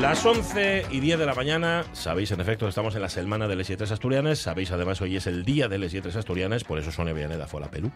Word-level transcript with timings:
Las 0.00 0.24
11 0.24 0.86
y 0.90 1.00
10 1.00 1.18
de 1.18 1.24
la 1.24 1.34
mañana, 1.34 1.84
sabéis 1.94 2.30
en 2.30 2.40
efecto 2.40 2.68
estamos 2.68 2.94
en 2.94 3.00
la 3.00 3.08
semana 3.08 3.48
de 3.48 3.56
Les 3.56 3.66
Yetres 3.66 3.90
Asturianes, 3.90 4.38
sabéis 4.38 4.70
además 4.70 5.00
hoy 5.00 5.16
es 5.16 5.26
el 5.26 5.42
día 5.42 5.68
de 5.68 5.78
Les 5.78 5.90
Yetres 5.90 6.14
Asturianes, 6.16 6.64
por 6.64 6.78
eso 6.78 6.92
Sonia 6.92 7.14
Villaneda 7.14 7.46
fue 7.46 7.60
a 7.60 7.64
la 7.64 7.70
Pelú. 7.70 7.90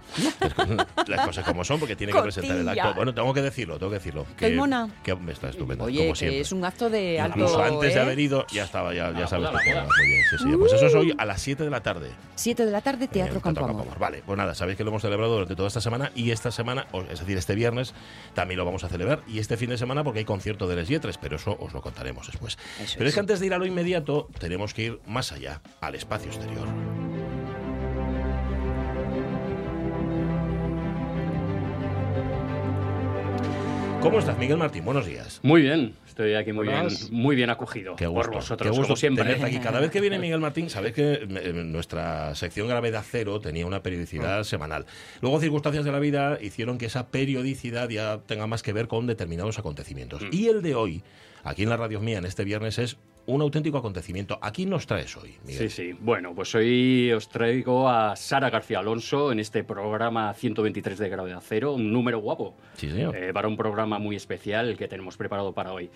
Las 1.07 1.27
cosas 1.27 1.45
como 1.45 1.63
son, 1.63 1.79
porque 1.79 1.97
tiene 1.97 2.15
que 2.15 2.23
presentar 2.23 2.57
el 2.57 2.69
acto. 2.69 2.95
Bueno, 2.95 3.13
tengo 3.13 3.35
que 3.35 3.43
decirlo, 3.43 3.79
tengo 3.79 3.91
que 3.91 3.99
decirlo. 3.99 4.25
Que 4.37 4.51
mona. 4.57 4.89
Que 5.05 5.17
está 5.29 5.51
estupenda, 5.51 5.85
Oye, 5.85 5.99
como 5.99 6.13
que 6.13 6.19
siempre. 6.19 6.41
es 6.41 6.53
un 6.53 6.65
acto 6.65 6.89
de 6.89 7.21
alto... 7.21 7.39
Incluso 7.39 7.63
antes 7.63 7.95
de 7.95 8.01
¿eh? 8.01 8.03
haber 8.03 8.19
ido, 8.19 8.47
ya 8.51 8.65
estaba, 8.65 8.95
ya, 8.95 9.13
ya 9.13 9.27
sabes. 9.27 9.51
boda, 9.51 9.61
tú, 9.63 9.69
la 9.69 9.83
boda. 9.83 9.89
Muy 9.99 10.07
bien, 10.09 10.23
sí, 10.31 10.37
sí. 10.39 10.57
Pues 10.57 10.73
eso 10.73 10.87
es 10.87 10.95
hoy 10.95 11.15
a 11.19 11.27
las 11.27 11.43
7 11.43 11.65
de 11.65 11.71
la 11.71 11.83
tarde. 11.83 12.11
7 12.35 12.65
de 12.65 12.71
la 12.73 12.81
tarde, 12.81 13.09
Teatro 13.09 13.43
Campo 13.43 13.67
Campo 13.67 13.83
Amor. 13.83 13.99
Vale, 13.99 14.23
pues 14.25 14.39
nada, 14.39 14.55
sabéis 14.55 14.79
que 14.79 14.85
lo 14.85 14.91
hemos 14.91 15.03
celebrado 15.03 15.35
durante 15.35 15.55
toda 15.55 15.69
esta 15.69 15.83
semana 15.83 16.11
y 16.15 16.31
esta 16.31 16.51
semana, 16.51 16.87
es 17.11 17.21
decir, 17.21 17.37
este 17.37 17.55
viernes, 17.55 17.95
también 18.33 18.57
lo 18.57 18.65
vamos 18.65 18.85
a 18.85 18.89
celebrar. 18.89 19.21
Y 19.29 19.39
este 19.39 19.59
fin 19.59 19.69
de 19.69 19.77
semana 19.77 20.03
porque 20.03 20.21
hay 20.21 20.25
concierto 20.25 20.67
de 20.67 20.77
Les 20.77 20.89
Yetres, 20.89 21.19
pero 21.19 21.37
eso 21.37 21.57
os 21.61 21.75
lo 21.75 21.83
contaremos 21.91 22.27
después. 22.27 22.57
Eso 22.81 22.95
pero 22.99 23.09
es 23.09 23.11
es. 23.11 23.15
que 23.15 23.21
antes 23.21 23.41
de 23.41 23.47
ir 23.47 23.55
a 23.55 23.59
lo 23.59 23.67
inmediato, 23.67 24.29
tenemos 24.39 24.75
que 24.75 24.83
ir 24.83 25.01
más 25.07 25.33
allá, 25.33 25.61
al 25.81 25.95
espacio 25.97 26.31
exterior. 26.31 26.69
¿Cómo 34.01 34.19
estás, 34.19 34.39
Miguel 34.39 34.57
Martín? 34.57 34.85
Buenos 34.87 35.05
días. 35.05 35.41
Muy 35.43 35.61
bien, 35.61 35.95
estoy 36.09 36.33
aquí 36.35 36.55
muy 36.55 36.67
bien, 36.67 36.89
muy 37.11 37.37
bien 37.37 37.51
acogido 37.51 37.97
Qué 37.97 38.07
gusto, 38.07 38.31
por 38.31 38.35
vosotros, 38.41 38.67
qué 38.67 38.71
gusto 38.71 38.87
como 38.89 38.97
siempre. 38.97 39.25
tenerte 39.25 39.45
aquí. 39.45 39.59
Cada 39.59 39.79
vez 39.79 39.91
que 39.91 40.01
viene 40.01 40.19
Miguel 40.21 40.41
Martín, 40.41 40.71
sabéis 40.71 40.95
que 40.95 41.13
eh, 41.23 41.53
nuestra 41.53 42.35
sección 42.35 42.67
Gravedad 42.67 43.05
Cero 43.07 43.41
tenía 43.41 43.67
una 43.67 43.83
periodicidad 43.83 44.45
semanal. 44.45 44.87
Luego, 45.21 45.39
circunstancias 45.39 45.85
de 45.85 45.93
la 45.93 45.99
vida 45.99 46.39
hicieron 46.41 46.79
que 46.79 46.87
esa 46.87 47.09
periodicidad 47.09 47.91
ya 47.91 48.21
tenga 48.27 48.47
más 48.47 48.63
que 48.63 48.73
ver 48.73 48.89
con 48.89 49.07
determinados 49.07 49.59
acontecimientos. 49.59 50.23
Y 50.33 50.49
el 50.49 50.63
de 50.63 50.75
hoy, 50.75 51.03
aquí 51.45 51.63
en 51.63 51.69
la 51.69 51.77
radio 51.77 52.01
mía, 52.01 52.19
en 52.19 52.25
este 52.27 52.45
viernes, 52.45 52.79
es 52.79 52.97
un 53.27 53.43
auténtico 53.43 53.79
acontecimiento. 53.79 54.39
Aquí 54.43 54.67
nos 54.67 54.87
traes 54.87 55.17
hoy, 55.17 55.37
Miguel. 55.47 55.71
Sí, 55.71 55.93
sí. 55.93 55.99
Bueno, 56.01 56.35
pues 56.35 56.55
hoy 56.55 57.13
os 57.13 57.29
traigo 57.29 57.89
a 57.89 58.17
Sara 58.17 58.51
García 58.51 58.81
Alonso 58.81 59.31
en 59.31 59.39
este 59.39 59.63
programa 59.63 60.33
123 60.35 60.99
de 60.99 61.09
Gravedad 61.09 61.43
Cero, 61.47 61.75
un 61.75 61.93
número 61.93 62.19
guapo. 62.19 62.57
Sí, 62.75 62.91
señor. 62.91 63.15
eh, 63.17 63.33
para 63.33 63.49
un 63.49 63.57
programa 63.57 63.99
muy 63.99 64.17
especial 64.17 64.77
que 64.77 64.89
tenemos 64.89 65.17
preparado 65.17 65.53
para 65.53 65.73
hoy. 65.73 65.91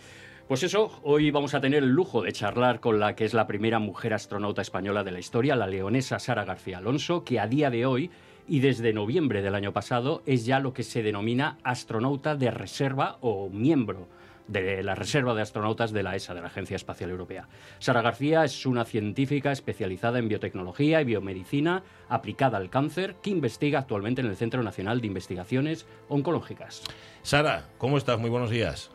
Pues 0.46 0.62
eso, 0.62 1.00
hoy 1.02 1.30
vamos 1.30 1.54
a 1.54 1.60
tener 1.60 1.82
el 1.82 1.88
lujo 1.88 2.20
de 2.22 2.30
charlar 2.32 2.78
con 2.78 3.00
la 3.00 3.16
que 3.16 3.24
es 3.24 3.32
la 3.32 3.46
primera 3.46 3.78
mujer 3.78 4.12
astronauta 4.12 4.60
española 4.60 5.02
de 5.02 5.10
la 5.10 5.18
historia, 5.18 5.56
la 5.56 5.66
leonesa 5.66 6.18
Sara 6.18 6.44
García 6.44 6.78
Alonso, 6.78 7.24
que 7.24 7.40
a 7.40 7.46
día 7.46 7.70
de 7.70 7.86
hoy 7.86 8.10
y 8.46 8.60
desde 8.60 8.92
noviembre 8.92 9.40
del 9.40 9.54
año 9.54 9.72
pasado 9.72 10.22
es 10.26 10.44
ya 10.44 10.60
lo 10.60 10.74
que 10.74 10.82
se 10.82 11.02
denomina 11.02 11.56
astronauta 11.64 12.36
de 12.36 12.50
reserva 12.50 13.16
o 13.22 13.48
miembro 13.48 14.06
de 14.46 14.82
la 14.82 14.94
Reserva 14.94 15.34
de 15.34 15.42
Astronautas 15.42 15.92
de 15.92 16.02
la 16.02 16.16
ESA, 16.16 16.34
de 16.34 16.40
la 16.40 16.48
Agencia 16.48 16.76
Espacial 16.76 17.10
Europea. 17.10 17.48
Sara 17.78 18.02
García 18.02 18.44
es 18.44 18.66
una 18.66 18.84
científica 18.84 19.52
especializada 19.52 20.18
en 20.18 20.28
biotecnología 20.28 21.00
y 21.00 21.04
biomedicina 21.04 21.82
aplicada 22.08 22.58
al 22.58 22.70
cáncer 22.70 23.16
que 23.22 23.30
investiga 23.30 23.78
actualmente 23.78 24.20
en 24.20 24.28
el 24.28 24.36
Centro 24.36 24.62
Nacional 24.62 25.00
de 25.00 25.06
Investigaciones 25.06 25.86
Oncológicas. 26.08 26.82
Sara, 27.22 27.68
¿cómo 27.78 27.98
estás? 27.98 28.18
Muy 28.18 28.30
buenos 28.30 28.50
días. 28.50 28.90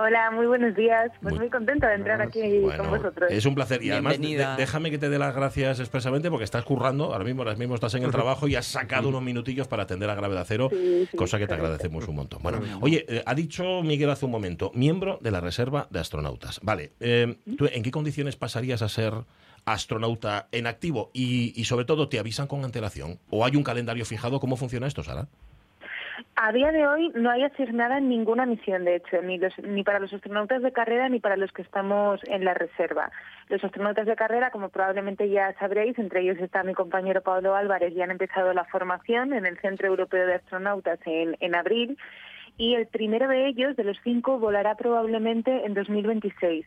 Hola, 0.00 0.30
muy 0.30 0.46
buenos 0.46 0.74
días. 0.74 1.10
Pues 1.20 1.34
Muy- 1.34 1.40
muy, 1.40 1.50
contenta 1.50 1.88
de 1.88 1.94
entrar 1.96 2.22
aquí 2.22 2.58
Bueno, 2.60 2.82
con 2.84 2.90
vosotros. 2.92 3.30
es 3.30 3.44
un 3.44 3.54
placer. 3.54 3.82
Y 3.82 3.90
además, 3.90 4.18
de- 4.20 4.46
déjame 4.56 4.90
que 4.90 4.98
te 4.98 5.08
dé 5.08 5.18
las 5.18 5.34
gracias 5.34 5.80
expresamente 5.80 6.30
porque 6.30 6.44
estás 6.44 6.64
currando, 6.64 7.12
ahora 7.12 7.24
mismo, 7.24 7.42
ahora 7.42 7.54
mismo 7.56 7.74
estás 7.74 7.94
en 7.94 8.04
el 8.04 8.10
trabajo 8.24 8.48
y 8.48 8.54
has 8.56 8.66
sacado 8.66 9.08
unos 9.08 9.22
minutillos 9.22 9.68
para 9.68 9.82
atender 9.82 10.08
a 10.08 10.14
Gravedad 10.14 10.44
Cero, 10.46 10.68
Sí, 10.70 11.06
sí, 11.10 11.16
cosa 11.16 11.38
que 11.38 11.46
te 11.46 11.54
agradecemos 11.54 12.06
un 12.08 12.16
montón. 12.16 12.42
Bueno, 12.42 12.60
oye, 12.80 13.04
eh, 13.08 13.22
ha 13.26 13.34
dicho 13.34 13.82
Miguel 13.82 14.10
hace 14.10 14.24
un 14.24 14.30
momento, 14.32 14.70
miembro 14.74 15.18
de 15.20 15.30
la 15.30 15.40
Reserva 15.40 15.86
de 15.90 15.98
Astronautas. 16.00 16.60
Vale, 16.62 16.92
eh, 17.00 17.36
¿tú 17.58 17.66
en 17.70 17.82
qué 17.82 17.90
condiciones 17.90 18.36
pasarías 18.36 18.82
a 18.82 18.88
ser 18.88 19.12
astronauta 19.66 20.48
en 20.52 20.66
activo? 20.66 21.10
Y, 21.12 21.52
y 21.60 21.64
sobre 21.64 21.84
todo, 21.84 22.08
¿te 22.08 22.18
avisan 22.18 22.46
con 22.46 22.64
antelación? 22.64 23.18
¿O 23.30 23.44
hay 23.44 23.56
un 23.56 23.62
calendario 23.62 24.04
fijado? 24.04 24.40
¿Cómo 24.40 24.56
funciona 24.56 24.86
esto, 24.86 25.02
Sara? 25.02 25.28
A 26.36 26.52
día 26.52 26.72
de 26.72 26.86
hoy 26.86 27.12
no 27.14 27.30
hay 27.30 27.44
asignada 27.44 28.00
ninguna 28.00 28.46
misión, 28.46 28.84
de 28.84 28.96
hecho, 28.96 29.20
ni, 29.22 29.38
los- 29.38 29.58
ni 29.58 29.82
para 29.84 30.00
los 30.00 30.12
astronautas 30.12 30.62
de 30.62 30.72
carrera 30.72 31.08
ni 31.08 31.20
para 31.20 31.36
los 31.36 31.52
que 31.52 31.62
estamos 31.62 32.20
en 32.28 32.44
la 32.44 32.54
reserva. 32.54 33.10
Los 33.48 33.62
astronautas 33.62 34.06
de 34.06 34.16
carrera, 34.16 34.50
como 34.50 34.68
probablemente 34.70 35.28
ya 35.28 35.52
sabréis, 35.58 35.98
entre 35.98 36.20
ellos 36.22 36.38
está 36.38 36.62
mi 36.62 36.74
compañero 36.74 37.20
Pablo 37.22 37.54
Álvarez, 37.54 37.94
ya 37.94 38.04
han 38.04 38.10
empezado 38.10 38.52
la 38.52 38.64
formación 38.64 39.32
en 39.32 39.46
el 39.46 39.58
Centro 39.60 39.88
Europeo 39.88 40.26
de 40.26 40.34
Astronautas 40.34 40.98
en, 41.04 41.36
en 41.40 41.54
abril. 41.54 41.98
Y 42.56 42.74
el 42.74 42.86
primero 42.86 43.28
de 43.28 43.48
ellos, 43.48 43.76
de 43.76 43.84
los 43.84 43.96
cinco, 44.04 44.38
volará 44.38 44.74
probablemente 44.76 45.64
en 45.64 45.74
2026. 45.74 46.66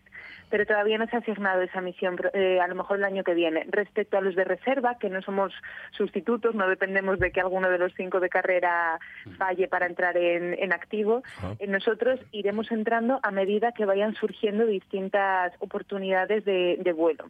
Pero 0.49 0.65
todavía 0.65 0.97
no 0.99 1.07
se 1.07 1.15
ha 1.15 1.19
asignado 1.19 1.61
esa 1.61 1.81
misión, 1.81 2.15
eh, 2.33 2.59
a 2.61 2.67
lo 2.67 2.75
mejor 2.75 2.97
el 2.97 3.05
año 3.05 3.23
que 3.23 3.33
viene. 3.33 3.65
Respecto 3.69 4.17
a 4.17 4.21
los 4.21 4.35
de 4.35 4.43
reserva, 4.43 4.97
que 4.99 5.09
no 5.09 5.21
somos 5.23 5.51
sustitutos, 5.97 6.53
no 6.53 6.67
dependemos 6.67 7.17
de 7.19 7.31
que 7.31 7.41
alguno 7.41 7.69
de 7.69 7.79
los 7.79 7.91
cinco 7.95 8.19
de 8.19 8.29
carrera 8.29 8.99
falle 9.37 9.67
para 9.67 9.87
entrar 9.87 10.15
en, 10.15 10.53
en 10.53 10.71
activo, 10.71 11.23
Ajá. 11.37 11.55
eh, 11.57 11.67
nosotros 11.67 12.19
iremos 12.31 12.71
entrando 12.71 13.19
a 13.23 13.31
medida 13.31 13.71
que 13.71 13.85
vayan 13.85 14.13
surgiendo 14.13 14.65
distintas 14.67 15.53
oportunidades 15.59 16.45
de, 16.45 16.77
de 16.79 16.93
vuelo. 16.93 17.25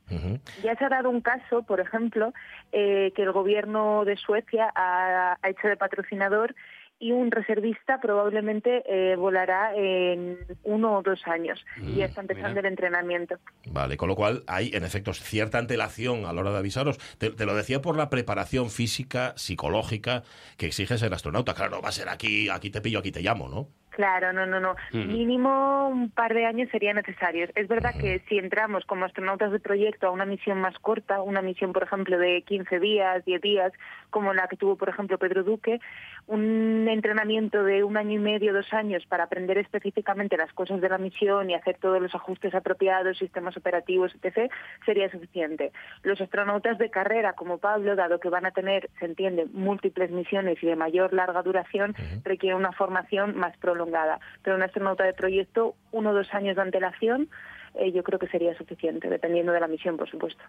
Ya 0.61 0.75
se 0.75 0.83
ha 0.83 0.89
dado 0.89 1.09
un 1.09 1.21
caso, 1.21 1.63
por 1.63 1.79
ejemplo, 1.79 2.33
eh, 2.71 3.11
que 3.15 3.23
el 3.23 3.31
gobierno 3.31 4.03
de 4.03 4.17
Suecia 4.17 4.71
ha, 4.75 5.37
ha 5.41 5.49
hecho 5.49 5.67
de 5.67 5.77
patrocinador 5.77 6.55
y 7.03 7.11
un 7.11 7.31
reservista 7.31 7.99
probablemente 7.99 8.81
eh, 8.87 9.17
volará 9.17 9.75
en 9.75 10.37
uno 10.63 10.97
o 10.97 11.01
dos 11.01 11.21
años. 11.27 11.63
y 11.81 11.95
ya 11.95 12.05
está 12.05 12.21
empezando 12.21 12.55
mira. 12.55 12.61
el 12.61 12.65
entrenamiento. 12.67 13.35
Vale, 13.69 13.97
con 13.97 14.07
lo 14.07 14.15
cual 14.15 14.43
hay, 14.47 14.71
en 14.73 14.85
efecto, 14.85 15.13
cierta 15.13 15.57
antelación 15.57 16.25
a 16.25 16.31
la 16.31 16.39
hora 16.39 16.51
de 16.51 16.59
avisaros. 16.59 16.97
Te, 17.17 17.29
te 17.31 17.45
lo 17.45 17.55
decía 17.55 17.81
por 17.81 17.97
la 17.97 18.09
preparación 18.09 18.69
física, 18.69 19.33
psicológica 19.35 20.23
que 20.57 20.67
exige 20.67 20.97
ser 20.97 21.13
astronauta. 21.13 21.53
Claro, 21.53 21.75
no 21.75 21.81
va 21.81 21.89
a 21.89 21.91
ser 21.91 22.07
aquí, 22.07 22.47
aquí 22.47 22.69
te 22.69 22.79
pillo, 22.79 22.99
aquí 22.99 23.11
te 23.11 23.21
llamo, 23.21 23.49
¿no? 23.49 23.67
Claro, 23.93 24.33
no, 24.33 24.45
no, 24.47 24.59
no. 24.59 24.71
Ujú. 24.71 24.97
Mínimo 24.97 25.87
un 25.87 26.09
par 26.09 26.33
de 26.33 26.45
años 26.45 26.67
serían 26.71 26.95
necesarios. 26.95 27.51
Es 27.55 27.67
verdad 27.67 27.93
que 27.99 28.21
si 28.27 28.39
entramos 28.39 28.85
como 28.85 29.05
astronautas 29.05 29.51
de 29.51 29.59
proyecto 29.59 30.07
a 30.07 30.11
una 30.11 30.25
misión 30.25 30.59
más 30.59 30.77
corta, 30.79 31.21
una 31.21 31.43
misión, 31.43 31.73
por 31.73 31.83
ejemplo, 31.83 32.17
de 32.17 32.41
15 32.41 32.79
días, 32.79 33.23
10 33.25 33.41
días, 33.41 33.71
como 34.13 34.31
la 34.31 34.47
que 34.47 34.55
tuvo, 34.55 34.75
por 34.77 34.89
ejemplo, 34.89 35.17
Pedro 35.17 35.43
Duque, 35.43 35.81
un 36.27 36.87
entrenamiento 36.87 37.63
de 37.63 37.83
un 37.83 37.97
año 37.97 38.11
y 38.11 38.19
medio, 38.19 38.53
dos 38.53 38.71
años 38.71 39.03
para 39.07 39.23
aprender 39.23 39.57
específicamente 39.57 40.37
las 40.37 40.53
cosas 40.53 40.79
de 40.79 40.87
la 40.87 40.99
misión 40.99 41.49
y 41.49 41.55
hacer 41.55 41.77
todos 41.79 41.99
los 41.99 42.13
ajustes 42.13 42.53
apropiados, 42.53 43.17
sistemas 43.17 43.57
operativos, 43.57 44.13
etc., 44.21 44.51
sería 44.85 45.09
suficiente. 45.09 45.71
Los 46.03 46.21
astronautas 46.21 46.77
de 46.77 46.91
carrera, 46.91 47.33
como 47.33 47.57
Pablo, 47.57 47.95
dado 47.95 48.19
que 48.19 48.29
van 48.29 48.45
a 48.45 48.51
tener, 48.51 48.91
se 48.99 49.05
entiende, 49.05 49.47
múltiples 49.51 50.11
misiones 50.11 50.61
y 50.61 50.67
de 50.67 50.75
mayor 50.75 51.11
larga 51.11 51.41
duración, 51.41 51.95
requieren 52.23 52.59
una 52.59 52.71
formación 52.71 53.35
más 53.35 53.57
prolongada. 53.57 54.19
Pero 54.43 54.55
un 54.55 54.61
astronauta 54.61 55.05
de 55.05 55.13
proyecto, 55.13 55.73
uno 55.91 56.11
o 56.11 56.13
dos 56.13 56.31
años 56.35 56.55
de 56.55 56.61
antelación, 56.61 57.29
eh, 57.75 57.91
yo 57.91 58.03
creo 58.03 58.19
que 58.19 58.27
sería 58.27 58.55
suficiente, 58.57 59.09
dependiendo 59.09 59.51
de 59.51 59.59
la 59.59 59.67
misión, 59.67 59.97
por 59.97 60.09
supuesto. 60.09 60.43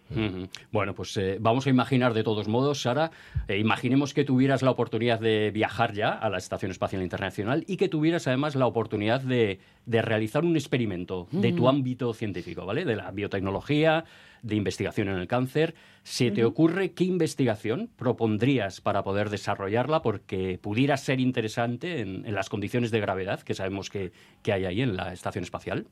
Bueno, 0.70 0.94
pues 0.94 1.16
eh, 1.16 1.38
vamos 1.40 1.66
a 1.66 1.70
imaginar 1.70 2.14
de 2.14 2.22
todos 2.22 2.48
modos, 2.48 2.82
Sara, 2.82 3.10
eh, 3.48 3.58
imaginemos 3.58 4.12
que 4.12 4.24
tuvieras 4.24 4.62
la 4.62 4.70
oportunidad 4.70 5.20
de 5.20 5.50
viajar 5.50 5.92
ya 5.92 6.10
a 6.10 6.28
la 6.28 6.38
Estación 6.38 6.70
Espacial 6.70 7.02
Internacional 7.02 7.64
y 7.66 7.76
que 7.76 7.88
tuvieras 7.88 8.26
además 8.26 8.54
la 8.54 8.66
oportunidad 8.66 9.20
de, 9.20 9.60
de 9.86 10.02
realizar 10.02 10.44
un 10.44 10.56
experimento 10.56 11.26
de 11.30 11.52
tu 11.52 11.68
ámbito 11.68 12.12
científico, 12.12 12.66
¿vale? 12.66 12.84
De 12.84 12.96
la 12.96 13.10
biotecnología, 13.10 14.04
de 14.42 14.56
investigación 14.56 15.08
en 15.08 15.18
el 15.18 15.26
cáncer. 15.26 15.74
¿Se 16.02 16.30
te 16.30 16.44
ocurre 16.44 16.92
qué 16.92 17.04
investigación 17.04 17.88
propondrías 17.96 18.82
para 18.82 19.02
poder 19.02 19.30
desarrollarla 19.30 20.02
porque 20.02 20.58
pudiera 20.60 20.98
ser 20.98 21.18
interesante 21.20 22.00
en, 22.00 22.26
en 22.26 22.34
las 22.34 22.50
condiciones 22.50 22.90
de 22.90 23.00
gravedad 23.00 23.40
que 23.40 23.54
sabemos 23.54 23.88
que, 23.88 24.12
que 24.42 24.52
hay 24.52 24.66
ahí 24.66 24.82
en 24.82 24.96
la 24.96 25.12
Estación 25.14 25.44
Espacial? 25.44 25.86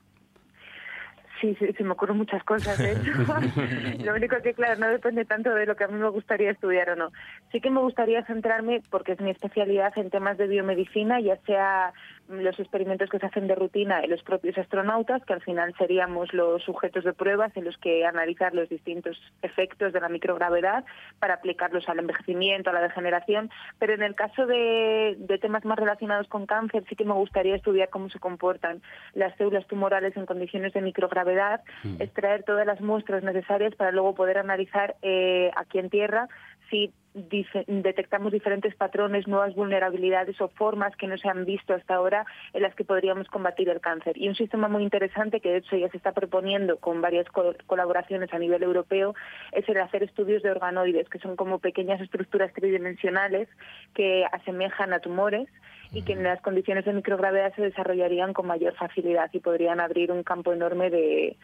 Sí, 1.42 1.56
sí, 1.58 1.72
se 1.76 1.82
me 1.82 1.90
ocurren 1.90 2.16
muchas 2.16 2.44
cosas, 2.44 2.78
de 2.78 2.92
hecho. 2.92 3.10
lo 4.04 4.14
único 4.14 4.36
que, 4.42 4.54
claro, 4.54 4.78
no 4.78 4.88
depende 4.88 5.24
tanto 5.24 5.52
de 5.52 5.66
lo 5.66 5.74
que 5.74 5.84
a 5.84 5.88
mí 5.88 5.98
me 5.98 6.08
gustaría 6.08 6.52
estudiar 6.52 6.90
o 6.90 6.96
no. 6.96 7.10
Sí 7.50 7.60
que 7.60 7.68
me 7.68 7.80
gustaría 7.80 8.24
centrarme, 8.24 8.80
porque 8.90 9.12
es 9.12 9.20
mi 9.20 9.30
especialidad, 9.30 9.92
en 9.96 10.08
temas 10.08 10.38
de 10.38 10.46
biomedicina, 10.46 11.20
ya 11.20 11.36
sea 11.38 11.92
los 12.28 12.58
experimentos 12.58 13.10
que 13.10 13.18
se 13.18 13.26
hacen 13.26 13.46
de 13.46 13.54
rutina 13.54 14.00
en 14.00 14.10
los 14.10 14.22
propios 14.22 14.56
astronautas, 14.58 15.24
que 15.24 15.32
al 15.32 15.42
final 15.42 15.74
seríamos 15.76 16.32
los 16.32 16.62
sujetos 16.62 17.04
de 17.04 17.12
pruebas 17.12 17.56
en 17.56 17.64
los 17.64 17.76
que 17.78 18.06
analizar 18.06 18.54
los 18.54 18.68
distintos 18.68 19.20
efectos 19.42 19.92
de 19.92 20.00
la 20.00 20.08
microgravedad 20.08 20.84
para 21.18 21.34
aplicarlos 21.34 21.88
al 21.88 21.98
envejecimiento, 21.98 22.70
a 22.70 22.72
la 22.72 22.80
degeneración. 22.80 23.50
Pero 23.78 23.94
en 23.94 24.02
el 24.02 24.14
caso 24.14 24.46
de, 24.46 25.16
de 25.18 25.38
temas 25.38 25.64
más 25.64 25.78
relacionados 25.78 26.28
con 26.28 26.46
cáncer, 26.46 26.84
sí 26.88 26.96
que 26.96 27.04
me 27.04 27.14
gustaría 27.14 27.56
estudiar 27.56 27.90
cómo 27.90 28.08
se 28.08 28.18
comportan 28.18 28.82
las 29.14 29.36
células 29.36 29.66
tumorales 29.66 30.16
en 30.16 30.26
condiciones 30.26 30.72
de 30.72 30.80
microgravedad, 30.80 31.62
extraer 31.98 32.44
todas 32.44 32.66
las 32.66 32.80
muestras 32.80 33.22
necesarias 33.22 33.74
para 33.74 33.92
luego 33.92 34.14
poder 34.14 34.38
analizar 34.38 34.96
eh, 35.02 35.50
aquí 35.56 35.78
en 35.78 35.90
Tierra 35.90 36.28
si 36.70 36.92
detectamos 37.14 38.32
diferentes 38.32 38.74
patrones, 38.74 39.28
nuevas 39.28 39.54
vulnerabilidades 39.54 40.40
o 40.40 40.48
formas 40.48 40.96
que 40.96 41.06
no 41.06 41.18
se 41.18 41.28
han 41.28 41.44
visto 41.44 41.74
hasta 41.74 41.94
ahora 41.94 42.24
en 42.52 42.62
las 42.62 42.74
que 42.74 42.84
podríamos 42.84 43.28
combatir 43.28 43.68
el 43.68 43.80
cáncer. 43.80 44.16
Y 44.16 44.28
un 44.28 44.34
sistema 44.34 44.68
muy 44.68 44.82
interesante 44.82 45.40
que 45.40 45.50
de 45.50 45.58
hecho 45.58 45.76
ya 45.76 45.90
se 45.90 45.96
está 45.96 46.12
proponiendo 46.12 46.78
con 46.78 47.00
varias 47.00 47.26
colaboraciones 47.66 48.32
a 48.32 48.38
nivel 48.38 48.62
europeo 48.62 49.14
es 49.52 49.68
el 49.68 49.78
hacer 49.78 50.02
estudios 50.02 50.42
de 50.42 50.50
organoides, 50.50 51.08
que 51.08 51.18
son 51.18 51.36
como 51.36 51.58
pequeñas 51.58 52.00
estructuras 52.00 52.52
tridimensionales 52.54 53.48
que 53.94 54.24
asemejan 54.32 54.92
a 54.92 55.00
tumores 55.00 55.48
y 55.92 56.02
que 56.02 56.14
en 56.14 56.22
las 56.22 56.40
condiciones 56.40 56.86
de 56.86 56.94
microgravedad 56.94 57.54
se 57.54 57.62
desarrollarían 57.62 58.32
con 58.32 58.46
mayor 58.46 58.74
facilidad 58.74 59.28
y 59.32 59.40
podrían 59.40 59.80
abrir 59.80 60.10
un 60.10 60.22
campo 60.22 60.52
enorme 60.54 60.88
de, 60.88 61.36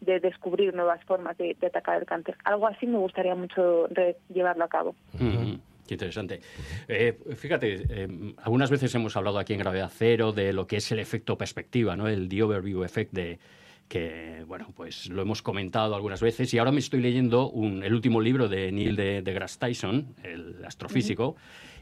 de 0.00 0.20
descubrir 0.20 0.74
nuevas 0.74 1.02
formas 1.04 1.36
de, 1.38 1.56
atacar 1.64 2.00
el 2.00 2.06
cáncer. 2.06 2.36
Algo 2.44 2.66
así 2.66 2.86
me 2.86 2.98
gustaría 2.98 3.34
mucho 3.34 3.88
llevarlo 4.28 4.64
a 4.64 4.68
cabo. 4.68 4.94
Qué 5.90 5.94
interesante. 5.94 6.40
Eh, 6.86 7.18
fíjate, 7.34 7.82
eh, 7.88 8.34
algunas 8.44 8.70
veces 8.70 8.94
hemos 8.94 9.16
hablado 9.16 9.40
aquí 9.40 9.54
en 9.54 9.58
Gravedad 9.58 9.90
Cero 9.92 10.30
de 10.32 10.52
lo 10.52 10.66
que 10.66 10.76
es 10.76 10.92
el 10.92 11.00
efecto 11.00 11.36
perspectiva, 11.36 11.96
¿no? 11.96 12.06
el 12.06 12.28
The 12.28 12.44
Overview 12.44 12.84
Effect 12.84 13.12
de 13.12 13.38
que, 13.88 14.44
bueno, 14.46 14.68
pues 14.76 15.08
lo 15.10 15.20
hemos 15.20 15.42
comentado 15.42 15.96
algunas 15.96 16.22
veces 16.22 16.54
y 16.54 16.58
ahora 16.58 16.70
me 16.70 16.78
estoy 16.78 17.00
leyendo 17.00 17.52
el 17.82 17.92
último 17.92 18.20
libro 18.20 18.48
de 18.48 18.70
Neil 18.70 18.94
de, 18.94 19.20
deGrasse 19.22 19.58
Tyson, 19.58 20.14
el 20.22 20.64
astrofísico, 20.64 21.34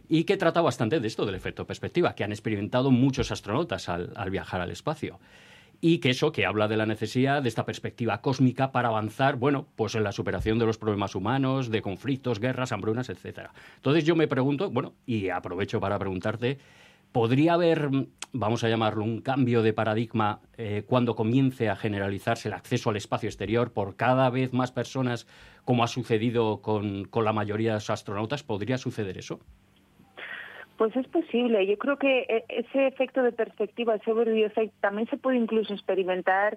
y 0.08 0.24
que 0.24 0.38
trata 0.38 0.62
bastante 0.62 1.00
de 1.00 1.06
esto, 1.06 1.26
del 1.26 1.34
efecto 1.34 1.66
perspectiva, 1.66 2.14
que 2.14 2.24
han 2.24 2.32
experimentado 2.32 2.90
muchos 2.90 3.30
astronautas 3.30 3.90
al 3.90 4.30
viajar 4.30 4.62
al 4.62 4.70
espacio 4.70 5.18
y 5.80 5.98
que 5.98 6.10
eso, 6.10 6.32
que 6.32 6.46
habla 6.46 6.66
de 6.66 6.76
la 6.76 6.86
necesidad 6.86 7.42
de 7.42 7.48
esta 7.48 7.64
perspectiva 7.64 8.20
cósmica 8.20 8.72
para 8.72 8.88
avanzar, 8.88 9.36
bueno, 9.36 9.68
pues 9.76 9.94
en 9.94 10.02
la 10.02 10.12
superación 10.12 10.58
de 10.58 10.66
los 10.66 10.78
problemas 10.78 11.14
humanos, 11.14 11.70
de 11.70 11.82
conflictos, 11.82 12.40
guerras, 12.40 12.72
hambrunas, 12.72 13.08
etcétera. 13.08 13.52
Entonces 13.76 14.04
yo 14.04 14.16
me 14.16 14.26
pregunto, 14.26 14.70
bueno, 14.70 14.94
y 15.06 15.28
aprovecho 15.28 15.78
para 15.78 15.98
preguntarte, 15.98 16.58
¿podría 17.12 17.54
haber, 17.54 17.90
vamos 18.32 18.64
a 18.64 18.68
llamarlo, 18.68 19.04
un 19.04 19.20
cambio 19.20 19.62
de 19.62 19.72
paradigma 19.72 20.40
eh, 20.56 20.82
cuando 20.86 21.14
comience 21.14 21.68
a 21.68 21.76
generalizarse 21.76 22.48
el 22.48 22.54
acceso 22.54 22.90
al 22.90 22.96
espacio 22.96 23.28
exterior 23.28 23.72
por 23.72 23.94
cada 23.94 24.30
vez 24.30 24.52
más 24.52 24.72
personas, 24.72 25.28
como 25.64 25.84
ha 25.84 25.88
sucedido 25.88 26.60
con, 26.60 27.04
con 27.04 27.24
la 27.24 27.32
mayoría 27.32 27.70
de 27.70 27.76
los 27.76 27.90
astronautas? 27.90 28.42
¿Podría 28.42 28.78
suceder 28.78 29.16
eso? 29.16 29.38
Pues 30.78 30.94
es 30.96 31.08
posible. 31.08 31.66
Yo 31.66 31.76
creo 31.76 31.98
que 31.98 32.20
e-, 32.20 32.44
ese 32.48 32.86
efecto 32.86 33.22
de 33.22 33.32
perspectiva, 33.32 33.96
ese 33.96 34.12
effect, 34.44 34.72
también 34.80 35.08
se 35.10 35.18
puede 35.18 35.36
incluso 35.36 35.74
experimentar 35.74 36.56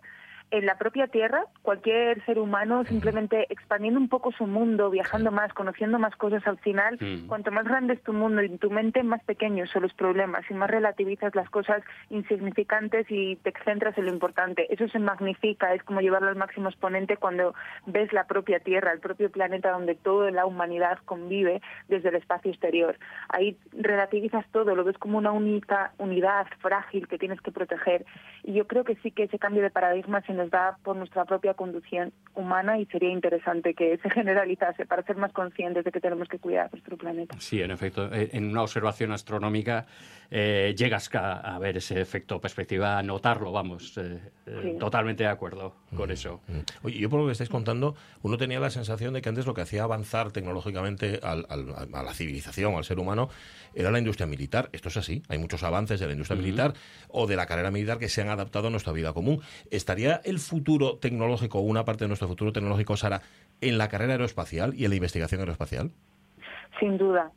en 0.52 0.66
la 0.66 0.78
propia 0.78 1.08
Tierra, 1.08 1.46
cualquier 1.62 2.24
ser 2.26 2.38
humano 2.38 2.84
simplemente 2.86 3.48
expandiendo 3.50 4.00
un 4.00 4.10
poco 4.10 4.32
su 4.34 4.46
mundo, 4.46 4.90
viajando 4.90 5.32
más, 5.32 5.54
conociendo 5.54 5.98
más 5.98 6.16
cosas 6.18 6.46
al 6.46 6.58
final, 6.60 7.00
cuanto 7.28 7.52
más 7.52 7.66
grande 7.66 7.94
es 7.94 8.04
tu 8.04 8.14
mundo 8.14 8.44
y 8.44 8.50
tu 8.58 8.70
mente, 8.70 9.02
más 9.04 9.24
pequeños 9.24 9.70
son 9.70 9.84
los 9.84 9.94
problemas 9.94 10.44
y 10.50 10.54
más 10.54 10.70
relativizas 10.70 11.34
las 11.36 11.50
cosas 11.50 11.82
insignificantes 12.10 13.06
y 13.10 13.38
te 13.38 13.54
centras 13.64 13.98
en 13.98 14.06
lo 14.06 14.12
importante. 14.12 14.68
Eso 14.74 14.88
se 14.90 15.00
magnifica, 15.00 15.74
es 15.74 15.84
como 15.84 16.02
llevarlo 16.02 16.30
al 16.30 16.36
máximo 16.36 16.70
exponente 16.70 17.18
cuando 17.18 17.56
ves 17.86 18.12
la 18.12 18.26
propia 18.26 18.60
Tierra, 18.60 18.92
el 18.92 19.00
propio 19.00 19.32
planeta 19.32 19.72
donde 19.72 19.96
toda 19.96 20.32
la 20.32 20.46
humanidad 20.46 21.00
convive 21.06 21.62
desde 21.88 22.10
el 22.10 22.16
espacio 22.16 22.52
exterior. 22.52 22.98
Ahí 23.30 23.58
relativizas 23.72 24.46
todo, 24.52 24.76
lo 24.76 24.84
ves 24.84 24.98
como 24.98 25.18
una 25.18 25.32
única 25.32 25.94
unidad 25.98 26.48
frágil 26.60 27.08
que 27.08 27.18
tienes 27.18 27.40
que 27.42 27.52
proteger. 27.52 28.06
Y 28.44 28.54
yo 28.54 28.68
creo 28.68 28.84
que 28.84 28.96
sí 28.98 29.12
que 29.12 29.24
ese 29.24 29.40
cambio 29.40 29.64
de 29.64 29.70
paradigma 29.70 30.22
se 30.22 30.34
nos 30.42 30.52
da 30.52 30.78
por 30.84 30.96
nuestra 30.96 31.26
propia 31.26 31.54
conducción 31.54 32.12
humana 32.34 32.80
y 32.80 32.86
sería 32.86 33.12
interesante 33.12 33.74
que 33.74 33.98
se 33.98 34.10
generalizase 34.10 34.86
para 34.86 35.04
ser 35.04 35.18
más 35.18 35.32
conscientes 35.34 35.84
de 35.84 35.92
que 35.92 36.00
tenemos 36.00 36.28
que 36.28 36.40
cuidar 36.40 36.72
nuestro 36.72 36.98
planeta. 36.98 37.36
Sí, 37.40 37.62
en 37.62 37.72
efecto. 37.72 38.12
Eh, 38.14 38.30
en 38.34 38.50
una 38.50 38.64
observación 38.64 39.12
astronómica 39.12 39.86
eh, 40.30 40.74
llegas 40.78 41.10
a, 41.14 41.60
ver 41.60 41.78
ese 41.78 42.00
efecto 42.00 42.40
perspectiva, 42.40 42.98
a 42.98 43.04
notarlo, 43.04 43.52
vamos. 43.52 43.98
Eh, 43.98 44.78
totalmente 44.80 45.24
de 45.24 45.30
acuerdo 45.30 45.76
con 45.96 46.10
mm, 46.10 46.14
eso. 46.14 46.42
Mm. 46.48 46.86
Oye, 46.86 47.00
yo 47.00 47.10
por 47.10 47.20
lo 47.20 47.26
que 47.26 47.34
estáis 47.34 47.50
contando, 47.50 47.96
uno 48.22 48.38
tenía 48.38 48.60
la 48.60 48.70
sensación 48.70 49.14
de 49.14 49.22
que 49.22 49.30
antes 49.30 49.46
lo 49.46 49.54
que 49.54 49.62
hacía 49.62 49.84
avanzar 49.84 50.32
tecnológicamente 50.32 51.20
a 51.22 51.36
la 51.36 52.14
civilización, 52.14 52.76
al 52.76 52.84
ser 52.84 53.00
humano, 53.00 53.30
era 53.74 53.92
la 53.92 54.00
industria 54.00 54.28
militar. 54.28 54.70
Esto 54.72 54.90
es 54.90 54.98
así. 54.98 55.22
Hay 55.30 55.38
muchos 55.38 55.64
avances 55.64 56.00
de 56.00 56.08
la 56.08 56.14
industria 56.14 56.40
militar 56.40 56.74
o 57.10 57.28
de 57.28 57.36
la 57.36 57.46
carrera 57.46 57.72
militar 57.72 58.00
que 58.00 58.10
se 58.10 58.22
han 58.22 58.30
adaptado 58.30 58.68
a 58.68 58.72
nuestra 58.72 58.94
vida 58.94 59.14
común. 59.14 59.42
¿Estaría 59.70 60.22
el 60.32 60.40
futuro 60.40 60.98
tecnológico, 60.98 61.60
una 61.60 61.86
parte 61.86 62.06
de 62.06 62.08
nuestro 62.08 62.28
futuro 62.28 62.52
tecnológico, 62.52 62.98
Sara, 62.98 63.22
en 63.62 63.78
la 63.78 63.88
carrera 63.88 64.14
aeroespacial 64.14 64.74
y 64.74 64.86
en 64.86 64.90
la 64.90 64.96
investigación 64.96 65.42
aeroespacial? 65.42 65.92
Sin 66.80 66.98
duda. 66.98 67.32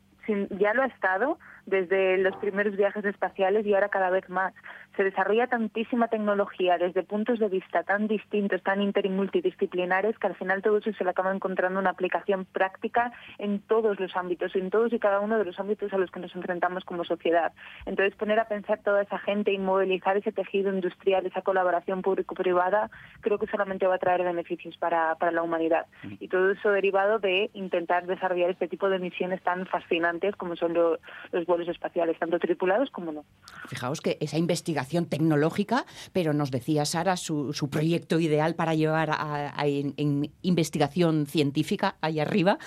ya 0.59 0.73
lo 0.73 0.81
ha 0.81 0.87
estado 0.87 1.37
desde 1.67 2.17
los 2.17 2.35
primeros 2.37 2.75
viajes 2.75 3.05
espaciales 3.05 3.65
y 3.65 3.73
ahora 3.75 3.89
cada 3.89 4.09
vez 4.09 4.27
más 4.29 4.53
se 4.95 5.03
desarrolla 5.03 5.47
tantísima 5.47 6.07
tecnología 6.07 6.77
desde 6.77 7.03
puntos 7.03 7.39
de 7.39 7.49
vista 7.49 7.83
tan 7.83 8.07
distintos, 8.07 8.61
tan 8.63 8.81
inter 8.81 9.05
y 9.05 9.09
multidisciplinares, 9.09 10.17
que 10.17 10.27
al 10.27 10.35
final 10.35 10.61
todo 10.61 10.77
eso 10.77 10.91
se 10.93 11.03
le 11.03 11.09
acaba 11.09 11.33
encontrando 11.33 11.79
una 11.79 11.91
aplicación 11.91 12.45
práctica 12.45 13.11
en 13.37 13.59
todos 13.59 13.99
los 13.99 14.15
ámbitos, 14.15 14.55
en 14.55 14.69
todos 14.69 14.93
y 14.93 14.99
cada 14.99 15.19
uno 15.19 15.37
de 15.37 15.45
los 15.45 15.59
ámbitos 15.59 15.91
a 15.93 15.97
los 15.97 16.11
que 16.11 16.19
nos 16.19 16.35
enfrentamos 16.35 16.85
como 16.85 17.03
sociedad. 17.03 17.53
Entonces, 17.85 18.15
poner 18.15 18.39
a 18.39 18.47
pensar 18.47 18.79
toda 18.83 19.01
esa 19.01 19.19
gente 19.19 19.51
y 19.51 19.57
movilizar 19.57 20.17
ese 20.17 20.31
tejido 20.31 20.73
industrial, 20.73 21.25
esa 21.25 21.41
colaboración 21.41 22.01
público-privada, 22.01 22.89
creo 23.21 23.37
que 23.37 23.47
solamente 23.47 23.87
va 23.87 23.95
a 23.95 23.99
traer 23.99 24.23
beneficios 24.23 24.77
para, 24.77 25.15
la 25.31 25.41
humanidad. 25.41 25.87
Mm. 26.03 26.13
Y 26.19 26.27
todo 26.27 26.51
eso 26.51 26.69
derivado 26.71 27.19
de 27.19 27.49
intentar 27.53 28.05
desarrollar 28.05 28.51
este 28.51 28.67
tipo 28.67 28.89
de 28.89 28.99
misiones 28.99 29.41
tan 29.43 29.65
fascinantes 29.65 30.35
como 30.35 30.55
son 30.55 30.73
los 30.73 31.45
vuelos 31.47 31.67
espaciales, 31.67 32.17
tanto 32.19 32.39
tripulados 32.39 32.89
como 32.91 33.11
no. 33.11 33.25
Fijaos 33.67 34.01
que 34.01 34.17
esa 34.21 34.37
investigación 34.37 34.84
tecnológica, 35.05 35.85
pero 36.13 36.33
nos 36.33 36.51
decía 36.51 36.85
Sara 36.85 37.17
su, 37.17 37.53
proyecto 37.69 38.19
ideal 38.19 38.55
para 38.55 38.75
llevar 38.75 39.09
a, 39.11 39.53
en, 39.65 40.31
investigación 40.41 41.25
científica 41.27 41.97
ahí 42.01 42.19
arriba, 42.19 42.57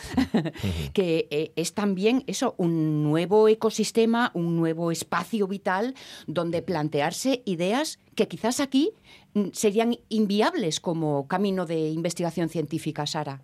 que 0.93 1.29
eh, 1.31 1.53
es 1.57 1.75
también 1.75 2.25
eso, 2.27 2.55
un 2.59 3.03
nuevo 3.03 3.49
ecosistema, 3.49 4.31
un 4.35 4.57
nuevo 4.57 4.91
espacio 4.91 5.47
vital 5.47 5.95
donde 6.27 6.63
plantearse 6.63 7.43
ideas 7.45 7.99
que 8.15 8.29
quizás 8.29 8.61
aquí 8.61 8.91
mm, 9.35 9.49
serían 9.53 9.97
inviables 10.09 10.81
como 10.81 11.27
camino 11.29 11.67
de 11.67 11.91
investigación 11.91 12.49
científica, 12.49 13.07
Sara. 13.07 13.43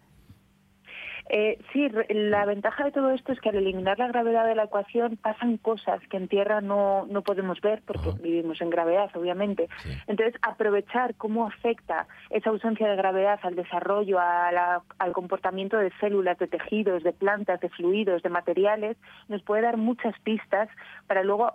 Eh, 1.31 1.59
sí, 1.73 1.89
la 2.11 2.45
ventaja 2.45 2.85
de 2.85 2.93
todo 2.93 3.11
esto 3.11 3.33
es 3.33 3.41
que 3.41 3.49
al 3.49 3.57
eliminar 3.57 3.99
la 3.99 4.09
gravedad 4.09 4.47
de 4.47 4.55
la 4.55 4.65
ecuación 4.65 5.17
pasan 5.17 5.57
cosas 5.57 6.01
que 6.11 6.19
en 6.19 6.29
Tierra 6.29 6.61
no, 6.61 7.07
no 7.07 7.23
podemos 7.23 7.61
ver 7.61 7.83
porque 7.87 8.11
vivimos 8.21 8.61
en 8.61 8.71
gravedad, 8.71 9.11
obviamente. 9.15 9.69
Entonces, 10.07 10.35
aprovechar 10.43 11.15
cómo 11.15 11.47
afecta 11.47 12.07
esa 12.31 12.51
ausencia 12.51 12.89
de 12.89 12.97
gravedad 12.97 13.41
al 13.43 13.55
desarrollo, 13.55 14.19
al 14.21 15.13
comportamiento 15.13 15.79
de 15.79 15.93
células, 16.01 16.39
de 16.39 16.47
tejidos, 16.47 17.03
de 17.03 17.13
plantas, 17.13 17.61
de 17.61 17.71
fluidos, 17.71 18.23
de 18.23 18.29
materiales, 18.29 18.97
nos 19.29 19.43
puede 19.43 19.63
dar 19.63 19.77
muchas 19.77 20.19
pistas 20.21 20.69
para 21.07 21.23
luego 21.23 21.55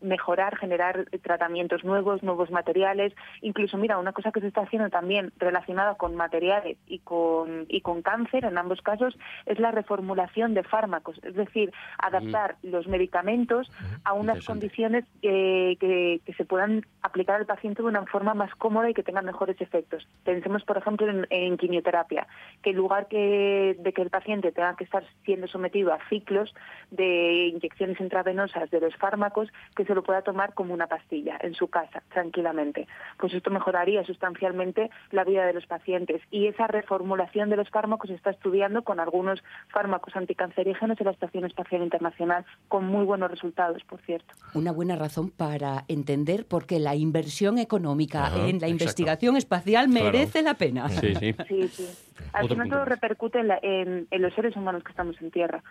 mejorar, 0.00 0.56
generar 0.56 1.06
tratamientos 1.22 1.84
nuevos, 1.84 2.22
nuevos 2.22 2.50
materiales. 2.50 3.12
Incluso, 3.42 3.76
mira, 3.76 3.98
una 3.98 4.12
cosa 4.12 4.32
que 4.32 4.40
se 4.40 4.48
está 4.48 4.62
haciendo 4.62 4.88
también 4.88 5.32
relacionada 5.38 5.96
con 5.96 6.16
materiales 6.16 6.78
y 6.86 7.00
con, 7.00 7.66
y 7.68 7.82
con 7.82 8.02
cáncer, 8.02 8.44
en 8.44 8.56
ambos 8.56 8.80
casos, 8.80 9.16
es 9.44 9.58
la 9.58 9.72
reformulación 9.72 10.54
de 10.54 10.62
fármacos, 10.62 11.20
es 11.22 11.34
decir, 11.34 11.72
adaptar 11.98 12.56
los 12.62 12.86
medicamentos 12.86 13.70
a 14.04 14.14
unas 14.14 14.44
condiciones 14.44 15.04
que, 15.20 15.76
que, 15.80 16.34
se 16.36 16.44
puedan 16.44 16.84
aplicar 17.02 17.36
al 17.36 17.46
paciente 17.46 17.82
de 17.82 17.88
una 17.88 18.04
forma 18.06 18.34
más 18.34 18.54
cómoda 18.56 18.90
y 18.90 18.94
que 18.94 19.02
tengan 19.02 19.24
mejores 19.24 19.60
efectos. 19.60 20.06
Pensemos, 20.24 20.64
por 20.64 20.76
ejemplo, 20.76 21.06
en, 21.30 21.56
quimioterapia, 21.56 22.26
que 22.62 22.70
en 22.70 22.76
lugar 22.76 23.08
que, 23.08 23.76
de 23.78 23.92
que 23.92 24.02
el 24.02 24.10
paciente 24.10 24.52
tenga 24.52 24.76
que 24.76 24.84
estar 24.84 25.04
siendo 25.24 25.46
sometido 25.46 25.92
a 25.92 25.98
ciclos 26.08 26.54
de 26.90 27.46
inyecciones 27.54 28.00
intravenosas 28.00 28.70
de 28.70 28.80
los 28.80 28.94
fármacos, 28.96 29.25
que 29.74 29.84
se 29.84 29.94
lo 29.94 30.02
pueda 30.02 30.22
tomar 30.22 30.54
como 30.54 30.74
una 30.74 30.86
pastilla 30.86 31.38
en 31.40 31.54
su 31.54 31.68
casa, 31.68 32.02
tranquilamente. 32.12 32.86
Pues 33.18 33.34
esto 33.34 33.50
mejoraría 33.50 34.04
sustancialmente 34.04 34.90
la 35.10 35.24
vida 35.24 35.46
de 35.46 35.52
los 35.52 35.66
pacientes. 35.66 36.22
Y 36.30 36.46
esa 36.46 36.66
reformulación 36.66 37.50
de 37.50 37.56
los 37.56 37.68
fármacos 37.70 38.08
se 38.08 38.16
está 38.16 38.30
estudiando 38.30 38.82
con 38.82 39.00
algunos 39.00 39.42
fármacos 39.68 40.14
anticancerígenos 40.16 41.00
en 41.00 41.04
la 41.06 41.12
Estación 41.12 41.44
Espacial 41.44 41.82
Internacional, 41.82 42.44
con 42.68 42.86
muy 42.86 43.04
buenos 43.04 43.30
resultados, 43.30 43.82
por 43.84 44.00
cierto. 44.02 44.34
Una 44.54 44.72
buena 44.72 44.96
razón 44.96 45.30
para 45.30 45.84
entender 45.88 46.46
por 46.46 46.66
qué 46.66 46.78
la 46.78 46.94
inversión 46.94 47.58
económica 47.58 48.30
en 48.34 48.60
la 48.60 48.68
investigación 48.68 49.36
espacial 49.36 49.88
merece 49.88 50.42
la 50.42 50.54
pena. 50.54 50.88
Sí, 50.88 51.14
sí. 51.14 51.34
Al 52.32 52.48
final 52.48 52.68
todo 52.68 52.84
repercute 52.84 53.40
en, 53.40 54.06
los 54.10 54.34
seres 54.34 54.56
humanos 54.56 54.82
que 54.82 54.90
estamos 54.90 55.20
en 55.20 55.30
Tierra, 55.30 55.62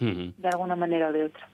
mm. 0.00 0.28
de 0.36 0.48
alguna 0.48 0.76
manera 0.76 1.08
o 1.08 1.12
de 1.12 1.24
otra. 1.24 1.48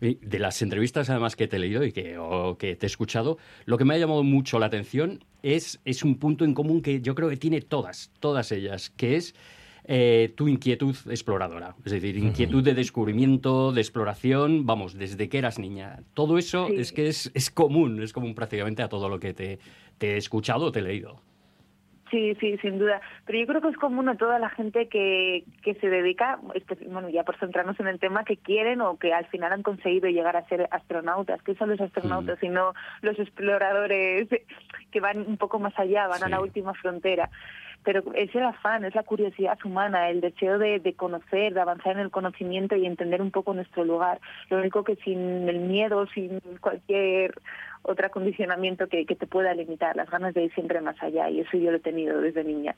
De 0.00 0.38
las 0.38 0.62
entrevistas 0.62 1.10
además 1.10 1.34
que 1.34 1.48
te 1.48 1.56
he 1.56 1.58
leído 1.58 1.84
y 1.84 1.92
que, 1.92 2.18
que 2.58 2.76
te 2.76 2.86
he 2.86 2.88
escuchado, 2.88 3.38
lo 3.64 3.78
que 3.78 3.84
me 3.84 3.94
ha 3.94 3.98
llamado 3.98 4.22
mucho 4.22 4.58
la 4.58 4.66
atención 4.66 5.24
es, 5.42 5.80
es 5.84 6.04
un 6.04 6.18
punto 6.18 6.44
en 6.44 6.54
común 6.54 6.82
que 6.82 7.00
yo 7.00 7.14
creo 7.14 7.28
que 7.28 7.36
tiene 7.36 7.60
todas, 7.60 8.12
todas 8.20 8.52
ellas, 8.52 8.90
que 8.90 9.16
es 9.16 9.34
eh, 9.90 10.34
tu 10.36 10.48
inquietud 10.48 10.94
exploradora. 11.08 11.74
Es 11.84 11.92
decir, 11.92 12.18
inquietud 12.18 12.62
de 12.62 12.74
descubrimiento, 12.74 13.72
de 13.72 13.80
exploración, 13.80 14.66
vamos, 14.66 14.94
desde 14.94 15.30
que 15.30 15.38
eras 15.38 15.58
niña. 15.58 16.02
Todo 16.12 16.36
eso 16.36 16.68
es 16.68 16.92
que 16.92 17.08
es, 17.08 17.30
es, 17.32 17.50
común, 17.50 18.02
es 18.02 18.12
común 18.12 18.34
prácticamente 18.34 18.82
a 18.82 18.88
todo 18.90 19.08
lo 19.08 19.18
que 19.18 19.32
te, 19.32 19.58
te 19.96 20.12
he 20.12 20.16
escuchado 20.18 20.66
o 20.66 20.72
te 20.72 20.80
he 20.80 20.82
leído. 20.82 21.22
Sí, 22.10 22.34
sí, 22.40 22.56
sin 22.58 22.78
duda. 22.78 23.00
Pero 23.26 23.38
yo 23.38 23.46
creo 23.46 23.60
que 23.60 23.68
es 23.68 23.76
común 23.76 24.08
a 24.08 24.16
toda 24.16 24.38
la 24.38 24.48
gente 24.48 24.88
que, 24.88 25.44
que 25.62 25.74
se 25.74 25.88
dedica, 25.88 26.38
bueno, 26.86 27.08
ya 27.10 27.24
por 27.24 27.38
centrarnos 27.38 27.78
en 27.80 27.88
el 27.88 27.98
tema, 27.98 28.24
que 28.24 28.36
quieren 28.36 28.80
o 28.80 28.98
que 28.98 29.12
al 29.12 29.26
final 29.26 29.52
han 29.52 29.62
conseguido 29.62 30.08
llegar 30.08 30.36
a 30.36 30.46
ser 30.48 30.68
astronautas. 30.70 31.42
¿Qué 31.42 31.54
son 31.54 31.70
los 31.70 31.80
astronautas? 31.80 32.38
Sino 32.40 32.72
los 33.02 33.18
exploradores 33.18 34.28
que 34.90 35.00
van 35.00 35.18
un 35.18 35.36
poco 35.36 35.58
más 35.58 35.78
allá, 35.78 36.06
van 36.06 36.22
a 36.22 36.28
la 36.28 36.40
última 36.40 36.72
frontera 36.74 37.30
pero 37.84 38.02
es 38.14 38.34
el 38.34 38.42
afán, 38.42 38.84
es 38.84 38.94
la 38.94 39.02
curiosidad 39.02 39.58
humana, 39.64 40.10
el 40.10 40.20
deseo 40.20 40.58
de, 40.58 40.78
de, 40.78 40.94
conocer, 40.94 41.54
de 41.54 41.60
avanzar 41.60 41.92
en 41.92 42.00
el 42.00 42.10
conocimiento 42.10 42.76
y 42.76 42.84
entender 42.84 43.22
un 43.22 43.30
poco 43.30 43.54
nuestro 43.54 43.84
lugar. 43.84 44.20
Lo 44.50 44.58
único 44.58 44.84
que 44.84 44.96
sin 44.96 45.48
el 45.48 45.60
miedo, 45.60 46.06
sin 46.08 46.40
cualquier 46.60 47.32
otro 47.82 48.06
acondicionamiento 48.06 48.88
que, 48.88 49.06
que, 49.06 49.14
te 49.14 49.26
pueda 49.26 49.54
limitar, 49.54 49.96
las 49.96 50.10
ganas 50.10 50.34
de 50.34 50.44
ir 50.44 50.54
siempre 50.54 50.80
más 50.80 50.96
allá, 51.02 51.30
y 51.30 51.40
eso 51.40 51.56
yo 51.56 51.70
lo 51.70 51.78
he 51.78 51.80
tenido 51.80 52.20
desde 52.20 52.44
niña. 52.44 52.74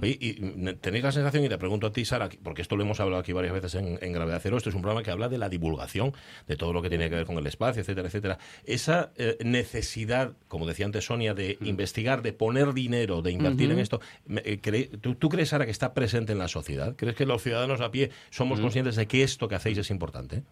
Oye, 0.00 0.16
y 0.20 0.34
tenéis 0.74 1.04
la 1.04 1.12
sensación, 1.12 1.44
y 1.44 1.48
te 1.48 1.58
pregunto 1.58 1.86
a 1.86 1.92
ti, 1.92 2.04
Sara, 2.04 2.28
porque 2.42 2.62
esto 2.62 2.76
lo 2.76 2.82
hemos 2.82 3.00
hablado 3.00 3.20
aquí 3.20 3.32
varias 3.32 3.52
veces 3.52 3.74
en, 3.74 4.12
Gravedad 4.12 4.40
Cero, 4.42 4.56
esto 4.56 4.68
es 4.68 4.74
un 4.74 4.82
programa 4.82 5.02
que 5.02 5.10
habla 5.10 5.28
de 5.28 5.38
la 5.38 5.48
divulgación, 5.48 6.12
de 6.46 6.56
todo 6.56 6.72
lo 6.72 6.82
que 6.82 6.88
tiene 6.88 7.08
que 7.08 7.16
ver 7.16 7.26
con 7.26 7.38
el 7.38 7.46
espacio, 7.46 7.80
etcétera, 7.80 8.08
etcétera. 8.08 8.38
Esa 8.64 9.12
eh, 9.16 9.38
necesidad, 9.44 10.32
como 10.48 10.66
decía 10.66 10.86
antes 10.86 11.06
Sonia, 11.06 11.34
de 11.34 11.58
investigar, 11.62 12.22
de 12.22 12.32
poner 12.32 12.72
dinero, 12.72 13.22
de 13.22 13.32
invertir 13.32 13.70
en 13.70 13.78
esto, 13.78 14.00
eh, 14.28 14.88
¿tú, 15.00 15.14
¿tú, 15.14 15.28
crees, 15.28 15.50
Sara, 15.50 15.64
que 15.64 15.70
está 15.70 15.94
presente 15.94 16.32
en 16.32 16.38
la 16.38 16.48
sociedad? 16.48 16.94
¿Crees 16.96 17.16
que 17.16 17.26
los 17.26 17.42
ciudadanos 17.42 17.80
a 17.80 17.90
pie 17.90 18.10
somos 18.30 18.60
conscientes 18.60 18.96
de 18.96 19.06
que 19.06 19.22
esto 19.22 19.48
que 19.48 19.54
hacéis 19.54 19.78
es 19.78 19.90
importante? 19.90 20.42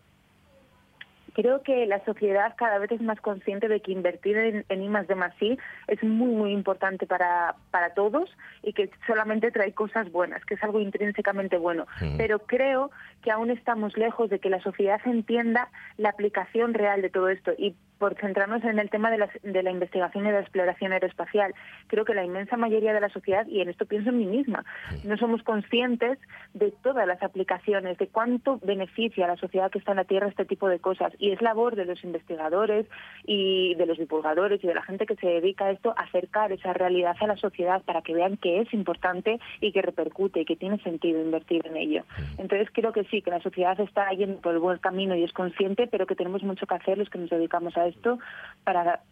Creo 1.31 1.63
que 1.63 1.87
la 1.87 2.05
sociedad 2.05 2.55
cada 2.57 2.79
vez 2.79 2.93
es 2.93 3.01
más 3.01 3.21
consciente 3.21 3.69
de 3.69 3.81
que 3.81 3.93
invertir 3.93 4.37
en, 4.37 4.65
en 4.69 4.83
I 4.83 5.07
de 5.07 5.15
más 5.15 5.35
es 5.41 6.03
muy, 6.03 6.35
muy 6.35 6.53
importante 6.53 7.07
para, 7.07 7.55
para 7.71 7.95
todos 7.95 8.31
y 8.63 8.73
que 8.73 8.91
solamente 9.07 9.51
trae 9.51 9.73
cosas 9.73 10.11
buenas, 10.11 10.45
que 10.45 10.55
es 10.55 10.63
algo 10.63 10.81
intrínsecamente 10.81 11.57
bueno. 11.57 11.87
Pero 12.17 12.41
creo 12.41 12.91
que 13.23 13.31
aún 13.31 13.51
estamos 13.51 13.97
lejos 13.97 14.31
de 14.31 14.39
que 14.39 14.51
la 14.51 14.61
sociedad 14.61 15.01
entienda 15.05 15.69
la 15.97 16.11
aplicación 16.11 16.75
real 16.75 17.03
de 17.03 17.11
todo 17.11 17.29
esto. 17.29 17.53
Y 17.57 17.75
por 18.01 18.17
centrarnos 18.17 18.65
en 18.65 18.79
el 18.79 18.89
tema 18.89 19.11
de 19.11 19.19
la, 19.19 19.29
de 19.43 19.63
la 19.63 19.71
investigación 19.71 20.25
y 20.25 20.29
de 20.29 20.33
la 20.33 20.41
exploración 20.41 20.93
aeroespacial, 20.93 21.55
creo 21.87 22.07
que 22.07 22.15
la 22.15 22.25
inmensa 22.25 22.57
mayoría 22.57 22.95
de 22.95 23.01
la 23.01 23.11
sociedad, 23.11 23.47
y 23.47 23.61
en 23.61 23.69
esto 23.69 23.85
pienso 23.85 24.09
en 24.09 24.19
mí 24.19 24.27
misma, 24.27 24.65
no 25.05 25.19
somos 25.19 25.43
conscientes 25.43 26.19
de 26.55 26.73
todas 26.83 27.07
las 27.07 27.23
aplicaciones, 27.23 27.99
de 27.99 28.09
cuánto 28.09 28.59
beneficia 28.65 29.27
a 29.27 29.29
la 29.29 29.37
sociedad 29.37 29.71
que 29.71 29.79
está 29.79 29.93
en 29.93 29.99
la 29.99 30.05
Tierra 30.05 30.29
este 30.29 30.47
tipo 30.47 30.69
de 30.69 30.79
cosas. 30.79 31.13
Y 31.19 31.31
es 31.31 31.43
labor 31.43 31.77
de 31.77 31.85
los 31.85 32.03
investigadores 32.03 32.87
y 33.27 33.75
de 33.75 33.85
los 33.85 33.99
divulgadores 33.99 34.65
y 34.65 34.67
de 34.67 34.75
la 34.75 34.83
gente 34.83 35.05
que 35.05 35.17
se 35.17 35.27
dedica 35.27 35.67
a 35.67 35.71
esto 35.73 35.93
acercar 35.97 36.53
esa 36.53 36.73
realidad 36.73 37.17
a 37.21 37.27
la 37.27 37.37
sociedad 37.37 37.83
para 37.83 38.01
que 38.01 38.15
vean 38.15 38.39
que 38.39 38.61
es 38.61 38.73
importante 38.73 39.39
y 39.61 39.73
que 39.73 39.83
repercute 39.83 40.41
y 40.41 40.45
que 40.47 40.57
tiene 40.57 40.79
sentido 40.79 41.21
invertir 41.21 41.67
en 41.67 41.77
ello. 41.77 42.05
Entonces 42.39 42.69
creo 42.73 42.93
que 42.93 43.05
sí, 43.05 43.21
que 43.21 43.31
la 43.31 43.43
sociedad 43.43 43.79
está 43.79 44.11
yendo 44.13 44.41
por 44.41 44.55
el 44.55 44.59
buen 44.61 44.79
camino 44.79 45.15
y 45.15 45.25
es 45.25 45.33
consciente, 45.35 45.87
pero 45.87 46.07
que 46.07 46.15
tenemos 46.15 46.43
mucho 46.43 46.67
que 46.67 46.75
hacer 46.75 46.97
los 46.97 47.11
que 47.11 47.19
nos 47.19 47.29
dedicamos 47.29 47.77
a 47.77 47.90
esto 47.91 48.19
para 48.65 49.03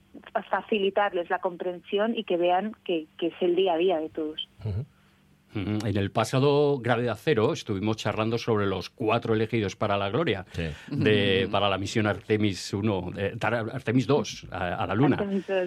facilitarles 0.51 1.31
la 1.31 1.39
comprensión 1.39 2.17
y 2.17 2.25
que 2.25 2.37
vean 2.37 2.73
que, 2.85 3.07
es 3.21 3.35
el 3.41 3.55
día 3.55 3.75
a 3.75 3.77
día 3.77 3.99
de 3.99 4.09
todos. 4.09 4.49
En 5.55 5.97
el 5.97 6.11
pasado 6.11 6.79
Gravedad 6.79 7.19
Cero 7.21 7.53
estuvimos 7.53 7.97
charlando 7.97 8.39
sobre 8.39 8.67
los 8.67 8.91
cuatro 8.91 9.35
elegidos 9.35 9.77
para 9.77 9.97
la 9.97 10.11
gloria, 10.11 10.45
de, 10.89 11.49
para 11.51 11.69
la 11.69 11.79
misión 11.79 12.07
Artemis 12.07 12.73
1, 12.73 13.13
Artemis 13.41 14.07
2 14.07 14.47
a, 14.51 14.87
la 14.87 14.95
Luna. 14.95 15.19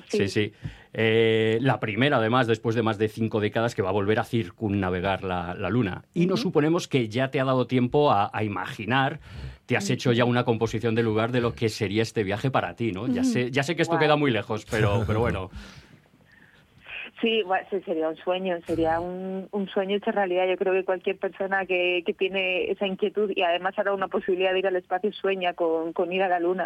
sí, 0.08 0.28
sí. 0.28 0.54
Eh, 0.94 1.58
la 1.62 1.80
primera, 1.80 2.18
además, 2.18 2.48
después 2.48 2.76
de 2.76 2.84
más 2.84 2.98
de 2.98 3.08
cinco 3.08 3.40
décadas, 3.40 3.76
que 3.76 3.82
va 3.82 3.90
a 3.90 3.94
volver 3.94 4.20
a 4.20 4.24
circunnavegar 4.24 5.24
la, 5.24 5.56
la 5.56 5.70
Luna. 5.70 6.04
Y 6.14 6.26
nos 6.26 6.42
suponemos 6.42 6.88
que 6.88 7.08
ya 7.08 7.32
te 7.32 7.40
ha 7.40 7.46
dado 7.46 7.66
tiempo 7.66 8.12
a, 8.12 8.30
a 8.34 8.44
imaginar 8.44 9.20
te 9.72 9.78
has 9.78 9.90
hecho 9.90 10.12
ya 10.12 10.26
una 10.26 10.44
composición 10.44 10.96
de 10.96 11.04
lugar 11.04 11.32
de 11.32 11.40
lo 11.40 11.56
que 11.56 11.70
sería 11.70 12.02
este 12.02 12.26
viaje 12.26 12.52
para 12.52 12.76
ti, 12.76 12.92
¿no? 12.92 13.08
Ya 13.08 13.24
sé, 13.24 13.52
ya 13.52 13.64
sé 13.64 13.74
que 13.74 13.84
esto 13.84 13.98
queda 13.98 14.18
muy 14.18 14.30
lejos, 14.30 14.66
pero, 14.70 15.06
pero 15.08 15.22
bueno. 15.22 15.50
Sí, 17.22 17.44
sería 17.86 18.10
un 18.10 18.18
sueño, 18.18 18.58
sería 18.66 19.00
un, 19.00 19.48
un, 19.52 19.68
sueño 19.70 19.98
hecho 19.98 20.12
realidad. 20.12 20.48
Yo 20.48 20.58
creo 20.58 20.74
que 20.74 20.84
cualquier 20.84 21.18
persona 21.20 21.68
que, 21.68 22.02
que 22.04 22.14
tiene 22.14 22.72
esa 22.72 22.88
inquietud 22.88 23.32
y 23.36 23.44
además 23.44 23.78
ahora 23.78 23.94
una 23.94 24.08
posibilidad 24.08 24.54
de 24.54 24.60
ir 24.60 24.68
al 24.68 24.76
espacio 24.76 25.14
sueña 25.14 25.54
con, 25.54 25.94
con 25.94 26.12
ir 26.12 26.24
a 26.24 26.30
la 26.30 26.40
Luna. 26.40 26.66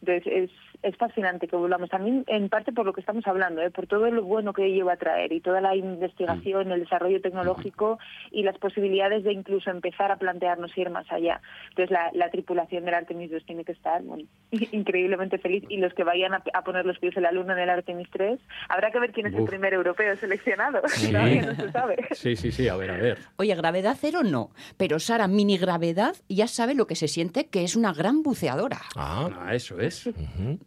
Entonces 0.00 0.24
es, 0.26 0.50
es 0.82 0.96
fascinante 0.96 1.48
que 1.48 1.56
volvamos. 1.56 1.90
También 1.90 2.24
en 2.26 2.48
parte 2.48 2.72
por 2.72 2.86
lo 2.86 2.92
que 2.92 3.00
estamos 3.00 3.26
hablando, 3.26 3.62
¿eh? 3.62 3.70
por 3.70 3.86
todo 3.86 4.10
lo 4.10 4.22
bueno 4.22 4.52
que 4.52 4.66
ello 4.66 4.86
va 4.86 4.94
a 4.94 4.96
traer 4.96 5.32
y 5.32 5.40
toda 5.40 5.60
la 5.60 5.74
investigación, 5.74 6.70
el 6.70 6.80
desarrollo 6.80 7.20
tecnológico 7.20 7.98
y 8.30 8.42
las 8.42 8.58
posibilidades 8.58 9.24
de 9.24 9.32
incluso 9.32 9.70
empezar 9.70 10.10
a 10.10 10.16
plantearnos 10.16 10.76
ir 10.76 10.90
más 10.90 11.10
allá. 11.10 11.40
Entonces 11.70 11.90
la, 11.90 12.10
la 12.12 12.30
tripulación 12.30 12.84
del 12.84 12.94
Artemis 12.94 13.30
2 13.30 13.44
tiene 13.44 13.64
que 13.64 13.72
estar 13.72 14.02
increíblemente 14.72 15.38
feliz 15.38 15.64
y 15.68 15.78
los 15.78 15.94
que 15.94 16.04
vayan 16.04 16.34
a, 16.34 16.62
poner 16.64 16.86
los 16.86 16.98
pies 16.98 17.16
en 17.16 17.24
la 17.24 17.32
luna 17.32 17.54
en 17.54 17.60
el 17.60 17.70
Artemis 17.70 18.08
3, 18.10 18.40
habrá 18.68 18.90
que 18.90 18.98
ver 18.98 19.12
quién 19.12 19.26
es 19.26 19.34
el 19.34 19.44
primer 19.44 19.74
europeo 19.74 20.16
seleccionado. 20.16 20.82
Sí. 20.94 21.12
no 21.12 21.54
se 21.54 21.70
sabe. 21.70 21.96
Sí, 22.12 22.34
sí, 22.34 22.50
sí, 22.50 22.68
a 22.68 22.76
ver, 22.76 22.90
a 22.90 22.96
ver. 22.96 23.18
Oye, 23.36 23.54
gravedad 23.54 23.96
cero 24.00 24.20
no, 24.24 24.50
pero 24.76 24.98
Sara, 24.98 25.28
mini 25.28 25.58
gravedad 25.58 26.16
ya 26.28 26.46
sabe 26.46 26.74
lo 26.74 26.86
que 26.86 26.94
se 26.94 27.08
siente 27.08 27.46
que 27.46 27.62
es 27.62 27.76
una 27.76 27.92
gran 27.92 28.22
buceadora. 28.22 28.80
Ah, 28.96 29.28
ah 29.38 29.54
eso 29.54 29.78
es. 29.80 29.83
¿Ves? 29.84 30.06
Uh 30.06 30.12
-huh. 30.12 30.58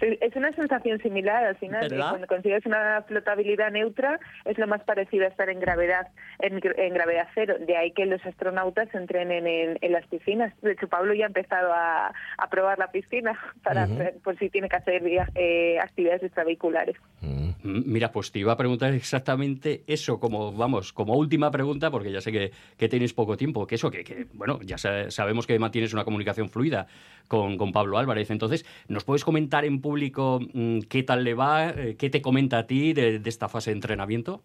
Es 0.00 0.36
una 0.36 0.52
sensación 0.52 1.00
similar 1.00 1.44
al 1.44 1.56
final. 1.56 1.88
Cuando 1.88 2.26
consigues 2.26 2.64
una 2.66 3.02
flotabilidad 3.02 3.70
neutra 3.70 4.18
es 4.44 4.58
lo 4.58 4.66
más 4.66 4.82
parecido 4.82 5.24
a 5.24 5.28
estar 5.28 5.48
en 5.48 5.60
gravedad 5.60 6.08
en, 6.40 6.60
gravedad 6.94 7.28
cero. 7.34 7.56
De 7.60 7.76
ahí 7.76 7.92
que 7.92 8.06
los 8.06 8.24
astronautas 8.24 8.92
entrenen 8.94 9.46
en, 9.46 9.78
en, 9.80 9.92
las 9.92 10.06
piscinas. 10.06 10.52
De 10.62 10.72
hecho, 10.72 10.88
Pablo 10.88 11.14
ya 11.14 11.24
ha 11.24 11.28
empezado 11.28 11.72
a, 11.72 12.12
a 12.36 12.50
probar 12.50 12.78
la 12.78 12.90
piscina 12.90 13.38
para 13.62 13.86
por 14.22 14.38
si 14.38 14.50
tiene 14.50 14.68
que 14.68 14.76
hacer 14.76 15.02
eh, 15.34 15.78
actividades 15.80 16.22
extravehiculares. 16.22 16.96
Mm. 17.20 17.48
Mira, 17.62 18.12
pues 18.12 18.30
te 18.30 18.38
iba 18.38 18.52
a 18.52 18.56
preguntar 18.56 18.94
exactamente 18.94 19.82
eso 19.86 20.20
como 20.20 20.52
vamos 20.52 20.92
como 20.92 21.14
última 21.14 21.50
pregunta 21.50 21.90
porque 21.90 22.12
ya 22.12 22.20
sé 22.20 22.32
que, 22.32 22.52
que 22.76 22.88
tenéis 22.88 23.12
poco 23.12 23.36
tiempo. 23.36 23.66
Que 23.66 23.74
eso 23.74 23.90
que, 23.90 24.04
que 24.04 24.26
bueno 24.32 24.60
ya 24.62 24.78
sabemos 24.78 25.46
que 25.46 25.58
mantienes 25.58 25.92
una 25.92 26.04
comunicación 26.04 26.48
fluida 26.48 26.86
con, 27.26 27.56
con 27.56 27.72
Pablo 27.72 27.98
Álvarez. 27.98 28.30
Entonces, 28.30 28.64
¿nos 28.88 29.04
puedes 29.04 29.24
comentar 29.24 29.37
comentar 29.38 29.64
en 29.64 29.80
público 29.80 30.40
mm, 30.52 30.80
qué 30.90 31.04
tal 31.04 31.22
le 31.22 31.34
va, 31.34 31.70
eh, 31.70 31.96
qué 31.96 32.10
te 32.10 32.20
comenta 32.20 32.58
a 32.58 32.66
ti 32.66 32.92
de, 32.92 33.20
esta 33.24 33.48
fase 33.48 33.70
de 33.70 33.76
entrenamiento? 33.76 34.42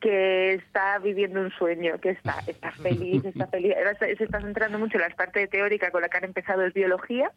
que 0.00 0.52
está 0.52 0.98
viviendo 0.98 1.40
un 1.40 1.50
sueño, 1.50 1.98
que 1.98 2.10
está, 2.10 2.40
está 2.46 2.72
feliz, 2.72 3.24
está 3.24 3.46
feliz. 3.46 3.72
Se 3.98 4.24
está 4.24 4.38
centrando 4.38 4.78
mucho 4.78 4.98
en 4.98 5.00
la 5.00 5.08
parte 5.16 5.46
teórica 5.46 5.90
con 5.90 6.02
la 6.02 6.10
que 6.10 6.18
han 6.18 6.24
empezado 6.24 6.62
es 6.66 6.74
biología, 6.74 7.32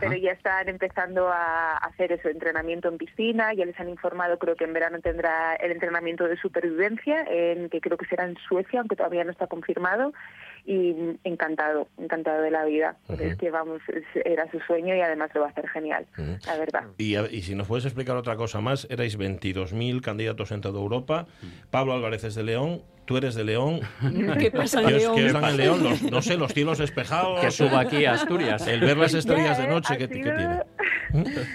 pero 0.00 0.14
ya 0.16 0.32
están 0.32 0.68
empezando 0.68 1.28
a 1.28 1.76
hacer 1.76 2.12
eso, 2.12 2.28
entrenamiento 2.28 2.88
en 2.88 2.98
piscina, 2.98 3.54
ya 3.54 3.64
les 3.64 3.78
han 3.80 3.88
informado, 3.88 4.38
creo 4.38 4.56
que 4.56 4.64
en 4.64 4.72
verano 4.72 5.00
tendrá 5.00 5.54
el 5.54 5.72
entrenamiento 5.72 6.24
de 6.24 6.36
supervivencia, 6.36 7.24
en 7.28 7.68
que 7.68 7.80
creo 7.80 7.96
que 7.96 8.06
será 8.06 8.24
en 8.24 8.36
Suecia, 8.48 8.80
aunque 8.80 8.96
todavía 8.96 9.24
no 9.24 9.30
está 9.30 9.46
confirmado, 9.46 10.12
y 10.66 10.94
encantado, 11.24 11.88
encantado 11.96 12.42
de 12.42 12.50
la 12.50 12.64
vida. 12.66 12.98
Es 13.18 13.36
que 13.36 13.50
vamos, 13.50 13.80
era 14.14 14.50
su 14.50 14.60
sueño 14.60 14.94
y 14.94 15.00
además 15.00 15.30
lo 15.34 15.40
va 15.40 15.46
a 15.46 15.50
hacer 15.50 15.66
genial, 15.68 16.06
la 16.46 16.58
verdad. 16.58 16.84
Y, 16.98 17.16
y, 17.16 17.42
si 17.42 17.54
nos 17.54 17.68
puedes 17.68 17.86
explicar 17.86 18.16
otra 18.16 18.36
cosa 18.36 18.60
más, 18.60 18.86
erais 18.90 19.18
22.000 19.18 20.02
candidatos 20.02 20.52
en 20.52 20.60
toda 20.60 20.78
Europa, 20.78 21.26
Pablo 21.70 21.94
Álvarez 21.94 22.24
es 22.24 22.34
de 22.34 22.42
León, 22.42 22.82
tú 23.08 23.16
eres 23.16 23.34
de 23.34 23.42
León. 23.42 23.80
¿Qué 24.38 24.50
pasa 24.50 24.82
en 24.82 24.98
León? 24.98 25.16
¿Qué 25.16 25.26
en 25.28 25.56
León? 25.56 25.82
no 26.12 26.20
sé, 26.20 26.36
los 26.36 26.52
cielos 26.52 26.76
despejados. 26.76 27.40
Que 27.40 27.50
suba 27.50 27.80
aquí 27.80 28.04
a 28.04 28.12
Asturias. 28.12 28.66
El 28.68 28.80
ver 28.80 28.98
las 28.98 29.14
estrellas 29.14 29.56
de 29.56 29.66
noche, 29.66 29.96
¿qué, 29.96 30.06
tiene? 30.06 30.62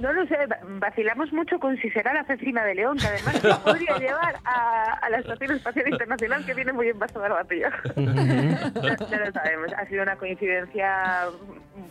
No, 0.00 0.12
lo 0.12 0.26
sé, 0.26 0.36
vacilamos 0.80 1.32
mucho 1.32 1.60
con 1.60 1.76
si 1.76 1.88
será 1.90 2.12
la 2.12 2.22
asesina 2.22 2.64
de 2.64 2.74
León, 2.74 2.96
que 2.98 3.06
además 3.06 3.58
podría 3.58 3.96
llevar 4.00 4.34
a, 4.44 5.08
la 5.08 5.18
Estación 5.18 5.52
Espacial 5.52 5.88
Internacional, 5.88 6.44
que 6.44 6.54
viene 6.54 6.72
muy 6.72 6.88
envasada 6.88 7.26
al 7.26 7.32
vacío. 7.32 7.68
no, 7.94 9.18
lo 9.18 9.32
sabemos, 9.32 9.72
ha 9.76 9.86
sido 9.86 10.02
una 10.02 10.16
coincidencia 10.16 11.28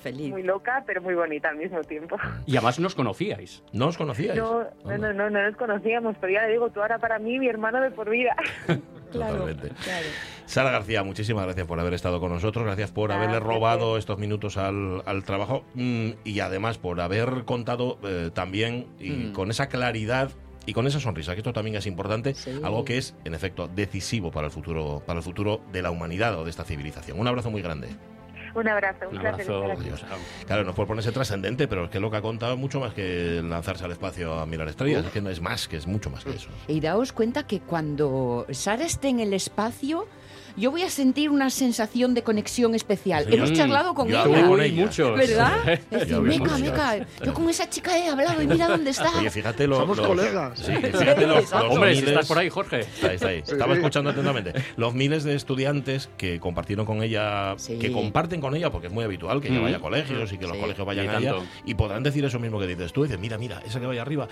Feliz. 0.02 0.30
muy 0.30 0.44
loca, 0.44 0.84
pero 0.86 1.02
muy 1.02 1.14
bonita 1.14 1.50
al 1.50 1.58
mismo 1.58 1.82
tiempo. 1.84 2.18
Y 2.46 2.58
además 2.58 2.80
nos 2.80 2.96
conocíais. 2.96 3.64
¿No 3.72 3.88
os 3.88 3.98
conocíais? 3.98 4.38
No, 4.38 4.66
no, 4.84 4.98
no, 4.98 5.14
no, 5.14 5.30
no 5.30 5.44
nos 5.44 5.56
conocíamos, 5.56 6.18
pero 6.20 6.34
ya 6.34 6.42
le 6.42 6.54
digo, 6.54 6.70
tú 6.72 6.82
ahora 6.82 6.98
para 6.98 7.18
mí, 7.20 7.40
mi 7.40 7.48
hermano 7.48 7.80
de 7.80 7.92
por 7.92 8.10
vida. 8.10 8.36
Totalmente. 9.12 9.72
Sara 10.46 10.72
García, 10.72 11.04
muchísimas 11.04 11.46
gracias 11.46 11.66
por 11.66 11.80
haber 11.80 11.94
estado 11.94 12.20
con 12.20 12.32
nosotros, 12.32 12.66
gracias 12.66 12.92
por 12.92 13.12
haberle 13.12 13.40
robado 13.40 13.98
estos 13.98 14.18
minutos 14.18 14.58
al, 14.58 15.24
trabajo 15.26 15.64
mm, 15.74 16.10
y 16.24 16.40
además 16.40 16.78
por 16.78 17.00
haber 17.02 17.46
contado 17.46 17.98
eh, 18.04 18.30
también 18.34 18.88
y 19.00 19.10
mm. 19.10 19.34
con 19.34 19.50
esa 19.52 19.68
claridad 19.68 20.30
y 20.66 20.74
con 20.74 20.88
esa 20.88 21.00
sonrisa, 21.00 21.34
que 21.34 21.40
esto 21.40 21.54
también 21.54 21.76
es 21.76 21.86
importante, 21.86 22.34
Sí. 22.34 22.52
algo 22.64 22.86
que 22.86 22.98
es, 22.98 23.16
en 23.24 23.36
efecto, 23.36 23.68
decisivo 23.68 24.32
para 24.32 24.48
el 24.48 24.52
futuro, 24.52 25.04
para 25.06 25.20
el 25.20 25.24
futuro 25.24 25.62
de 25.72 25.82
la 25.82 25.92
humanidad 25.92 26.38
o 26.40 26.44
de 26.44 26.50
esta 26.50 26.64
civilización. 26.64 27.20
Un 27.20 27.28
abrazo 27.28 27.52
muy 27.52 27.62
grande. 27.62 27.90
Un 28.56 28.68
abrazo, 28.70 29.10
un, 29.10 29.18
Un 29.18 29.28
abrazo. 29.28 29.64
Adiós. 29.66 30.06
Claro, 30.48 30.64
no 30.64 30.74
puede 30.74 30.88
ponerse 30.88 31.12
trascendente, 31.12 31.68
pero 31.68 31.86
es 31.86 31.90
que 31.92 32.00
lo 32.00 32.10
que 32.10 32.18
ha 32.18 32.22
contado 32.22 32.54
es 32.54 32.60
mucho 32.60 32.80
más 32.80 32.94
que 32.94 33.42
lanzarse 33.44 33.84
al 33.84 33.92
espacio 33.92 34.40
a 34.40 34.46
mirar 34.46 34.68
estrellas. 34.70 35.06
Es 35.06 35.12
que 35.12 35.22
no 35.22 35.30
es 35.30 35.42
más, 35.42 35.68
que 35.68 35.78
es 35.78 35.88
mucho 35.88 36.10
más 36.10 36.24
que 36.24 36.32
eso. 36.32 36.50
Y 36.68 36.80
daos 36.80 37.12
cuenta 37.12 37.46
que 37.46 37.60
cuando 37.60 38.46
Sara 38.52 38.86
esté 38.86 39.10
en 39.10 39.20
el 39.20 39.34
espacio, 39.34 40.08
yo 40.58 40.72
voy 40.72 40.82
a 40.84 40.90
sentir 40.90 41.30
una 41.30 41.50
sensación 41.50 42.14
de 42.14 42.24
conexión 42.24 42.76
especial. 42.76 43.26
Sí. 43.28 43.36
Hemos 43.36 43.54
charlado 43.54 43.94
con 43.94 44.08
Yo 44.08 44.24
ella. 44.26 44.48
con 44.48 44.62
ella. 44.62 44.86
muchos. 44.86 45.18
¿Verdad? 45.18 45.80
Decir, 45.92 46.20
meca, 46.22 46.58
meca, 46.58 47.06
yo 47.24 47.34
con 47.34 47.50
esa 47.50 47.70
chica 47.70 47.98
he 47.98 48.08
hablado 48.08 48.42
y 48.42 48.48
mira 48.48 48.68
dónde 48.68 48.92
está. 48.92 49.18
Oye, 49.20 49.30
fíjate 49.30 49.68
lo- 49.68 49.78
Somos 49.78 49.98
los, 49.98 50.08
colegas. 50.08 50.60
Sí, 50.60 50.72
fíjate 50.76 51.28
los, 51.28 51.52
los 51.52 51.64
Hombre, 51.64 51.96
si 51.96 52.02
miles- 52.02 52.10
estás 52.14 52.28
por 52.28 52.38
ahí, 52.40 52.50
Jorge. 52.50 52.80
Está 52.82 53.08
ahí, 53.10 53.16
está 53.16 53.28
ahí. 53.28 53.38
Estaba 53.46 53.74
escuchando 53.74 54.10
atentamente. 54.10 54.54
Los 54.78 54.94
miles 54.94 55.24
de 55.24 55.36
estudiantes 55.36 56.10
que 56.18 56.40
compartieron 56.40 56.86
con 56.86 57.04
ella, 57.04 57.56
Sí. 57.58 57.78
que 57.80 57.92
comparten 57.92 58.42
con 58.42 58.56
ella, 58.56 58.72
porque 58.72 58.88
es 58.88 58.94
muy 58.94 59.04
habitual 59.04 59.42
que 59.42 59.50
ella 59.50 59.60
Mm. 59.60 59.64
vaya 59.64 59.78
a 59.78 59.82
colegios 59.82 60.32
y 60.34 60.38
que 60.38 60.48
los 60.48 60.58
colegios 60.58 60.86
vayan 60.86 61.06
Y 61.06 61.08
a 61.10 61.18
ella, 61.18 61.36
y 61.66 61.74
podrán 61.74 62.04
decir 62.04 62.24
eso 62.26 62.40
mismo 62.40 62.60
que 62.60 62.68
dices 62.68 62.94
tú. 62.94 63.04
Dices, 63.04 63.20
mira, 63.20 63.38
mira, 63.38 63.62
esa 63.66 63.80
que 63.80 63.86
vaya 63.86 64.02
arriba. 64.02 64.28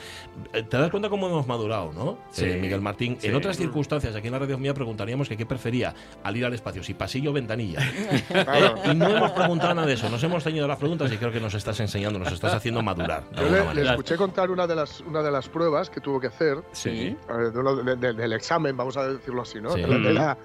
Eh, 0.53 0.63
¿Te 0.63 0.77
das 0.77 0.89
cuenta 0.89 1.10
cómo 1.10 1.27
hemos 1.27 1.48
madurado, 1.48 1.92
no? 1.94 2.18
Sí. 2.32 2.46
Eh, 2.46 2.58
Miguel 2.62 2.82
Martín. 2.82 3.18
Sí. 3.20 3.27
En 3.27 3.36
otras 3.36 3.58
circunstancias, 3.58 4.15
aquí 4.15 4.27
en 4.27 4.34
la 4.34 4.39
radio 4.39 4.58
mía 4.58 4.74
preguntaríamos 4.74 5.27
que 5.30 5.38
qué 5.38 5.46
prefería 5.46 5.94
al 6.24 6.38
ir 6.38 6.46
al 6.46 6.53
espacio, 6.53 6.84
si 6.84 6.93
pasillo 6.93 7.32
o 7.32 7.34
ventanilla. 7.34 7.79
Claro. 8.29 8.75
Eh, 8.84 8.91
y 8.91 8.96
no 8.96 9.08
hemos 9.10 9.32
preguntado 9.32 9.74
nada 9.74 9.88
de 9.88 9.93
eso. 9.93 10.10
Nos 10.10 10.24
hemos 10.24 10.43
ceñido 10.43 10.67
las 10.67 10.77
preguntas 10.77 11.12
y 11.12 11.17
creo 11.17 11.32
que 11.32 11.39
nos 11.39 11.53
estás 11.53 11.79
enseñando, 11.79 12.20
nos 12.20 12.32
estás 12.32 12.53
haciendo 12.53 12.82
madurar. 12.82 13.24
Yo 13.36 13.74
le, 13.74 13.84
le 13.84 13.89
escuché 13.89 14.15
contar 14.17 14.50
una 14.51 14.67
de 14.67 14.75
las 14.75 15.01
una 15.01 15.22
de 15.22 15.32
las 15.32 15.48
pruebas 15.50 15.89
que 15.89 16.01
tuvo 16.01 16.20
que 16.20 16.27
hacer 16.27 16.58
Sí. 16.72 17.15
eh, 17.29 17.34
de 17.51 17.60
uno 17.60 17.75
de- 17.75 17.96
de- 17.96 18.13
del 18.13 18.34
examen, 18.34 18.75
vamos 18.75 18.98
a 18.98 19.08
decirlo 19.08 19.41
así, 19.41 19.60
¿no? 19.62 19.72
Sí. 19.72 19.82
De, 19.82 19.88
la, 19.88 19.98
de 19.98 20.13
la 20.13 20.38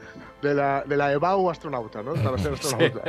de 0.42 0.54
la 0.54 0.84
de 0.87 0.96
la 0.96 1.12
EBAU 1.12 1.50
astronauta, 1.50 2.02
¿no? 2.02 2.14
Para 2.14 2.38
ser 2.38 2.52
astronauta. 2.52 3.02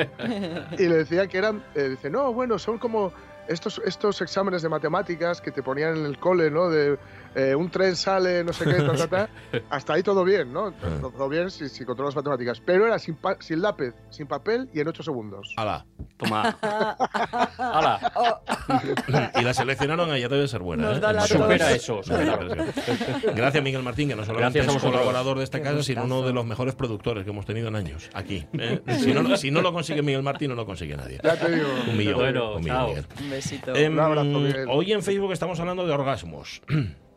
Y 0.78 0.88
le 0.88 0.96
decía 0.98 1.28
que 1.28 1.38
eran, 1.38 1.64
eh, 1.76 1.90
dice, 1.90 2.10
no, 2.10 2.34
bueno, 2.34 2.58
son 2.58 2.78
como 2.80 3.12
estos 3.48 3.82
estos 3.86 4.22
exámenes 4.22 4.62
de 4.62 4.70
matemáticas 4.70 5.42
que 5.42 5.52
te 5.52 5.64
ponían 5.64 5.98
en 5.98 6.06
el 6.06 6.18
cole, 6.20 6.52
¿no? 6.52 6.70
De 6.70 6.98
eh, 7.36 7.56
un 7.56 7.70
tren 7.70 7.96
sale, 7.96 8.44
no 8.44 8.54
sé 8.54 8.66
qué, 8.66 8.74
ta, 8.74 8.94
ta, 8.96 9.08
ta. 9.08 9.30
hasta 9.70 9.94
ahí 9.94 10.04
todo 10.04 10.24
bien, 10.24 10.52
¿no? 10.52 10.72
Todo 10.74 11.30
bien 11.30 11.50
si, 11.52 11.70
si 11.70 11.86
controlas 11.86 12.16
matemáticas. 12.16 12.60
Pero 12.66 12.86
era 12.88 12.98
sin, 13.00 13.16
pa- 13.16 13.38
sin 13.40 13.62
lápiz, 13.62 13.94
sin 14.10 14.28
papel 14.28 14.70
y 14.74 14.80
en 14.80 14.88
8 14.88 15.04
segundos. 15.04 15.54
Ala. 15.58 15.86
Toma. 16.18 16.58
Hala. 17.58 19.32
y 19.40 19.42
la 19.44 19.54
seleccionaron, 19.54 20.14
ella 20.14 20.28
debe 20.28 20.48
ser 20.48 20.62
buena. 20.62 20.92
¿eh? 20.92 21.00
la 21.00 21.22
Supera 21.22 21.48
matemáticas. 21.48 21.72
eso, 21.76 22.04
supera. 22.04 22.40
Gracias, 23.36 23.64
Miguel 23.64 23.84
Martín, 23.84 24.10
que 24.10 24.16
no 24.16 24.26
solamente 24.26 24.60
Gracias 24.60 24.76
es 24.84 24.84
colaborador 24.90 25.38
de 25.38 25.44
esta 25.44 25.60
Qué 25.60 25.64
casa, 25.66 25.84
sino 25.84 26.04
uno 26.04 26.22
de 26.24 26.34
los 26.34 26.46
mejores 26.46 26.76
productores 26.76 27.24
que 27.24 27.30
hemos 27.32 27.46
tenido 27.46 27.68
en 27.70 27.76
años 27.76 28.10
aquí. 28.14 28.46
¿eh? 28.54 28.82
Si, 29.00 29.14
no, 29.14 29.38
si 29.38 29.50
no 29.52 29.62
lo 29.62 29.72
consigue 29.72 30.02
Miguel 30.02 30.24
Martín, 30.24 30.50
no 30.50 30.56
lo 30.56 30.66
consigue 30.66 30.96
nadie. 30.98 31.20
Ya 31.24 31.36
te 31.38 31.50
digo. 31.56 31.68
Un 31.90 31.98
millón. 31.98 32.16
Bueno, 32.16 32.56
un 32.56 32.62
millón, 32.62 32.76
chao. 32.78 32.88
Miguel. 32.90 33.06
Un 33.22 33.30
besito. 33.30 33.76
Em, 33.76 33.94
Un 33.94 34.00
abrazo, 34.00 34.24
Miguel. 34.26 34.66
hoy 34.70 34.92
en 34.92 35.02
Facebook 35.04 35.32
estamos 35.32 35.60
hablando 35.60 35.86
de 35.86 35.94
orgasmos. 35.94 36.62